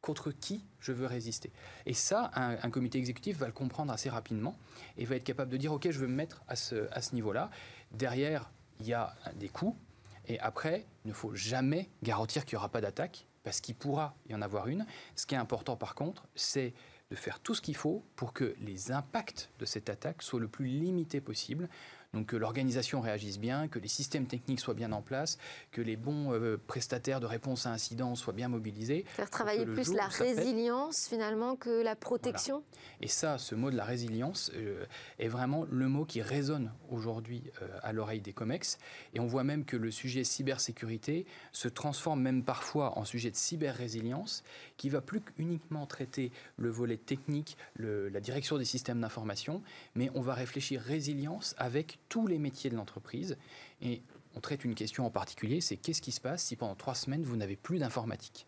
Contre 0.00 0.32
qui 0.32 0.62
je 0.80 0.92
veux 0.92 1.06
résister 1.06 1.50
Et 1.86 1.94
ça, 1.94 2.30
un, 2.34 2.68
comité 2.68 2.98
exécutif 2.98 3.38
va 3.38 3.46
le 3.46 3.54
comprendre 3.54 3.90
assez 3.90 4.10
rapidement 4.10 4.54
et 4.98 5.06
va 5.06 5.16
être 5.16 5.24
capable 5.24 5.50
de 5.50 5.56
dire 5.56 5.72
ok, 5.72 5.90
je 5.90 5.98
veux 5.98 6.06
me 6.06 6.14
mettre 6.14 6.42
à 6.46 6.56
ce, 6.56 6.92
à 6.92 7.00
ce 7.00 7.14
niveau-là. 7.14 7.50
Derrière, 7.90 8.50
il 8.80 8.86
y 8.86 8.92
a 8.92 9.14
des 9.36 9.48
coûts. 9.48 9.78
Et 10.26 10.38
après, 10.40 10.84
il 11.06 11.08
ne 11.08 11.14
faut 11.14 11.34
jamais 11.34 11.88
garantir 12.02 12.44
qu'il 12.44 12.56
n'y 12.56 12.58
aura 12.58 12.68
pas 12.68 12.82
d'attaque, 12.82 13.26
parce 13.44 13.60
qu'il 13.60 13.74
pourra 13.74 14.14
y 14.28 14.34
en 14.34 14.42
avoir 14.42 14.68
une. 14.68 14.84
Ce 15.16 15.26
qui 15.26 15.34
est 15.34 15.38
important 15.38 15.76
par 15.76 15.94
contre, 15.94 16.26
c'est 16.34 16.74
de 17.14 17.18
faire 17.18 17.38
tout 17.38 17.54
ce 17.54 17.60
qu'il 17.60 17.76
faut 17.76 18.02
pour 18.16 18.32
que 18.32 18.56
les 18.60 18.90
impacts 18.90 19.50
de 19.60 19.64
cette 19.64 19.88
attaque 19.88 20.20
soient 20.20 20.40
le 20.40 20.48
plus 20.48 20.66
limités 20.66 21.20
possible. 21.20 21.68
Donc 22.14 22.26
que 22.26 22.36
l'organisation 22.36 23.00
réagisse 23.00 23.38
bien, 23.38 23.68
que 23.68 23.78
les 23.78 23.88
systèmes 23.88 24.26
techniques 24.26 24.60
soient 24.60 24.74
bien 24.74 24.92
en 24.92 25.02
place, 25.02 25.36
que 25.72 25.82
les 25.82 25.96
bons 25.96 26.32
euh, 26.32 26.56
prestataires 26.66 27.20
de 27.20 27.26
réponse 27.26 27.66
à 27.66 27.70
incidents 27.70 28.14
soient 28.14 28.32
bien 28.32 28.48
mobilisés. 28.48 29.04
Faire 29.08 29.30
travailler 29.30 29.66
plus 29.66 29.92
la 29.92 30.06
résilience 30.06 31.08
finalement 31.08 31.56
que 31.56 31.82
la 31.82 31.96
protection. 31.96 32.62
Et 33.00 33.08
ça, 33.08 33.36
ce 33.36 33.54
mot 33.54 33.70
de 33.70 33.76
la 33.76 33.84
résilience 33.84 34.52
euh, 34.54 34.86
est 35.18 35.28
vraiment 35.28 35.66
le 35.68 35.88
mot 35.88 36.04
qui 36.04 36.22
résonne 36.22 36.72
aujourd'hui 36.88 37.42
euh, 37.60 37.68
à 37.82 37.92
l'oreille 37.92 38.20
des 38.20 38.32
COMEX. 38.32 38.78
Et 39.14 39.20
on 39.20 39.26
voit 39.26 39.44
même 39.44 39.64
que 39.64 39.76
le 39.76 39.90
sujet 39.90 40.22
cybersécurité 40.22 41.26
se 41.52 41.68
transforme 41.68 42.22
même 42.22 42.44
parfois 42.44 42.96
en 42.96 43.04
sujet 43.04 43.30
de 43.30 43.36
cyber-résilience 43.36 44.44
qui 44.76 44.88
va 44.88 45.00
plus 45.00 45.22
uniquement 45.38 45.86
traiter 45.86 46.30
le 46.56 46.70
volet 46.70 46.96
technique, 46.96 47.56
la 47.76 48.20
direction 48.20 48.56
des 48.58 48.64
systèmes 48.64 49.00
d'information, 49.00 49.62
mais 49.94 50.10
on 50.14 50.20
va 50.20 50.34
réfléchir 50.34 50.80
résilience 50.80 51.54
avec 51.58 51.98
tous 52.08 52.26
les 52.26 52.38
métiers 52.38 52.70
de 52.70 52.76
l'entreprise. 52.76 53.36
Et 53.80 54.02
on 54.34 54.40
traite 54.40 54.64
une 54.64 54.74
question 54.74 55.06
en 55.06 55.10
particulier, 55.10 55.60
c'est 55.60 55.76
qu'est-ce 55.76 56.02
qui 56.02 56.12
se 56.12 56.20
passe 56.20 56.44
si 56.44 56.56
pendant 56.56 56.74
trois 56.74 56.94
semaines, 56.94 57.22
vous 57.22 57.36
n'avez 57.36 57.56
plus 57.56 57.78
d'informatique? 57.78 58.46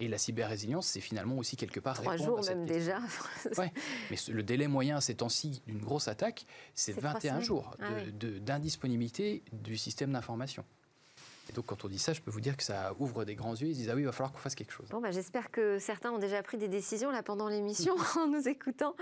Et 0.00 0.08
la 0.08 0.18
cyber-résilience, 0.18 0.88
c'est 0.88 1.00
finalement 1.00 1.38
aussi 1.38 1.56
quelque 1.56 1.78
part 1.78 1.94
Trois 1.94 2.16
jours 2.16 2.40
même 2.44 2.66
déjà. 2.66 2.98
ouais, 3.58 3.72
mais 4.10 4.16
le 4.28 4.42
délai 4.42 4.66
moyen 4.66 5.00
ces 5.00 5.14
temps-ci 5.14 5.62
d'une 5.66 5.78
grosse 5.78 6.08
attaque, 6.08 6.46
c'est 6.74 6.98
21 6.98 7.40
jours 7.40 7.76
ah 7.80 7.90
d'indisponibilité 8.40 9.44
du 9.52 9.76
système 9.76 10.12
d'information. 10.12 10.64
Et 11.48 11.52
donc, 11.52 11.66
quand 11.66 11.84
on 11.84 11.88
dit 11.88 11.98
ça, 11.98 12.12
je 12.12 12.20
peux 12.20 12.30
vous 12.30 12.40
dire 12.40 12.56
que 12.56 12.62
ça 12.62 12.94
ouvre 12.98 13.24
des 13.24 13.34
grands 13.34 13.54
yeux. 13.54 13.68
Ils 13.68 13.74
disent 13.74 13.90
Ah 13.90 13.94
oui, 13.94 14.02
il 14.02 14.06
va 14.06 14.12
falloir 14.12 14.32
qu'on 14.32 14.38
fasse 14.38 14.54
quelque 14.54 14.72
chose. 14.72 14.88
Bon, 14.90 15.00
bah, 15.00 15.10
j'espère 15.10 15.50
que 15.50 15.78
certains 15.78 16.10
ont 16.10 16.18
déjà 16.18 16.42
pris 16.42 16.56
des 16.56 16.68
décisions 16.68 17.10
là 17.10 17.22
pendant 17.22 17.48
l'émission 17.48 17.94
en 18.16 18.26
nous 18.26 18.48
écoutant. 18.48 18.94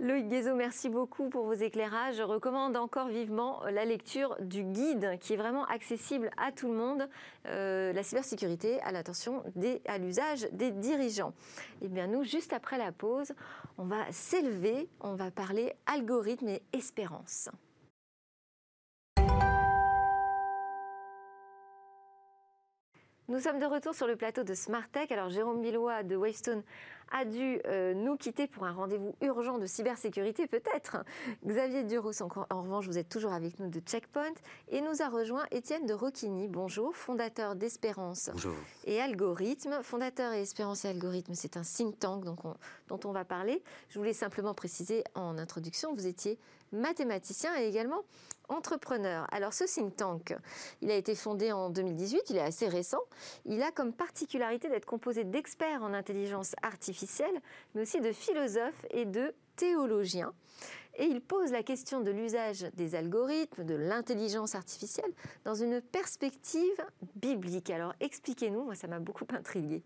Loïc 0.00 0.28
Guézo, 0.28 0.54
merci 0.54 0.88
beaucoup 0.88 1.28
pour 1.28 1.44
vos 1.46 1.54
éclairages. 1.54 2.16
Je 2.16 2.22
recommande 2.22 2.76
encore 2.76 3.08
vivement 3.08 3.62
la 3.70 3.84
lecture 3.84 4.36
du 4.40 4.64
guide 4.64 5.18
qui 5.20 5.34
est 5.34 5.36
vraiment 5.36 5.64
accessible 5.66 6.30
à 6.36 6.52
tout 6.52 6.68
le 6.68 6.74
monde 6.74 7.08
euh, 7.46 7.92
la 7.92 8.02
cybersécurité 8.02 8.80
à 8.80 8.92
l'attention 8.92 9.44
à 9.86 9.98
l'usage 9.98 10.48
des 10.52 10.72
dirigeants. 10.72 11.32
Et 11.80 11.86
eh 11.86 11.88
bien, 11.88 12.06
nous, 12.06 12.24
juste 12.24 12.52
après 12.52 12.78
la 12.78 12.92
pause, 12.92 13.32
on 13.78 13.84
va 13.84 14.10
s'élever, 14.10 14.88
on 15.00 15.14
va 15.14 15.30
parler 15.30 15.72
algorithme 15.86 16.48
et 16.48 16.62
espérance. 16.72 17.48
Nous 23.28 23.40
sommes 23.40 23.58
de 23.58 23.66
retour 23.66 23.92
sur 23.92 24.06
le 24.06 24.14
plateau 24.14 24.44
de 24.44 24.54
Smart 24.54 24.88
Tech. 24.92 25.10
Alors 25.10 25.30
Jérôme 25.30 25.60
Billois 25.60 26.04
de 26.04 26.14
Wavestone 26.14 26.62
a 27.10 27.24
dû 27.24 27.60
euh, 27.66 27.92
nous 27.92 28.16
quitter 28.16 28.46
pour 28.46 28.64
un 28.64 28.72
rendez-vous 28.72 29.16
urgent 29.20 29.58
de 29.58 29.66
cybersécurité, 29.66 30.46
peut-être. 30.46 30.98
Xavier 31.44 31.82
Duros, 31.82 32.22
en, 32.22 32.28
en, 32.50 32.62
revanche, 32.62 32.86
vous 32.86 32.98
êtes 32.98 33.08
toujours 33.08 33.32
avec 33.32 33.58
nous 33.58 33.68
de 33.68 33.80
Checkpoint. 33.80 34.34
Et 34.68 34.80
nous 34.80 35.02
a 35.02 35.08
rejoint 35.08 35.44
Étienne 35.50 35.86
de 35.86 35.92
Roquigny. 35.92 36.46
Bonjour, 36.46 36.94
fondateur 36.94 37.56
d'Espérance 37.56 38.30
et 38.84 39.00
Algorithme. 39.00 39.82
Fondateur 39.82 40.32
et 40.32 40.42
Espérance 40.42 40.84
et 40.84 40.88
Algorithme, 40.88 41.34
c'est 41.34 41.56
un 41.56 41.62
think 41.62 41.98
tank 41.98 42.24
donc 42.24 42.38
dont 42.86 43.00
on 43.04 43.10
va 43.10 43.24
parler. 43.24 43.60
Je 43.88 43.98
voulais 43.98 44.12
simplement 44.12 44.54
préciser 44.54 45.02
en 45.16 45.36
introduction, 45.36 45.94
vous 45.94 46.06
étiez 46.06 46.38
mathématicien 46.76 47.56
et 47.58 47.66
également 47.66 48.02
entrepreneur. 48.48 49.26
Alors 49.32 49.52
ce 49.52 49.64
think 49.64 49.96
tank, 49.96 50.36
il 50.80 50.90
a 50.90 50.94
été 50.94 51.14
fondé 51.14 51.52
en 51.52 51.70
2018, 51.70 52.30
il 52.30 52.36
est 52.36 52.40
assez 52.40 52.68
récent. 52.68 53.00
Il 53.44 53.62
a 53.62 53.72
comme 53.72 53.92
particularité 53.92 54.68
d'être 54.68 54.86
composé 54.86 55.24
d'experts 55.24 55.82
en 55.82 55.92
intelligence 55.92 56.54
artificielle, 56.62 57.40
mais 57.74 57.82
aussi 57.82 58.00
de 58.00 58.12
philosophes 58.12 58.86
et 58.90 59.04
de 59.04 59.34
théologiens. 59.56 60.32
Et 60.98 61.04
il 61.04 61.20
pose 61.20 61.52
la 61.52 61.62
question 61.62 62.00
de 62.00 62.10
l'usage 62.10 62.66
des 62.74 62.94
algorithmes, 62.94 63.64
de 63.64 63.74
l'intelligence 63.74 64.54
artificielle, 64.54 65.12
dans 65.44 65.54
une 65.54 65.82
perspective 65.82 66.86
biblique. 67.16 67.70
Alors 67.70 67.94
expliquez-nous, 68.00 68.64
moi 68.64 68.74
ça 68.74 68.86
m'a 68.86 69.00
beaucoup 69.00 69.26
intrigué. 69.30 69.82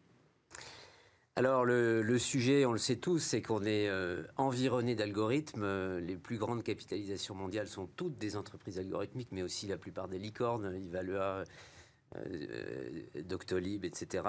Alors 1.40 1.64
le, 1.64 2.18
sujet, 2.18 2.66
on 2.66 2.72
le 2.72 2.78
sait 2.78 2.96
tous, 2.96 3.18
c'est 3.18 3.40
qu'on 3.40 3.64
est, 3.64 3.88
euh, 3.88 4.24
environné 4.36 4.94
d'algorithmes. 4.94 5.62
Euh, 5.64 5.98
les 5.98 6.16
plus 6.16 6.36
grandes 6.36 6.62
capitalisations 6.62 7.34
mondiales 7.34 7.66
sont 7.66 7.86
toutes 7.86 8.18
des 8.18 8.36
entreprises 8.36 8.78
algorithmiques, 8.78 9.30
mais 9.32 9.40
aussi 9.40 9.66
la 9.66 9.78
plupart 9.78 10.06
des 10.06 10.18
licornes, 10.18 10.76
Ivalua, 10.76 11.44
euh, 12.14 12.90
Doctolib, 13.24 13.86
etc. 13.86 14.22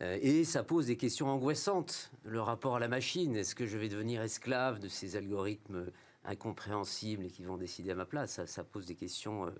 et 0.00 0.44
ça 0.44 0.62
pose 0.62 0.86
des 0.86 0.96
questions 0.96 1.28
angoissantes. 1.28 2.10
Le 2.24 2.40
rapport 2.40 2.76
à 2.76 2.80
la 2.80 2.88
machine, 2.88 3.36
est-ce 3.36 3.54
que 3.54 3.66
je 3.66 3.76
vais 3.76 3.90
devenir 3.90 4.22
esclave 4.22 4.78
de 4.78 4.88
ces 4.88 5.16
algorithmes 5.16 5.92
incompréhensibles 6.24 7.26
et 7.26 7.30
qui 7.30 7.44
vont 7.44 7.58
décider 7.58 7.90
à 7.90 7.96
ma 7.96 8.06
place? 8.06 8.30
Ça, 8.30 8.46
ça, 8.46 8.64
pose 8.64 8.86
des 8.86 8.94
questions 8.94 9.52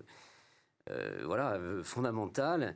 voilà, 1.25 1.59
fondamentales. 1.83 2.75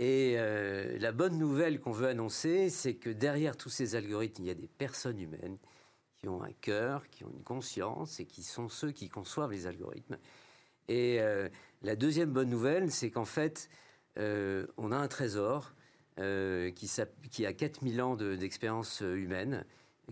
Et 0.00 0.36
euh, 0.38 0.96
la 0.98 1.12
bonne 1.12 1.36
nouvelle 1.36 1.78
qu'on 1.78 1.92
veut 1.92 2.08
annoncer, 2.08 2.70
c'est 2.70 2.94
que 2.94 3.10
derrière 3.10 3.54
tous 3.54 3.68
ces 3.68 3.96
algorithmes, 3.96 4.44
il 4.44 4.46
y 4.46 4.50
a 4.50 4.54
des 4.54 4.66
personnes 4.66 5.20
humaines 5.20 5.58
qui 6.16 6.26
ont 6.26 6.42
un 6.42 6.52
cœur, 6.52 7.06
qui 7.10 7.22
ont 7.22 7.30
une 7.30 7.42
conscience 7.42 8.18
et 8.18 8.24
qui 8.24 8.42
sont 8.42 8.70
ceux 8.70 8.92
qui 8.92 9.10
conçoivent 9.10 9.50
les 9.52 9.66
algorithmes. 9.66 10.16
Et 10.88 11.20
euh, 11.20 11.50
la 11.82 11.96
deuxième 11.96 12.30
bonne 12.30 12.48
nouvelle, 12.48 12.90
c'est 12.90 13.10
qu'en 13.10 13.26
fait, 13.26 13.68
euh, 14.16 14.66
on 14.78 14.90
a 14.90 14.96
un 14.96 15.08
trésor 15.08 15.74
qui, 16.16 16.90
qui, 17.30 17.46
a 17.46 17.52
4000 17.52 18.02
ans 18.02 18.16
d'expérience 18.16 19.00
humaine, 19.00 19.64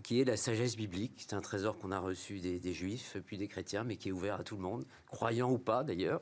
qui 0.03 0.21
est 0.21 0.23
la 0.23 0.37
sagesse 0.37 0.75
biblique. 0.75 1.13
C'est 1.17 1.33
un 1.33 1.41
trésor 1.41 1.77
qu'on 1.77 1.91
a 1.91 1.99
reçu 1.99 2.39
des, 2.39 2.59
des, 2.59 2.73
juifs, 2.73 3.17
puis 3.25 3.37
des 3.37 3.47
chrétiens, 3.47 3.83
mais 3.83 3.95
qui 3.95 4.09
est 4.09 4.11
ouvert 4.11 4.39
à 4.39 4.43
tout 4.43 4.55
le 4.55 4.61
monde, 4.61 4.85
croyant 5.07 5.51
ou 5.51 5.59
pas 5.59 5.83
d'ailleurs. 5.83 6.21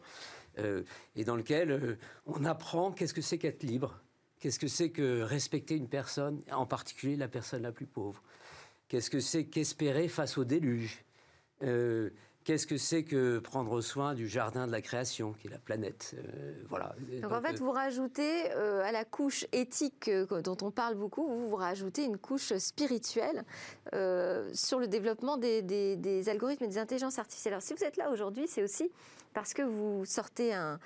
Euh, 0.60 0.84
et 1.16 1.24
dans 1.24 1.36
lequel 1.36 1.72
euh, 1.72 1.96
on 2.26 2.46
apprend 2.46 2.92
qu'est-ce 2.92 3.14
que 3.14 3.22
c'est 3.22 3.38
qu'être 3.38 3.64
libre, 3.64 4.00
qu'est-ce 4.40 4.60
que 4.60 4.68
c'est 4.68 4.90
que 4.90 5.22
respecter 5.22 5.76
une 5.76 5.88
personne, 5.88 6.42
en 6.52 6.66
particulier 6.66 7.16
la 7.16 7.28
personne 7.28 7.64
la 7.64 7.72
plus 7.72 7.86
pauvre, 7.86 8.22
qu'est-ce 8.88 9.10
que 9.10 9.20
c'est 9.20 9.46
qu'espérer 9.46 10.08
face 10.08 10.38
au 10.38 10.44
déluge, 10.44 11.04
euh, 11.64 12.10
Qu'est-ce 12.44 12.66
que 12.66 12.78
c'est 12.78 13.04
que 13.04 13.40
prendre 13.40 13.82
soin 13.82 14.14
du 14.14 14.30
jardin 14.30 14.68
de 14.68 14.72
la 14.72 14.82
création, 14.82 15.34
qui 15.34 15.48
est 15.48 15.52
la 15.52 15.58
planète 15.58 16.16
Voilà. 16.70 16.96
Donc, 17.22 17.34
en 17.34 17.42
fait, 17.42 17.60
vous 17.60 17.72
rajoutez 17.74 18.50
à 18.52 18.94
la 18.94 19.04
couche 19.04 19.46
éthique 19.52 20.10
dont 20.10 20.56
on 20.62 20.72
parle 20.72 20.96
beaucoup, 20.96 21.28
vous, 21.28 21.50
vous 21.50 21.58
rajoutez 21.58 22.06
une 22.06 22.18
couche 22.18 22.56
spirituelle 22.56 23.44
sur 24.54 24.80
le 24.80 24.88
développement 24.88 25.36
des, 25.36 25.62
des, 25.62 26.30
algorithmes 26.30 26.64
et 26.64 26.68
des 26.70 26.78
intelligences 26.78 27.20
artificielles. 27.20 27.56
Alors 27.56 27.64
si 27.64 27.74
vous 27.74 27.84
êtes 27.84 27.98
là 27.98 28.12
aujourd'hui, 28.12 28.48
c'est 28.48 28.64
aussi 28.64 28.90
parce 29.38 29.54
que 29.54 29.62
vous 29.62 30.04
sortez 30.04 30.56
un, 30.56 30.80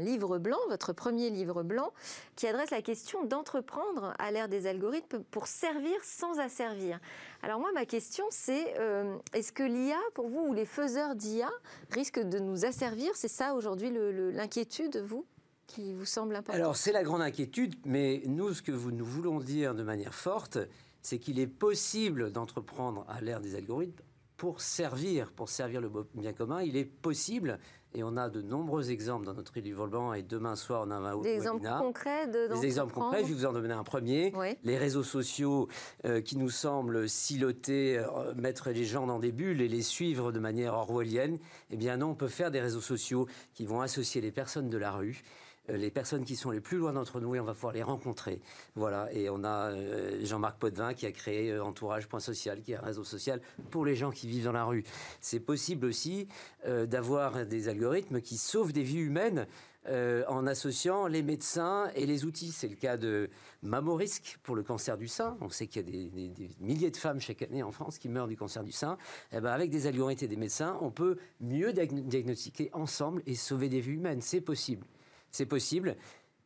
livre 0.00 0.36
blanc, 0.36 0.58
votre 0.68 0.92
premier 0.92 1.30
livre 1.30 1.62
blanc, 1.62 1.94
qui 2.34 2.46
adresse 2.46 2.68
la 2.68 2.82
question 2.82 3.24
d'entreprendre 3.24 4.12
à 4.18 4.30
l'ère 4.30 4.50
des 4.50 4.66
algorithmes 4.66 5.22
pour 5.30 5.46
servir 5.46 5.96
sans 6.02 6.38
asservir. 6.38 7.00
Alors 7.42 7.58
moi, 7.58 7.70
ma 7.72 7.86
question, 7.86 8.26
c'est 8.28 8.74
euh, 8.78 9.16
est-ce 9.32 9.50
que 9.50 9.62
l'IA, 9.62 9.96
pour 10.12 10.28
vous, 10.28 10.40
ou 10.40 10.52
les 10.52 10.66
faiseurs 10.66 11.14
d'IA, 11.14 11.48
risquent 11.90 12.22
de 12.22 12.38
nous 12.38 12.66
asservir? 12.66 13.12
C'est 13.14 13.28
ça 13.28 13.54
aujourd'hui 13.54 13.90
l'inquiétude, 13.90 14.98
vous 14.98 15.24
qui 15.66 15.94
vous 15.94 16.04
semble 16.04 16.36
important 16.36 16.56
Alors 16.56 16.76
c'est 16.76 16.92
la 16.92 17.02
grande 17.02 17.22
inquiétude, 17.22 17.76
mais 17.86 18.22
nous, 18.26 18.52
ce 18.52 18.60
que 18.60 18.72
nous 18.72 19.06
voulons 19.06 19.40
dire 19.40 19.74
de 19.74 19.82
manière 19.82 20.14
forte, 20.14 20.58
c'est 21.00 21.18
qu'il 21.18 21.40
est 21.40 21.46
possible 21.46 22.30
d'entreprendre 22.30 23.06
à 23.08 23.22
l'ère 23.22 23.40
des 23.40 23.54
algorithmes 23.54 24.04
pour 24.36 24.60
servir, 24.60 25.32
pour 25.32 25.48
servir 25.48 25.80
le 25.80 25.90
bien 26.14 26.32
commun. 26.32 26.62
Il 26.62 26.76
est 26.76 26.84
possible 26.84 27.58
et 27.96 28.02
on 28.04 28.18
a 28.18 28.28
de 28.28 28.42
nombreux 28.42 28.90
exemples 28.90 29.24
dans 29.24 29.32
notre 29.32 29.58
livre 29.58 29.88
blanc. 29.88 30.12
Et 30.12 30.22
demain 30.22 30.54
soir, 30.54 30.84
on 30.86 30.90
a 30.90 30.96
un 30.96 31.20
Des 31.22 31.30
exemples 31.30 31.66
concrets 31.66 32.26
de, 32.26 32.54
Des 32.54 32.66
exemples 32.66 32.92
concrets. 32.92 33.22
Je 33.22 33.28
vais 33.28 33.34
vous 33.34 33.46
en 33.46 33.52
donner 33.54 33.72
un 33.72 33.84
premier. 33.84 34.34
Les 34.62 34.76
réseaux 34.76 35.02
sociaux 35.02 35.68
euh, 36.04 36.20
qui 36.20 36.36
nous 36.36 36.50
semblent 36.50 37.08
siloter, 37.08 37.98
euh, 37.98 38.34
mettre 38.34 38.68
les 38.70 38.84
gens 38.84 39.06
dans 39.06 39.18
des 39.18 39.32
bulles 39.32 39.62
et 39.62 39.68
les 39.68 39.80
suivre 39.80 40.30
de 40.30 40.38
manière 40.38 40.74
orwellienne. 40.74 41.38
Eh 41.70 41.76
bien 41.76 41.96
non, 41.96 42.08
on 42.10 42.14
peut 42.14 42.28
faire 42.28 42.50
des 42.50 42.60
réseaux 42.60 42.82
sociaux 42.82 43.26
qui 43.54 43.64
vont 43.64 43.80
associer 43.80 44.20
les 44.20 44.30
personnes 44.30 44.68
de 44.68 44.76
la 44.76 44.92
rue 44.92 45.22
les 45.68 45.90
personnes 45.90 46.24
qui 46.24 46.36
sont 46.36 46.50
les 46.50 46.60
plus 46.60 46.78
loin 46.78 46.92
d'entre 46.92 47.20
nous 47.20 47.34
et 47.34 47.40
on 47.40 47.44
va 47.44 47.54
pouvoir 47.54 47.72
les 47.72 47.82
rencontrer. 47.82 48.40
Voilà. 48.74 49.12
Et 49.12 49.28
on 49.30 49.44
a 49.44 49.70
euh, 49.70 50.24
Jean-Marc 50.24 50.58
Potvin 50.58 50.94
qui 50.94 51.06
a 51.06 51.12
créé 51.12 51.50
euh, 51.50 51.64
Entourage.social, 51.64 52.62
qui 52.62 52.72
est 52.72 52.76
un 52.76 52.82
réseau 52.82 53.04
social 53.04 53.40
pour 53.70 53.84
les 53.84 53.96
gens 53.96 54.10
qui 54.10 54.26
vivent 54.26 54.44
dans 54.44 54.52
la 54.52 54.64
rue. 54.64 54.84
C'est 55.20 55.40
possible 55.40 55.86
aussi 55.86 56.28
d'avoir 56.64 57.46
des 57.46 57.68
algorithmes 57.68 58.20
qui 58.20 58.36
sauvent 58.36 58.72
des 58.72 58.82
vies 58.82 58.98
humaines. 58.98 59.46
en 59.88 60.46
associant 60.48 61.06
les 61.06 61.22
médecins 61.22 61.90
et 61.94 62.06
les 62.06 62.24
outils. 62.24 62.50
C'est 62.50 62.68
le 62.68 62.74
cas 62.74 62.96
de 62.96 63.30
Mamorisque 63.62 64.38
pour 64.42 64.56
le 64.56 64.64
cancer 64.64 64.96
du 64.96 65.06
sein. 65.06 65.36
On 65.40 65.48
sait 65.48 65.68
qu'il 65.68 65.82
y 65.82 65.88
a 65.88 66.30
des, 66.30 66.50
milliers 66.60 66.90
de 66.90 66.96
femmes 66.96 67.20
chaque 67.20 67.42
année 67.42 67.62
en 67.62 67.70
France 67.70 67.98
qui 67.98 68.08
meurent 68.08 68.26
du 68.26 68.36
cancer 68.36 68.64
du 68.64 68.72
sein. 68.72 68.98
Eh 69.32 69.40
ben 69.40 69.52
avec 69.52 69.70
des 69.70 69.86
algorithmes 69.86 70.24
et 70.24 70.28
des 70.28 70.36
médecins, 70.36 70.76
on 70.80 70.90
peut 70.90 71.18
mieux 71.40 71.72
diagnostiquer 71.72 72.70
ensemble 72.72 73.22
et 73.26 73.36
sauver 73.36 73.68
des 73.68 73.80
vies 73.80 73.92
humaines. 73.92 74.22
C'est 74.22 74.40
possible. 74.40 74.86
C'est 75.30 75.46
possible, 75.46 75.96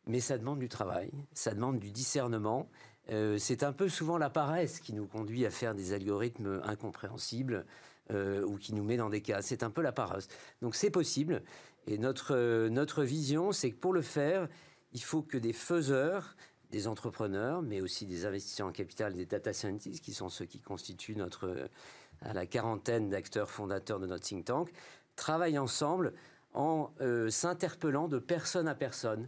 mais 0.07 0.19
ça 0.19 0.37
demande 0.37 0.59
du 0.59 0.69
travail, 0.69 1.11
ça 1.33 1.53
demande 1.53 1.79
du 1.79 1.91
discernement. 1.91 2.69
Euh, 3.09 3.37
c'est 3.37 3.63
un 3.63 3.73
peu 3.73 3.89
souvent 3.89 4.17
la 4.17 4.29
paresse 4.29 4.79
qui 4.79 4.93
nous 4.93 5.07
conduit 5.07 5.45
à 5.45 5.51
faire 5.51 5.75
des 5.75 5.93
algorithmes 5.93 6.61
incompréhensibles 6.63 7.65
euh, 8.11 8.45
ou 8.45 8.57
qui 8.57 8.73
nous 8.73 8.83
met 8.83 8.97
dans 8.97 9.09
des 9.09 9.21
cas. 9.21 9.41
C'est 9.41 9.63
un 9.63 9.69
peu 9.69 9.81
la 9.81 9.91
paresse. 9.91 10.27
Donc 10.61 10.75
c'est 10.75 10.91
possible. 10.91 11.43
Et 11.87 11.97
notre, 11.97 12.67
notre 12.69 13.03
vision, 13.03 13.51
c'est 13.51 13.71
que 13.71 13.77
pour 13.77 13.93
le 13.93 14.01
faire, 14.01 14.47
il 14.93 15.01
faut 15.01 15.21
que 15.21 15.37
des 15.37 15.53
faiseurs, 15.53 16.35
des 16.69 16.87
entrepreneurs, 16.87 17.61
mais 17.61 17.81
aussi 17.81 18.05
des 18.05 18.25
investisseurs 18.25 18.67
en 18.67 18.71
capital, 18.71 19.13
des 19.13 19.25
data 19.25 19.53
scientists, 19.53 20.03
qui 20.03 20.13
sont 20.13 20.29
ceux 20.29 20.45
qui 20.45 20.59
constituent 20.59 21.15
notre, 21.15 21.69
à 22.21 22.33
la 22.33 22.45
quarantaine 22.45 23.09
d'acteurs 23.09 23.49
fondateurs 23.49 23.99
de 23.99 24.07
notre 24.07 24.25
think 24.25 24.45
tank, 24.45 24.71
travaillent 25.15 25.59
ensemble 25.59 26.13
en 26.53 26.91
euh, 27.01 27.29
s'interpellant 27.29 28.07
de 28.07 28.19
personne 28.19 28.67
à 28.67 28.75
personne. 28.75 29.27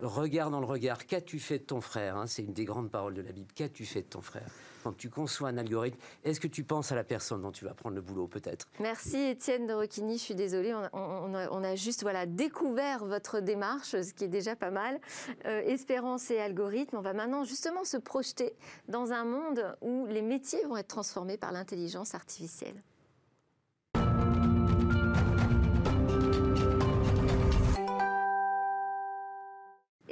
Regard 0.00 0.50
dans 0.50 0.60
le 0.60 0.66
regard, 0.66 1.06
qu'as-tu 1.06 1.38
fait 1.38 1.58
de 1.58 1.64
ton 1.64 1.80
frère 1.80 2.18
hein, 2.18 2.26
C'est 2.26 2.42
une 2.42 2.52
des 2.52 2.66
grandes 2.66 2.90
paroles 2.90 3.14
de 3.14 3.22
la 3.22 3.32
Bible. 3.32 3.50
Qu'as-tu 3.54 3.86
fait 3.86 4.02
de 4.02 4.08
ton 4.08 4.20
frère? 4.20 4.50
Quand 4.82 4.94
tu 4.94 5.08
conçois 5.08 5.48
un 5.48 5.56
algorithme, 5.56 5.98
est-ce 6.22 6.38
que 6.38 6.48
tu 6.48 6.64
penses 6.64 6.92
à 6.92 6.94
la 6.94 7.02
personne 7.02 7.40
dont 7.40 7.50
tu 7.50 7.64
vas 7.64 7.72
prendre 7.72 7.96
le 7.96 8.02
boulot, 8.02 8.26
peut-être? 8.26 8.68
Merci 8.78 9.16
Étienne 9.16 9.66
de 9.66 9.72
Roquigny. 9.72 10.18
Je 10.18 10.22
suis 10.22 10.34
désolée, 10.34 10.74
on, 10.92 11.64
a, 11.64 11.74
juste 11.76 12.02
voilà, 12.02 12.26
découvert 12.26 13.06
votre 13.06 13.40
démarche, 13.40 14.00
ce 14.02 14.12
qui 14.12 14.24
est 14.24 14.28
déjà 14.28 14.54
pas 14.54 14.70
mal. 14.70 15.00
Euh, 15.46 15.62
espérance 15.62 16.30
et 16.30 16.38
algorithme, 16.38 16.98
on 16.98 17.00
va 17.00 17.14
maintenant 17.14 17.44
justement 17.44 17.84
se 17.84 17.96
projeter 17.96 18.54
dans 18.88 19.12
un 19.12 19.24
monde 19.24 19.76
où 19.80 20.04
les 20.06 20.22
métiers 20.22 20.62
vont 20.66 20.76
être 20.76 20.88
transformés 20.88 21.38
par 21.38 21.52
l'intelligence 21.52 22.14
artificielle. 22.14 22.76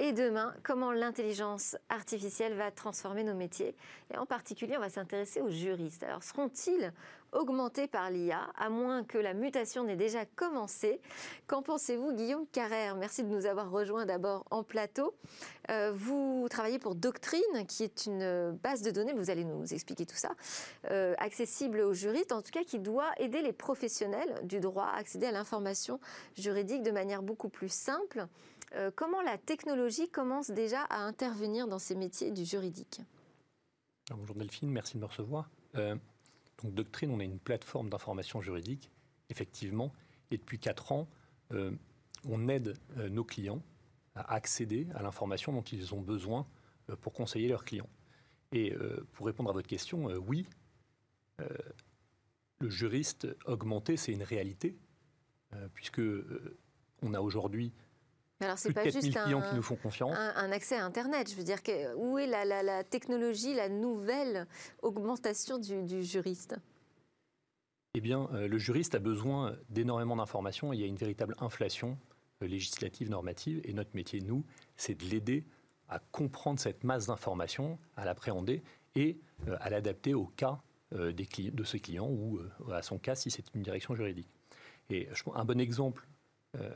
Et 0.07 0.13
demain, 0.13 0.55
comment 0.63 0.93
l'intelligence 0.93 1.79
artificielle 1.89 2.53
va 2.53 2.71
transformer 2.71 3.25
nos 3.25 3.33
métiers? 3.33 3.75
Et 4.13 4.19
en 4.19 4.27
particulier, 4.27 4.77
on 4.77 4.81
va 4.81 4.91
s'intéresser 4.91 5.41
aux 5.41 5.49
juristes. 5.49 6.03
Alors, 6.03 6.23
seront-ils 6.23 6.93
augmentés 7.33 7.87
par 7.87 8.11
l'IA, 8.11 8.47
à 8.55 8.69
moins 8.69 9.03
que 9.03 9.17
la 9.17 9.33
mutation 9.33 9.83
n'ait 9.83 9.97
déjà 9.97 10.27
commencé? 10.27 11.01
Qu'en 11.47 11.63
pensez-vous, 11.63 12.13
Guillaume 12.13 12.47
Carrère? 12.53 12.97
Merci 12.97 13.23
de 13.23 13.29
nous 13.29 13.47
avoir 13.47 13.71
rejoints 13.71 14.05
d'abord 14.05 14.45
en 14.51 14.63
plateau. 14.63 15.15
Euh, 15.71 15.91
vous 15.95 16.49
travaillez 16.51 16.79
pour 16.79 16.95
Doctrine, 16.95 17.67
qui 17.67 17.83
est 17.83 18.05
une 18.05 18.53
base 18.63 18.83
de 18.83 18.91
données, 18.91 19.15
vous 19.15 19.31
allez 19.31 19.45
nous 19.45 19.73
expliquer 19.73 20.05
tout 20.05 20.17
ça, 20.17 20.33
euh, 20.91 21.15
accessible 21.17 21.81
aux 21.81 21.95
juristes, 21.95 22.33
en 22.33 22.43
tout 22.43 22.53
cas 22.53 22.63
qui 22.63 22.79
doit 22.79 23.11
aider 23.17 23.41
les 23.41 23.55
professionnels 23.55 24.39
du 24.43 24.61
droit 24.61 24.85
à 24.85 24.99
accéder 24.99 25.25
à 25.29 25.33
l'information 25.33 25.99
juridique 26.37 26.83
de 26.83 26.91
manière 26.91 27.23
beaucoup 27.23 27.49
plus 27.49 27.73
simple. 27.73 28.27
Comment 28.97 29.22
la 29.22 29.39
technologie 29.39 30.09
commence 30.09 30.51
déjà 30.51 30.83
à 30.83 30.99
intervenir 30.99 31.68
dans 31.68 31.79
ces 31.79 31.95
métiers 31.95 32.31
du 32.31 32.45
juridique 32.45 33.01
Bonjour 34.11 34.37
Delphine, 34.37 34.70
merci 34.70 34.95
de 34.95 35.01
me 35.01 35.07
recevoir. 35.07 35.51
donc 35.75 36.75
Doctrine, 36.75 37.11
on 37.11 37.20
est 37.20 37.25
une 37.25 37.39
plateforme 37.39 37.89
d'information 37.89 38.41
juridique, 38.41 38.91
effectivement, 39.31 39.93
et 40.31 40.37
depuis 40.37 40.59
4 40.59 40.93
ans, 40.93 41.09
on 41.51 42.49
aide 42.49 42.77
nos 43.11 43.25
clients 43.25 43.62
à 44.14 44.35
accéder 44.35 44.89
à 44.95 45.03
l'information 45.03 45.53
dont 45.53 45.62
ils 45.62 45.95
ont 45.95 46.01
besoin 46.01 46.47
pour 47.01 47.12
conseiller 47.12 47.49
leurs 47.49 47.64
clients. 47.64 47.89
Et 48.53 48.75
pour 49.12 49.27
répondre 49.27 49.51
à 49.51 49.53
votre 49.53 49.68
question, 49.68 50.07
oui, 50.27 50.47
le 52.64 52.70
juriste 52.70 53.29
augmenté, 53.47 53.97
c'est 53.97 54.12
une 54.12 54.22
réalité, 54.22 54.77
euh, 55.53 55.68
puisque 55.75 56.01
euh, 56.01 56.57
on 57.03 57.14
a 57.14 57.20
aujourd'hui 57.20 57.72
4000 58.41 59.14
clients 59.14 59.41
qui 59.41 59.55
nous 59.55 59.62
font 59.62 59.76
confiance. 59.76 60.16
Un, 60.16 60.53
accès 60.53 60.76
à 60.76 60.85
Internet, 60.85 61.30
je 61.30 61.37
veux 61.37 61.45
dire, 61.45 61.62
que, 61.62 61.95
où 61.97 62.18
est 62.18 62.26
la, 62.26 62.85
technologie, 62.85 63.55
la 63.55 63.68
nouvelle 63.68 64.47
augmentation 64.82 65.59
du, 65.59 66.03
juriste? 66.03 66.57
Eh 67.95 68.01
bien, 68.01 68.28
euh, 68.32 68.49
le 68.49 68.59
juriste 68.59 68.95
a 68.97 68.99
besoin 68.99 69.57
d'énormément 69.70 70.16
d'informations 70.16 70.72
il 70.72 70.80
y 70.80 70.82
a 70.82 70.87
une 70.87 70.97
véritable 70.97 71.37
inflation 71.39 71.97
législative, 72.41 73.09
normative, 73.09 73.61
et 73.64 73.72
notre 73.72 73.95
métier, 73.95 74.20
nous, 74.20 74.45
c'est 74.76 74.95
de 74.95 75.05
l'aider 75.05 75.45
à 75.89 75.99
comprendre 75.99 76.59
cette 76.59 76.82
masse 76.85 77.07
d'informations, 77.07 77.78
à 77.97 78.05
l'appréhender 78.05 78.62
et 78.95 79.18
à 79.61 79.70
l'adapter 79.70 80.14
au 80.14 80.26
cas 80.26 80.61
euh, 80.95 81.12
de 81.12 81.64
ses 81.64 81.80
clients 81.80 82.09
ou 82.09 82.39
euh, 82.39 82.72
à 82.72 82.82
son 82.82 82.99
cas 82.99 83.14
si 83.14 83.30
c'est 83.30 83.45
une 83.55 83.62
direction 83.62 83.95
juridique. 83.95 84.28
Et 84.91 85.09
un 85.35 85.45
bon 85.45 85.59
exemple 85.59 86.07
euh, 86.57 86.70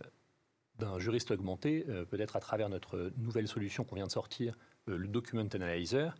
d'un 0.78 0.98
juriste 0.98 1.30
augmenté, 1.30 1.84
peut-être 2.10 2.36
à 2.36 2.40
travers 2.40 2.68
notre 2.68 3.12
nouvelle 3.16 3.48
solution 3.48 3.84
qu'on 3.84 3.96
vient 3.96 4.06
de 4.06 4.12
sortir, 4.12 4.56
le 4.86 5.06
Document 5.08 5.48
Analyzer, 5.52 6.14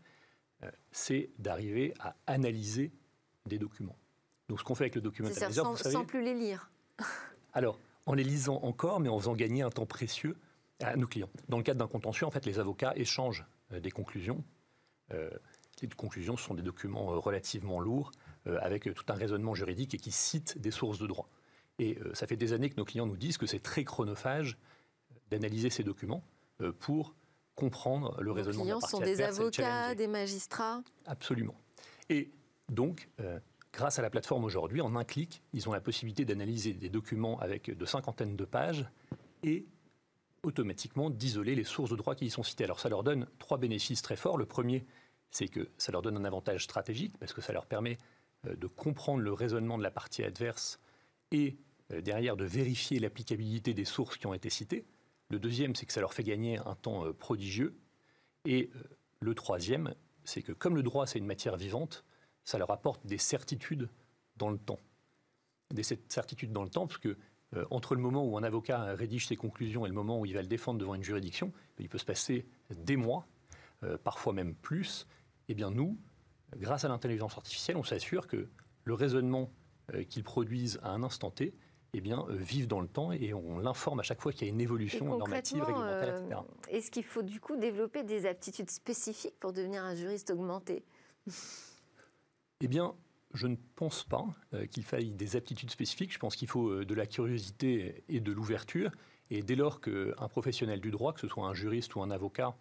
c'est 0.91 1.31
d'arriver 1.39 1.95
à 2.01 2.17
analyser 2.27 2.93
des 3.47 3.59
documents. 3.59 3.97
Donc 4.49 4.59
ce 4.59 4.65
qu'on 4.65 4.75
fait 4.75 4.85
avec 4.85 4.95
le 4.95 5.01
Document 5.01 5.29
Analyzer, 5.29 5.65
sans, 5.65 5.71
vous 5.73 5.77
savez, 5.77 5.95
sans 5.95 6.05
plus 6.05 6.23
les 6.23 6.35
lire. 6.35 6.71
alors, 7.53 7.79
en 8.07 8.15
les 8.15 8.25
lisant 8.25 8.61
encore, 8.63 9.01
mais 9.01 9.09
en 9.09 9.19
faisant 9.19 9.35
gagner 9.35 9.63
un 9.63 9.71
temps 9.71 9.87
précieux 9.87 10.37
à 10.81 10.97
nos 10.97 11.07
clients. 11.07 11.31
Dans 11.49 11.59
le 11.59 11.63
cadre 11.63 11.79
d'un 11.79 11.89
contentieux, 11.89 12.27
en 12.27 12.31
fait, 12.31 12.47
les 12.47 12.59
avocats 12.59 12.93
échangent 12.97 13.47
des 13.71 13.91
conclusions 13.91 14.45
les 15.83 15.89
conclusions 15.89 16.37
sont 16.37 16.55
des 16.55 16.63
documents 16.63 17.13
euh, 17.13 17.19
relativement 17.19 17.81
lourds, 17.81 18.11
euh, 18.47 18.59
avec 18.61 18.93
tout 18.95 19.05
un 19.09 19.15
raisonnement 19.15 19.55
juridique 19.55 19.95
et 19.95 19.99
qui 19.99 20.11
citent 20.11 20.59
des 20.59 20.71
sources 20.71 20.99
de 20.99 21.07
droit. 21.07 21.29
Et 21.79 21.99
euh, 21.99 22.12
ça 22.14 22.26
fait 22.26 22.37
des 22.37 22.53
années 22.53 22.70
que 22.70 22.76
nos 22.76 22.85
clients 22.85 23.07
nous 23.07 23.16
disent 23.16 23.39
que 23.39 23.47
c'est 23.47 23.62
très 23.62 23.85
chronophage 23.85 24.59
d'analyser 25.31 25.70
ces 25.70 25.85
documents 25.85 26.24
pour 26.81 27.14
comprendre 27.55 28.20
le 28.20 28.33
raisonnement 28.33 28.64
de 28.64 28.68
la 28.70 28.74
partie 28.79 28.91
sont 28.91 29.01
des 29.01 29.20
avocats, 29.20 29.95
des 29.95 30.09
magistrats? 30.09 30.83
Absolument. 31.07 31.55
Et 32.09 32.31
donc, 32.68 33.09
grâce 33.72 33.99
à 33.99 34.03
la 34.03 34.11
plateforme 34.11 34.45
aujourd'hui, 34.45 34.81
en 34.81 34.97
un 34.97 35.05
clic, 35.05 35.43
ils 35.53 35.68
ont 35.68 35.72
la 35.72 35.81
possibilité 35.81 36.24
d'analyser 36.24 36.72
des 36.72 36.89
documents 36.89 37.39
avec 37.41 37.70
de 37.70 37.85
cinquantaines 37.85 38.37
de 38.37 38.45
pages 38.45 38.87
et 39.43 39.66
automatiquement 40.43 41.11
d'isoler 41.11 41.55
les 41.55 41.64
sources 41.64 41.91
de 41.91 41.97
droit 41.97 42.14
qui 42.14 42.26
y 42.26 42.31
sont 42.31 42.43
citées. 42.43 42.64
Alors 42.64 42.81
ça 42.81 42.89
leur 42.89 43.03
donne 43.03 43.26
trois 43.39 43.59
bénéfices 43.59 44.03
très 44.03 44.16
forts. 44.16 44.39
Le 44.39 44.47
premier, 44.47 44.87
c'est 45.31 45.49
que 45.49 45.68
ça 45.76 45.93
leur 45.93 46.03
donne 46.03 46.16
un 46.16 46.24
avantage 46.24 46.64
stratégique 46.64 47.16
parce 47.18 47.33
que 47.33 47.41
ça 47.41 47.53
leur 47.53 47.66
permet 47.66 47.99
euh, 48.47 48.57
de 48.57 48.66
comprendre 48.66 49.22
le 49.22 49.33
raisonnement 49.33 49.79
de 49.79 49.83
la 49.83 49.91
partie 49.91 50.22
adverse 50.24 50.81
et 51.31 51.57
euh, 51.57 51.68
derrière 51.91 52.36
de 52.36 52.45
vérifier 52.45 52.99
l'applicabilité 52.99 53.74
des 53.74 53.84
sources 53.84 54.16
qui 54.16 54.26
ont 54.26 54.34
été 54.34 54.51
citées. 54.51 54.84
Le 55.30 55.39
deuxième, 55.39 55.74
c'est 55.74 55.86
que 55.86 55.93
ça 55.93 56.01
leur 56.01 56.14
fait 56.14 56.24
gagner 56.24 56.59
un 56.59 56.74
temps 56.74 57.05
euh, 57.05 57.12
prodigieux. 57.12 57.76
Et 58.45 58.70
le 59.20 59.34
troisième, 59.34 59.95
c'est 60.24 60.43
que 60.43 60.53
comme 60.53 60.76
le 60.76 60.82
droit, 60.82 61.07
c'est 61.07 61.18
une 61.18 61.26
matière 61.26 61.57
vivante, 61.57 62.05
ça 62.45 62.59
leur 62.59 62.70
apporte 62.70 63.07
des 63.07 63.18
certitudes 63.18 63.89
dans 64.36 64.49
le 64.49 64.59
temps. 64.59 64.78
Des 65.74 65.82
certitudes 65.82 66.53
dans 66.53 66.62
le 66.62 66.70
temps, 66.70 66.86
parce 66.86 66.99
que 66.99 67.16
entre 67.70 67.95
le 67.95 68.01
moment 68.01 68.24
où 68.24 68.36
un 68.36 68.43
avocat 68.43 68.95
rédige 68.95 69.26
ses 69.26 69.36
conclusions 69.36 69.86
et 69.86 69.89
le 69.89 69.95
moment 69.95 70.20
où 70.20 70.26
il 70.26 70.34
va 70.34 70.43
le 70.43 70.49
défendre 70.49 70.78
devant 70.78 70.95
une 70.95 71.03
juridiction, 71.03 71.53
il 71.78 71.89
peut 71.89 71.99
se 71.99 72.05
passer 72.05 72.47
des 72.70 72.97
mois, 72.97 73.26
parfois 74.05 74.32
même 74.32 74.55
plus, 74.55 75.07
eh 75.49 75.55
bien 75.55 75.70
nous, 75.70 75.99
grâce 76.57 76.84
à 76.84 76.89
l'intelligence 76.89 77.36
artificielle, 77.36 77.76
on 77.76 77.84
s'assure 77.84 78.26
que 78.26 78.49
le 78.84 78.95
raisonnement 78.95 79.51
euh, 79.95 80.05
qu'ils 80.05 80.24
produisent 80.24 80.78
à 80.82 80.91
un 80.91 81.03
instant 81.03 81.30
T 81.30 81.55
eh 81.95 82.01
bien, 82.01 82.24
euh, 82.28 82.36
vive 82.36 82.66
dans 82.66 82.80
le 82.80 82.89
temps 82.89 83.12
et 83.12 83.32
on 83.32 83.59
l'informe 83.59 84.01
à 84.01 84.03
chaque 84.03 84.20
fois 84.20 84.32
qu'il 84.32 84.47
y 84.47 84.51
a 84.51 84.53
une 84.53 84.61
évolution 84.61 85.16
normative, 85.16 85.62
réglementaire, 85.62 86.20
etc. 86.20 86.41
Euh, 86.41 86.70
est-ce 86.70 86.91
qu'il 86.91 87.05
faut 87.05 87.22
du 87.22 87.41
coup 87.41 87.57
développer 87.57 88.03
des 88.03 88.26
aptitudes 88.26 88.70
spécifiques 88.70 89.39
pour 89.41 89.53
devenir 89.53 89.84
un 89.84 89.95
juriste 89.95 90.30
augmenté? 90.30 90.84
Eh 92.61 92.68
bien, 92.68 92.95
je 93.34 93.47
ne 93.47 93.57
pense 93.76 94.03
pas 94.03 94.26
qu'il 94.72 94.82
faille 94.82 95.12
des 95.12 95.36
aptitudes 95.36 95.70
spécifiques. 95.70 96.12
Je 96.12 96.18
pense 96.18 96.34
qu'il 96.34 96.49
faut 96.49 96.84
de 96.84 96.95
la 96.95 97.07
curiosité 97.07 98.03
et 98.09 98.18
de 98.18 98.32
l'ouverture. 98.32 98.91
Et 99.30 99.43
dès 99.43 99.55
lors 99.55 99.80
qu'un 99.80 100.28
professionnel 100.28 100.80
du 100.80 100.91
droit, 100.91 101.12
que 101.12 101.20
ce 101.20 101.28
soit 101.28 101.47
un 101.47 101.55
juriste 101.55 101.95
ou 101.95 102.03
un 102.03 102.11
avocat, 102.11 102.57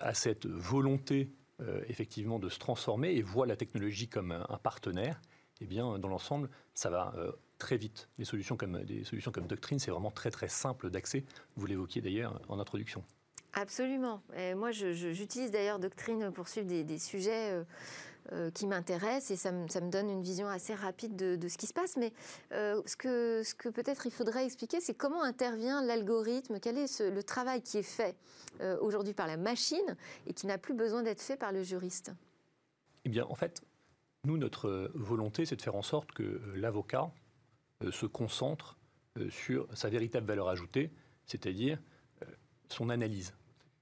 à 0.00 0.14
cette 0.14 0.46
volonté 0.46 1.30
euh, 1.60 1.82
effectivement 1.88 2.38
de 2.38 2.48
se 2.48 2.60
transformer 2.60 3.14
et 3.14 3.22
voit 3.22 3.44
la 3.44 3.56
technologie 3.56 4.06
comme 4.06 4.30
un, 4.30 4.58
partenaire, 4.62 5.20
eh 5.60 5.66
bien, 5.66 5.98
dans 5.98 6.08
l'ensemble, 6.08 6.48
ça 6.74 6.90
va 6.90 7.12
euh, 7.16 7.32
très 7.58 7.76
vite. 7.76 8.08
Les 8.18 8.24
solutions 8.24 8.56
comme, 8.56 8.82
des 8.84 9.04
solutions 9.04 9.32
comme 9.32 9.46
Doctrine, 9.46 9.78
c'est 9.78 9.90
vraiment 9.90 10.10
très 10.10 10.30
très 10.30 10.48
simple 10.48 10.90
d'accès. 10.90 11.24
Vous 11.56 11.66
l'évoquiez 11.66 12.00
d'ailleurs 12.00 12.40
en 12.48 12.58
introduction. 12.58 13.04
Absolument. 13.54 14.22
Et 14.36 14.54
moi, 14.54 14.70
j'utilise 14.70 15.50
d'ailleurs 15.50 15.78
Doctrine 15.78 16.30
pour 16.32 16.48
suivre 16.48 16.66
des, 16.66 16.98
sujets 16.98 17.50
euh, 17.50 17.64
euh, 18.32 18.50
qui 18.50 18.66
m'intéresse 18.66 19.30
et 19.30 19.36
ça 19.36 19.50
me, 19.50 19.90
donne 19.90 20.10
une 20.10 20.22
vision 20.22 20.48
assez 20.48 20.74
rapide 20.74 21.16
de, 21.16 21.48
ce 21.48 21.56
qui 21.56 21.66
se 21.66 21.72
passe. 21.72 21.96
Mais 21.96 22.12
euh, 22.52 22.80
ce 22.86 22.96
que, 22.96 23.42
ce 23.42 23.54
que 23.54 23.68
peut-être 23.68 24.06
il 24.06 24.12
faudrait 24.12 24.44
expliquer, 24.44 24.80
c'est 24.80 24.94
comment 24.94 25.22
intervient 25.22 25.82
l'algorithme, 25.82 26.60
quel 26.60 26.78
est 26.78 27.00
le 27.00 27.22
travail 27.22 27.62
qui 27.62 27.78
est 27.78 27.82
fait 27.82 28.16
aujourd'hui 28.80 29.14
par 29.14 29.26
la 29.26 29.36
machine 29.36 29.96
et 30.26 30.34
qui 30.34 30.46
n'a 30.46 30.58
plus 30.58 30.74
besoin 30.74 31.02
d'être 31.02 31.22
fait 31.22 31.36
par 31.36 31.52
le 31.52 31.62
juriste? 31.62 32.12
Eh 33.04 33.08
bien, 33.08 33.24
en 33.26 33.34
fait, 33.34 33.62
nous, 34.24 34.36
notre 34.36 34.90
volonté, 34.94 35.46
c'est 35.46 35.56
de 35.56 35.62
faire 35.62 35.76
en 35.76 35.82
sorte 35.82 36.12
que 36.12 36.40
l'avocat 36.54 37.10
se 37.90 38.06
concentre 38.06 38.76
sur 39.30 39.66
sa 39.74 39.88
véritable 39.88 40.26
valeur 40.26 40.48
ajoutée, 40.48 40.90
c'est-à-dire 41.26 41.78
son 42.68 42.90
analyse. 42.90 43.34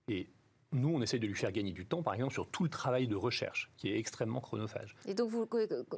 Et 0.08 0.28
nous, 0.72 0.88
on 0.88 1.00
essaie 1.00 1.18
de 1.18 1.26
lui 1.26 1.34
faire 1.34 1.52
gagner 1.52 1.72
du 1.72 1.86
temps, 1.86 2.02
par 2.02 2.14
exemple, 2.14 2.32
sur 2.32 2.48
tout 2.48 2.64
le 2.64 2.68
travail 2.68 3.06
de 3.06 3.16
recherche, 3.16 3.70
qui 3.76 3.88
est 3.88 3.98
extrêmement 3.98 4.40
chronophage. 4.40 4.96
Et 5.06 5.14
donc, 5.14 5.30
vous, 5.30 5.48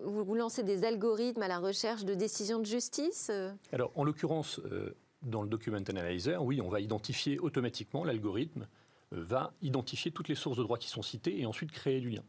vous, 0.04 0.34
lancez 0.34 0.62
des 0.62 0.84
algorithmes 0.84 1.42
à 1.42 1.48
la 1.48 1.58
recherche 1.58 2.04
de 2.04 2.14
décisions 2.14 2.58
de 2.58 2.66
justice 2.66 3.28
euh? 3.30 3.52
Alors, 3.72 3.92
en 3.94 4.04
l'occurrence, 4.04 4.60
euh, 4.60 4.94
dans 5.22 5.42
le 5.42 5.48
Document 5.48 5.82
Analyzer, 5.88 6.42
oui, 6.42 6.60
on 6.60 6.68
va 6.68 6.80
identifier 6.80 7.38
automatiquement, 7.38 8.04
l'algorithme 8.04 8.66
euh, 9.14 9.22
va 9.22 9.52
identifier 9.62 10.10
toutes 10.10 10.28
les 10.28 10.34
sources 10.34 10.58
de 10.58 10.62
droit 10.62 10.78
qui 10.78 10.88
sont 10.88 11.02
citées 11.02 11.40
et 11.40 11.46
ensuite 11.46 11.72
créer 11.72 12.00
du 12.00 12.10
lien. 12.10 12.22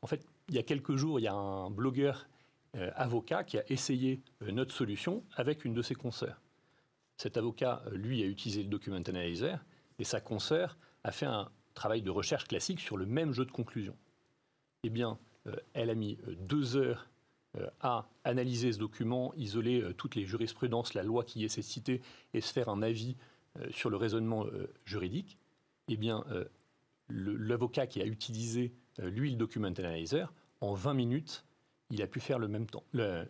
En 0.00 0.06
fait, 0.06 0.26
il 0.48 0.54
y 0.54 0.58
a 0.58 0.62
quelques 0.62 0.96
jours, 0.96 1.20
il 1.20 1.22
y 1.22 1.28
a 1.28 1.34
un 1.34 1.70
blogueur 1.70 2.26
avocat 2.94 3.44
qui 3.44 3.58
a 3.58 3.70
essayé 3.70 4.22
notre 4.40 4.74
solution 4.74 5.22
avec 5.36 5.64
une 5.64 5.74
de 5.74 5.82
ses 5.82 5.94
consoeurs. 5.94 6.40
Cet 7.18 7.36
avocat, 7.36 7.82
lui, 7.92 8.22
a 8.22 8.26
utilisé 8.26 8.62
le 8.62 8.68
Document 8.68 8.96
Analyzer 8.96 9.62
et 9.98 10.04
sa 10.04 10.20
consoeur 10.20 10.78
a 11.04 11.12
fait 11.12 11.26
un 11.26 11.50
travail 11.74 12.02
de 12.02 12.10
recherche 12.10 12.44
classique 12.44 12.80
sur 12.80 12.96
le 12.96 13.06
même 13.06 13.32
jeu 13.32 13.44
de 13.44 13.50
conclusion. 13.50 13.96
Eh 14.84 14.90
bien, 14.90 15.18
euh, 15.46 15.56
elle 15.74 15.90
a 15.90 15.94
mis 15.94 16.18
euh, 16.26 16.34
deux 16.34 16.76
heures 16.76 17.08
euh, 17.56 17.68
à 17.80 18.08
analyser 18.24 18.72
ce 18.72 18.78
document, 18.78 19.32
isoler 19.36 19.92
toutes 19.96 20.14
les 20.14 20.24
jurisprudences, 20.24 20.94
la 20.94 21.02
loi 21.02 21.24
qui 21.24 21.40
y 21.40 21.44
est 21.44 21.62
citée, 21.62 22.00
et 22.34 22.40
se 22.40 22.52
faire 22.52 22.68
un 22.68 22.82
avis 22.82 23.16
sur 23.70 23.90
le 23.90 23.98
raisonnement 23.98 24.46
juridique. 24.86 25.36
Eh 25.88 25.98
bien, 25.98 26.24
l'avocat 27.10 27.86
qui 27.86 28.00
a 28.00 28.06
utilisé, 28.06 28.72
lui, 28.98 29.30
le 29.30 29.36
document 29.36 29.68
analyzer, 29.68 30.32
en 30.60 30.74
20 30.74 30.94
minutes, 30.94 31.44
il 31.90 32.02
a 32.02 32.06
pu 32.06 32.20
faire 32.20 32.38
le 32.38 32.48
même 32.48 32.66
temps. 32.66 32.84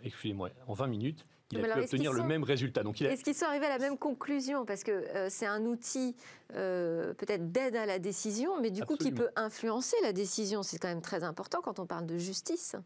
Excusez-moi, 0.04 0.50
en 0.66 0.74
20 0.74 0.86
minutes, 0.86 1.26
il 1.52 1.64
a 1.64 1.74
pu 1.74 1.80
obtenir 1.80 2.12
le 2.12 2.22
même 2.22 2.44
résultat. 2.44 2.82
Donc, 2.82 3.00
Est-ce 3.00 3.24
qu'ils 3.24 3.34
sont 3.34 3.46
arrivés 3.46 3.66
à 3.66 3.70
la 3.70 3.78
même 3.78 3.98
conclusion? 3.98 4.64
Parce 4.64 4.84
que 4.84 4.92
euh, 4.92 5.28
c'est 5.28 5.46
un 5.46 5.64
outil 5.66 6.16
euh, 6.54 7.12
peut-être 7.14 7.50
d'aide 7.52 7.76
à 7.76 7.86
la 7.86 7.98
décision, 7.98 8.60
mais 8.60 8.70
du 8.70 8.84
coup 8.84 8.96
qui 8.96 9.12
peut 9.12 9.30
influencer 9.36 9.96
la 10.02 10.12
décision. 10.12 10.62
C'est 10.62 10.78
quand 10.78 10.88
même 10.88 11.02
très 11.02 11.24
important 11.24 11.60
quand 11.62 11.78
on 11.78 11.86
parle 11.86 12.06
de 12.06 12.16
justice. 12.16 12.76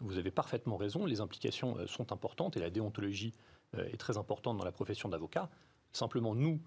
Vous 0.00 0.18
avez 0.18 0.30
parfaitement 0.30 0.76
raison, 0.76 1.06
les 1.06 1.20
implications 1.20 1.78
euh, 1.78 1.86
sont 1.86 2.12
importantes 2.12 2.56
et 2.56 2.60
la 2.60 2.70
déontologie 2.70 3.32
est 3.76 3.96
très 3.96 4.18
importante 4.18 4.56
dans 4.56 4.64
la 4.64 4.70
profession 4.70 5.08
d'avocat. 5.08 5.50
Simplement, 5.90 6.36
nous, 6.36 6.60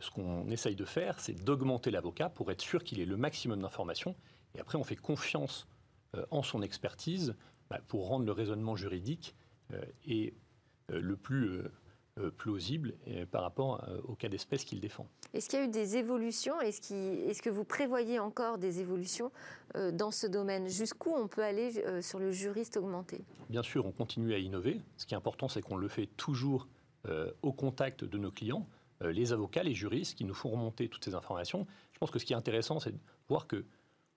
ce 0.00 0.10
qu'on 0.10 0.50
essaye 0.50 0.76
de 0.76 0.84
faire, 0.84 1.18
c'est 1.18 1.32
d'augmenter 1.32 1.90
l'avocat 1.90 2.28
pour 2.28 2.50
être 2.50 2.60
sûr 2.60 2.84
qu'il 2.84 3.00
ait 3.00 3.06
le 3.06 3.16
maximum 3.16 3.62
d'informations. 3.62 4.14
Et 4.54 4.60
après, 4.60 4.78
on 4.78 4.84
fait 4.84 4.96
confiance 4.96 5.66
en 6.30 6.42
son 6.42 6.60
expertise 6.60 7.34
bah, 7.70 7.80
pour 7.88 8.06
rendre 8.08 8.26
le 8.26 8.32
raisonnement 8.32 8.76
juridique 8.76 9.34
et 10.06 10.34
euh, 10.90 11.00
le 11.00 11.16
plus 11.16 11.62
euh, 12.18 12.30
plausible 12.36 12.92
par 13.30 13.40
rapport 13.40 13.88
au 14.04 14.14
cas 14.14 14.28
d'espèce 14.28 14.64
qu'il 14.64 14.80
défend. 14.80 15.06
Est-ce 15.32 15.48
qu'il 15.48 15.58
y 15.58 15.62
a 15.62 15.64
eu 15.64 15.68
des 15.68 15.96
évolutions? 15.96 16.60
Est-ce 16.60 16.92
est 16.92 17.40
que 17.40 17.48
vous 17.48 17.64
prévoyez 17.64 18.18
encore 18.18 18.58
des 18.58 18.80
évolutions 18.80 19.32
dans 19.74 20.10
ce 20.10 20.26
domaine? 20.26 20.68
Jusqu'où 20.68 21.14
on 21.16 21.26
peut 21.26 21.42
aller 21.42 21.82
sur 22.02 22.18
le 22.18 22.30
juriste 22.30 22.76
augmenté? 22.76 23.24
Bien 23.48 23.62
sûr, 23.62 23.86
on 23.86 23.92
continue 23.92 24.34
à 24.34 24.38
innover. 24.38 24.82
Ce 24.98 25.06
qui 25.06 25.14
est 25.14 25.16
important, 25.16 25.48
c'est 25.48 25.62
qu'on 25.62 25.78
le 25.78 25.88
fait 25.88 26.06
toujours 26.18 26.68
au 27.40 27.52
contact 27.54 28.04
de 28.04 28.18
nos 28.18 28.30
clients. 28.30 28.66
Euh, 29.02 29.12
les 29.12 29.32
avocats, 29.32 29.62
les 29.62 29.74
juristes 29.74 30.16
qui 30.16 30.24
nous 30.24 30.34
font 30.34 30.50
remonter 30.50 30.88
toutes 30.88 31.04
ces 31.04 31.14
informations. 31.14 31.66
Je 31.92 31.98
pense 31.98 32.10
que 32.10 32.18
ce 32.18 32.24
qui 32.24 32.32
est 32.32 32.36
intéressant, 32.36 32.80
c'est 32.80 32.92
de 32.92 32.98
voir 33.28 33.46
que 33.46 33.64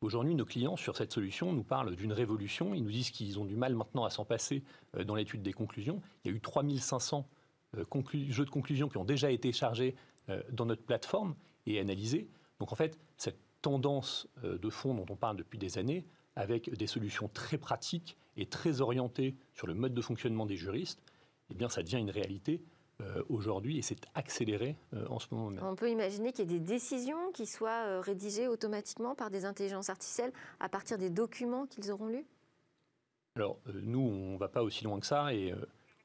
Aujourd'hui, 0.05 0.35
nos 0.35 0.45
clients 0.45 0.75
sur 0.75 0.95
cette 0.95 1.11
solution 1.11 1.51
nous 1.51 1.63
parlent 1.63 1.95
d'une 1.95 2.13
révolution. 2.13 2.75
Ils 2.75 2.83
nous 2.83 2.91
disent 2.91 3.09
qu'ils 3.09 3.39
ont 3.39 3.45
du 3.45 3.55
mal 3.55 3.73
maintenant 3.73 4.05
à 4.05 4.11
s'en 4.11 4.23
passer 4.23 4.61
euh, 4.95 5.03
dans 5.03 5.15
l'étude 5.15 5.41
des 5.41 5.51
conclusions. 5.51 5.99
Il 6.23 6.29
y 6.29 6.33
a 6.33 6.37
eu 6.37 6.39
3500 6.39 7.27
euh, 7.75 7.83
jeux 8.29 8.45
de 8.45 8.49
conclusions 8.51 8.87
qui 8.87 8.97
ont 8.97 9.03
déjà 9.03 9.31
été 9.31 9.51
chargés 9.51 9.95
dans 10.51 10.65
notre 10.65 10.81
plateforme 10.81 11.35
et 11.67 11.79
analysés. 11.79 12.27
Donc 12.59 12.71
en 12.71 12.75
fait, 12.75 12.99
cette 13.17 13.37
tendance 13.61 14.27
de 14.43 14.69
fond 14.71 14.95
dont 14.95 15.05
on 15.09 15.15
parle 15.15 15.37
depuis 15.37 15.59
des 15.59 15.77
années, 15.77 16.03
avec 16.35 16.75
des 16.75 16.87
solutions 16.87 17.29
très 17.31 17.59
pratiques 17.59 18.17
et 18.35 18.47
très 18.47 18.81
orientées 18.81 19.35
sur 19.53 19.67
le 19.67 19.75
mode 19.75 19.93
de 19.93 20.01
fonctionnement 20.01 20.47
des 20.47 20.55
juristes, 20.55 20.99
eh 21.51 21.69
ça 21.69 21.83
devient 21.83 21.99
une 21.99 22.09
réalité 22.09 22.59
euh, 23.01 23.23
aujourd'hui 23.27 23.77
et 23.77 23.81
c'est 23.81 23.99
accéléré 24.13 24.77
euh, 24.93 25.05
en 25.09 25.19
ce 25.19 25.27
moment 25.31 25.49
même. 25.49 25.61
On 25.65 25.75
peut 25.75 25.89
imaginer 25.89 26.31
qu'il 26.31 26.49
y 26.49 26.55
ait 26.55 26.59
des 26.59 26.65
décisions 26.65 27.29
qui 27.33 27.45
soient 27.45 27.83
euh, 27.85 27.99
rédigées 27.99 28.47
automatiquement 28.47 29.15
par 29.15 29.29
des 29.29 29.43
intelligences 29.43 29.89
artificielles 29.89 30.31
à 30.61 30.69
partir 30.69 30.97
des 30.97 31.09
documents 31.09 31.65
qu'ils 31.65 31.91
auront 31.91 32.07
lus? 32.07 32.25
Alors, 33.35 33.59
nous, 33.73 33.99
on 33.99 34.33
ne 34.35 34.37
va 34.37 34.47
pas 34.47 34.63
aussi 34.63 34.85
loin 34.85 34.97
que 35.01 35.05
ça 35.05 35.33
et 35.33 35.53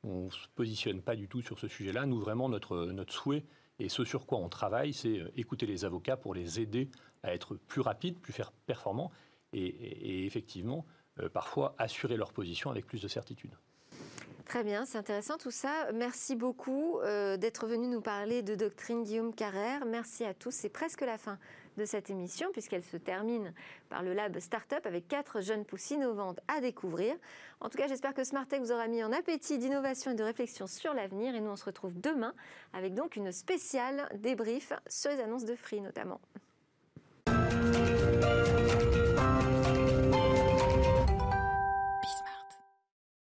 on 0.03 0.25
ne 0.25 0.31
se 0.31 0.49
positionne 0.57 1.01
pas 1.01 1.15
du 1.15 1.29
tout 1.29 1.43
sur 1.43 1.61
ce 1.61 1.69
sujet-là. 1.69 2.07
Nous, 2.07 2.19
vraiment, 2.19 2.49
notre, 2.49 2.87
notre 2.87 3.13
souhait 3.13 3.45
et 3.79 3.89
ce 3.89 4.05
sur 4.05 4.27
quoi 4.27 4.39
on 4.39 4.49
travaille, 4.49 4.93
c'est 4.93 5.23
écouter 5.37 5.67
les 5.67 5.85
avocats 5.85 6.17
pour 6.17 6.35
les 6.35 6.59
aider 6.59 6.91
à 7.23 7.33
être 7.33 7.55
plus 7.55 7.83
rapides, 7.83 8.19
plus 8.19 8.35
performants 8.67 9.13
et, 9.53 9.65
et 9.65 10.27
effectivement, 10.27 10.85
parfois 11.33 11.77
assurer 11.79 12.17
leur 12.17 12.33
position 12.33 12.69
avec 12.69 12.85
plus 12.85 13.01
de 13.01 13.07
certitude. 13.07 13.55
Très 14.51 14.65
bien, 14.65 14.85
c'est 14.85 14.99
intéressant 14.99 15.39
tout 15.39 15.53
ça. 15.53 15.93
Merci 15.95 16.35
beaucoup 16.35 16.99
euh, 17.05 17.37
d'être 17.37 17.69
venu 17.69 17.87
nous 17.87 18.01
parler 18.01 18.43
de 18.43 18.57
doctrine 18.57 19.05
Guillaume 19.05 19.33
Carrère. 19.33 19.87
Merci 19.87 20.25
à 20.25 20.35
tous. 20.35 20.51
C'est 20.51 20.69
presque 20.69 21.03
la 21.03 21.19
fin 21.19 21.39
de 21.77 21.85
cette 21.85 22.11
émission 22.11 22.49
puisqu'elle 22.51 22.83
se 22.83 22.97
termine 22.97 23.55
par 23.91 24.03
le 24.03 24.13
lab 24.13 24.37
Startup 24.41 24.85
avec 24.85 25.07
quatre 25.07 25.41
jeunes 25.41 25.65
pousses 25.65 25.93
innovantes 25.93 26.41
à 26.49 26.61
découvrir. 26.61 27.15
En 27.61 27.69
tout 27.69 27.79
cas, 27.79 27.87
j'espère 27.87 28.13
que 28.13 28.25
Smartech 28.25 28.61
vous 28.61 28.73
aura 28.73 28.89
mis 28.89 29.05
en 29.05 29.13
appétit 29.13 29.57
d'innovation 29.57 30.11
et 30.11 30.15
de 30.17 30.25
réflexion 30.25 30.67
sur 30.67 30.95
l'avenir. 30.95 31.37
Et 31.37 31.41
nous, 31.41 31.51
on 31.51 31.57
se 31.57 31.67
retrouve 31.67 32.01
demain 32.01 32.35
avec 32.73 32.95
donc 32.95 33.15
une 33.15 33.31
spéciale 33.31 34.09
débrief 34.17 34.73
sur 34.89 35.13
les 35.13 35.21
annonces 35.21 35.45
de 35.45 35.55
Free 35.55 35.81
notamment. 35.81 36.21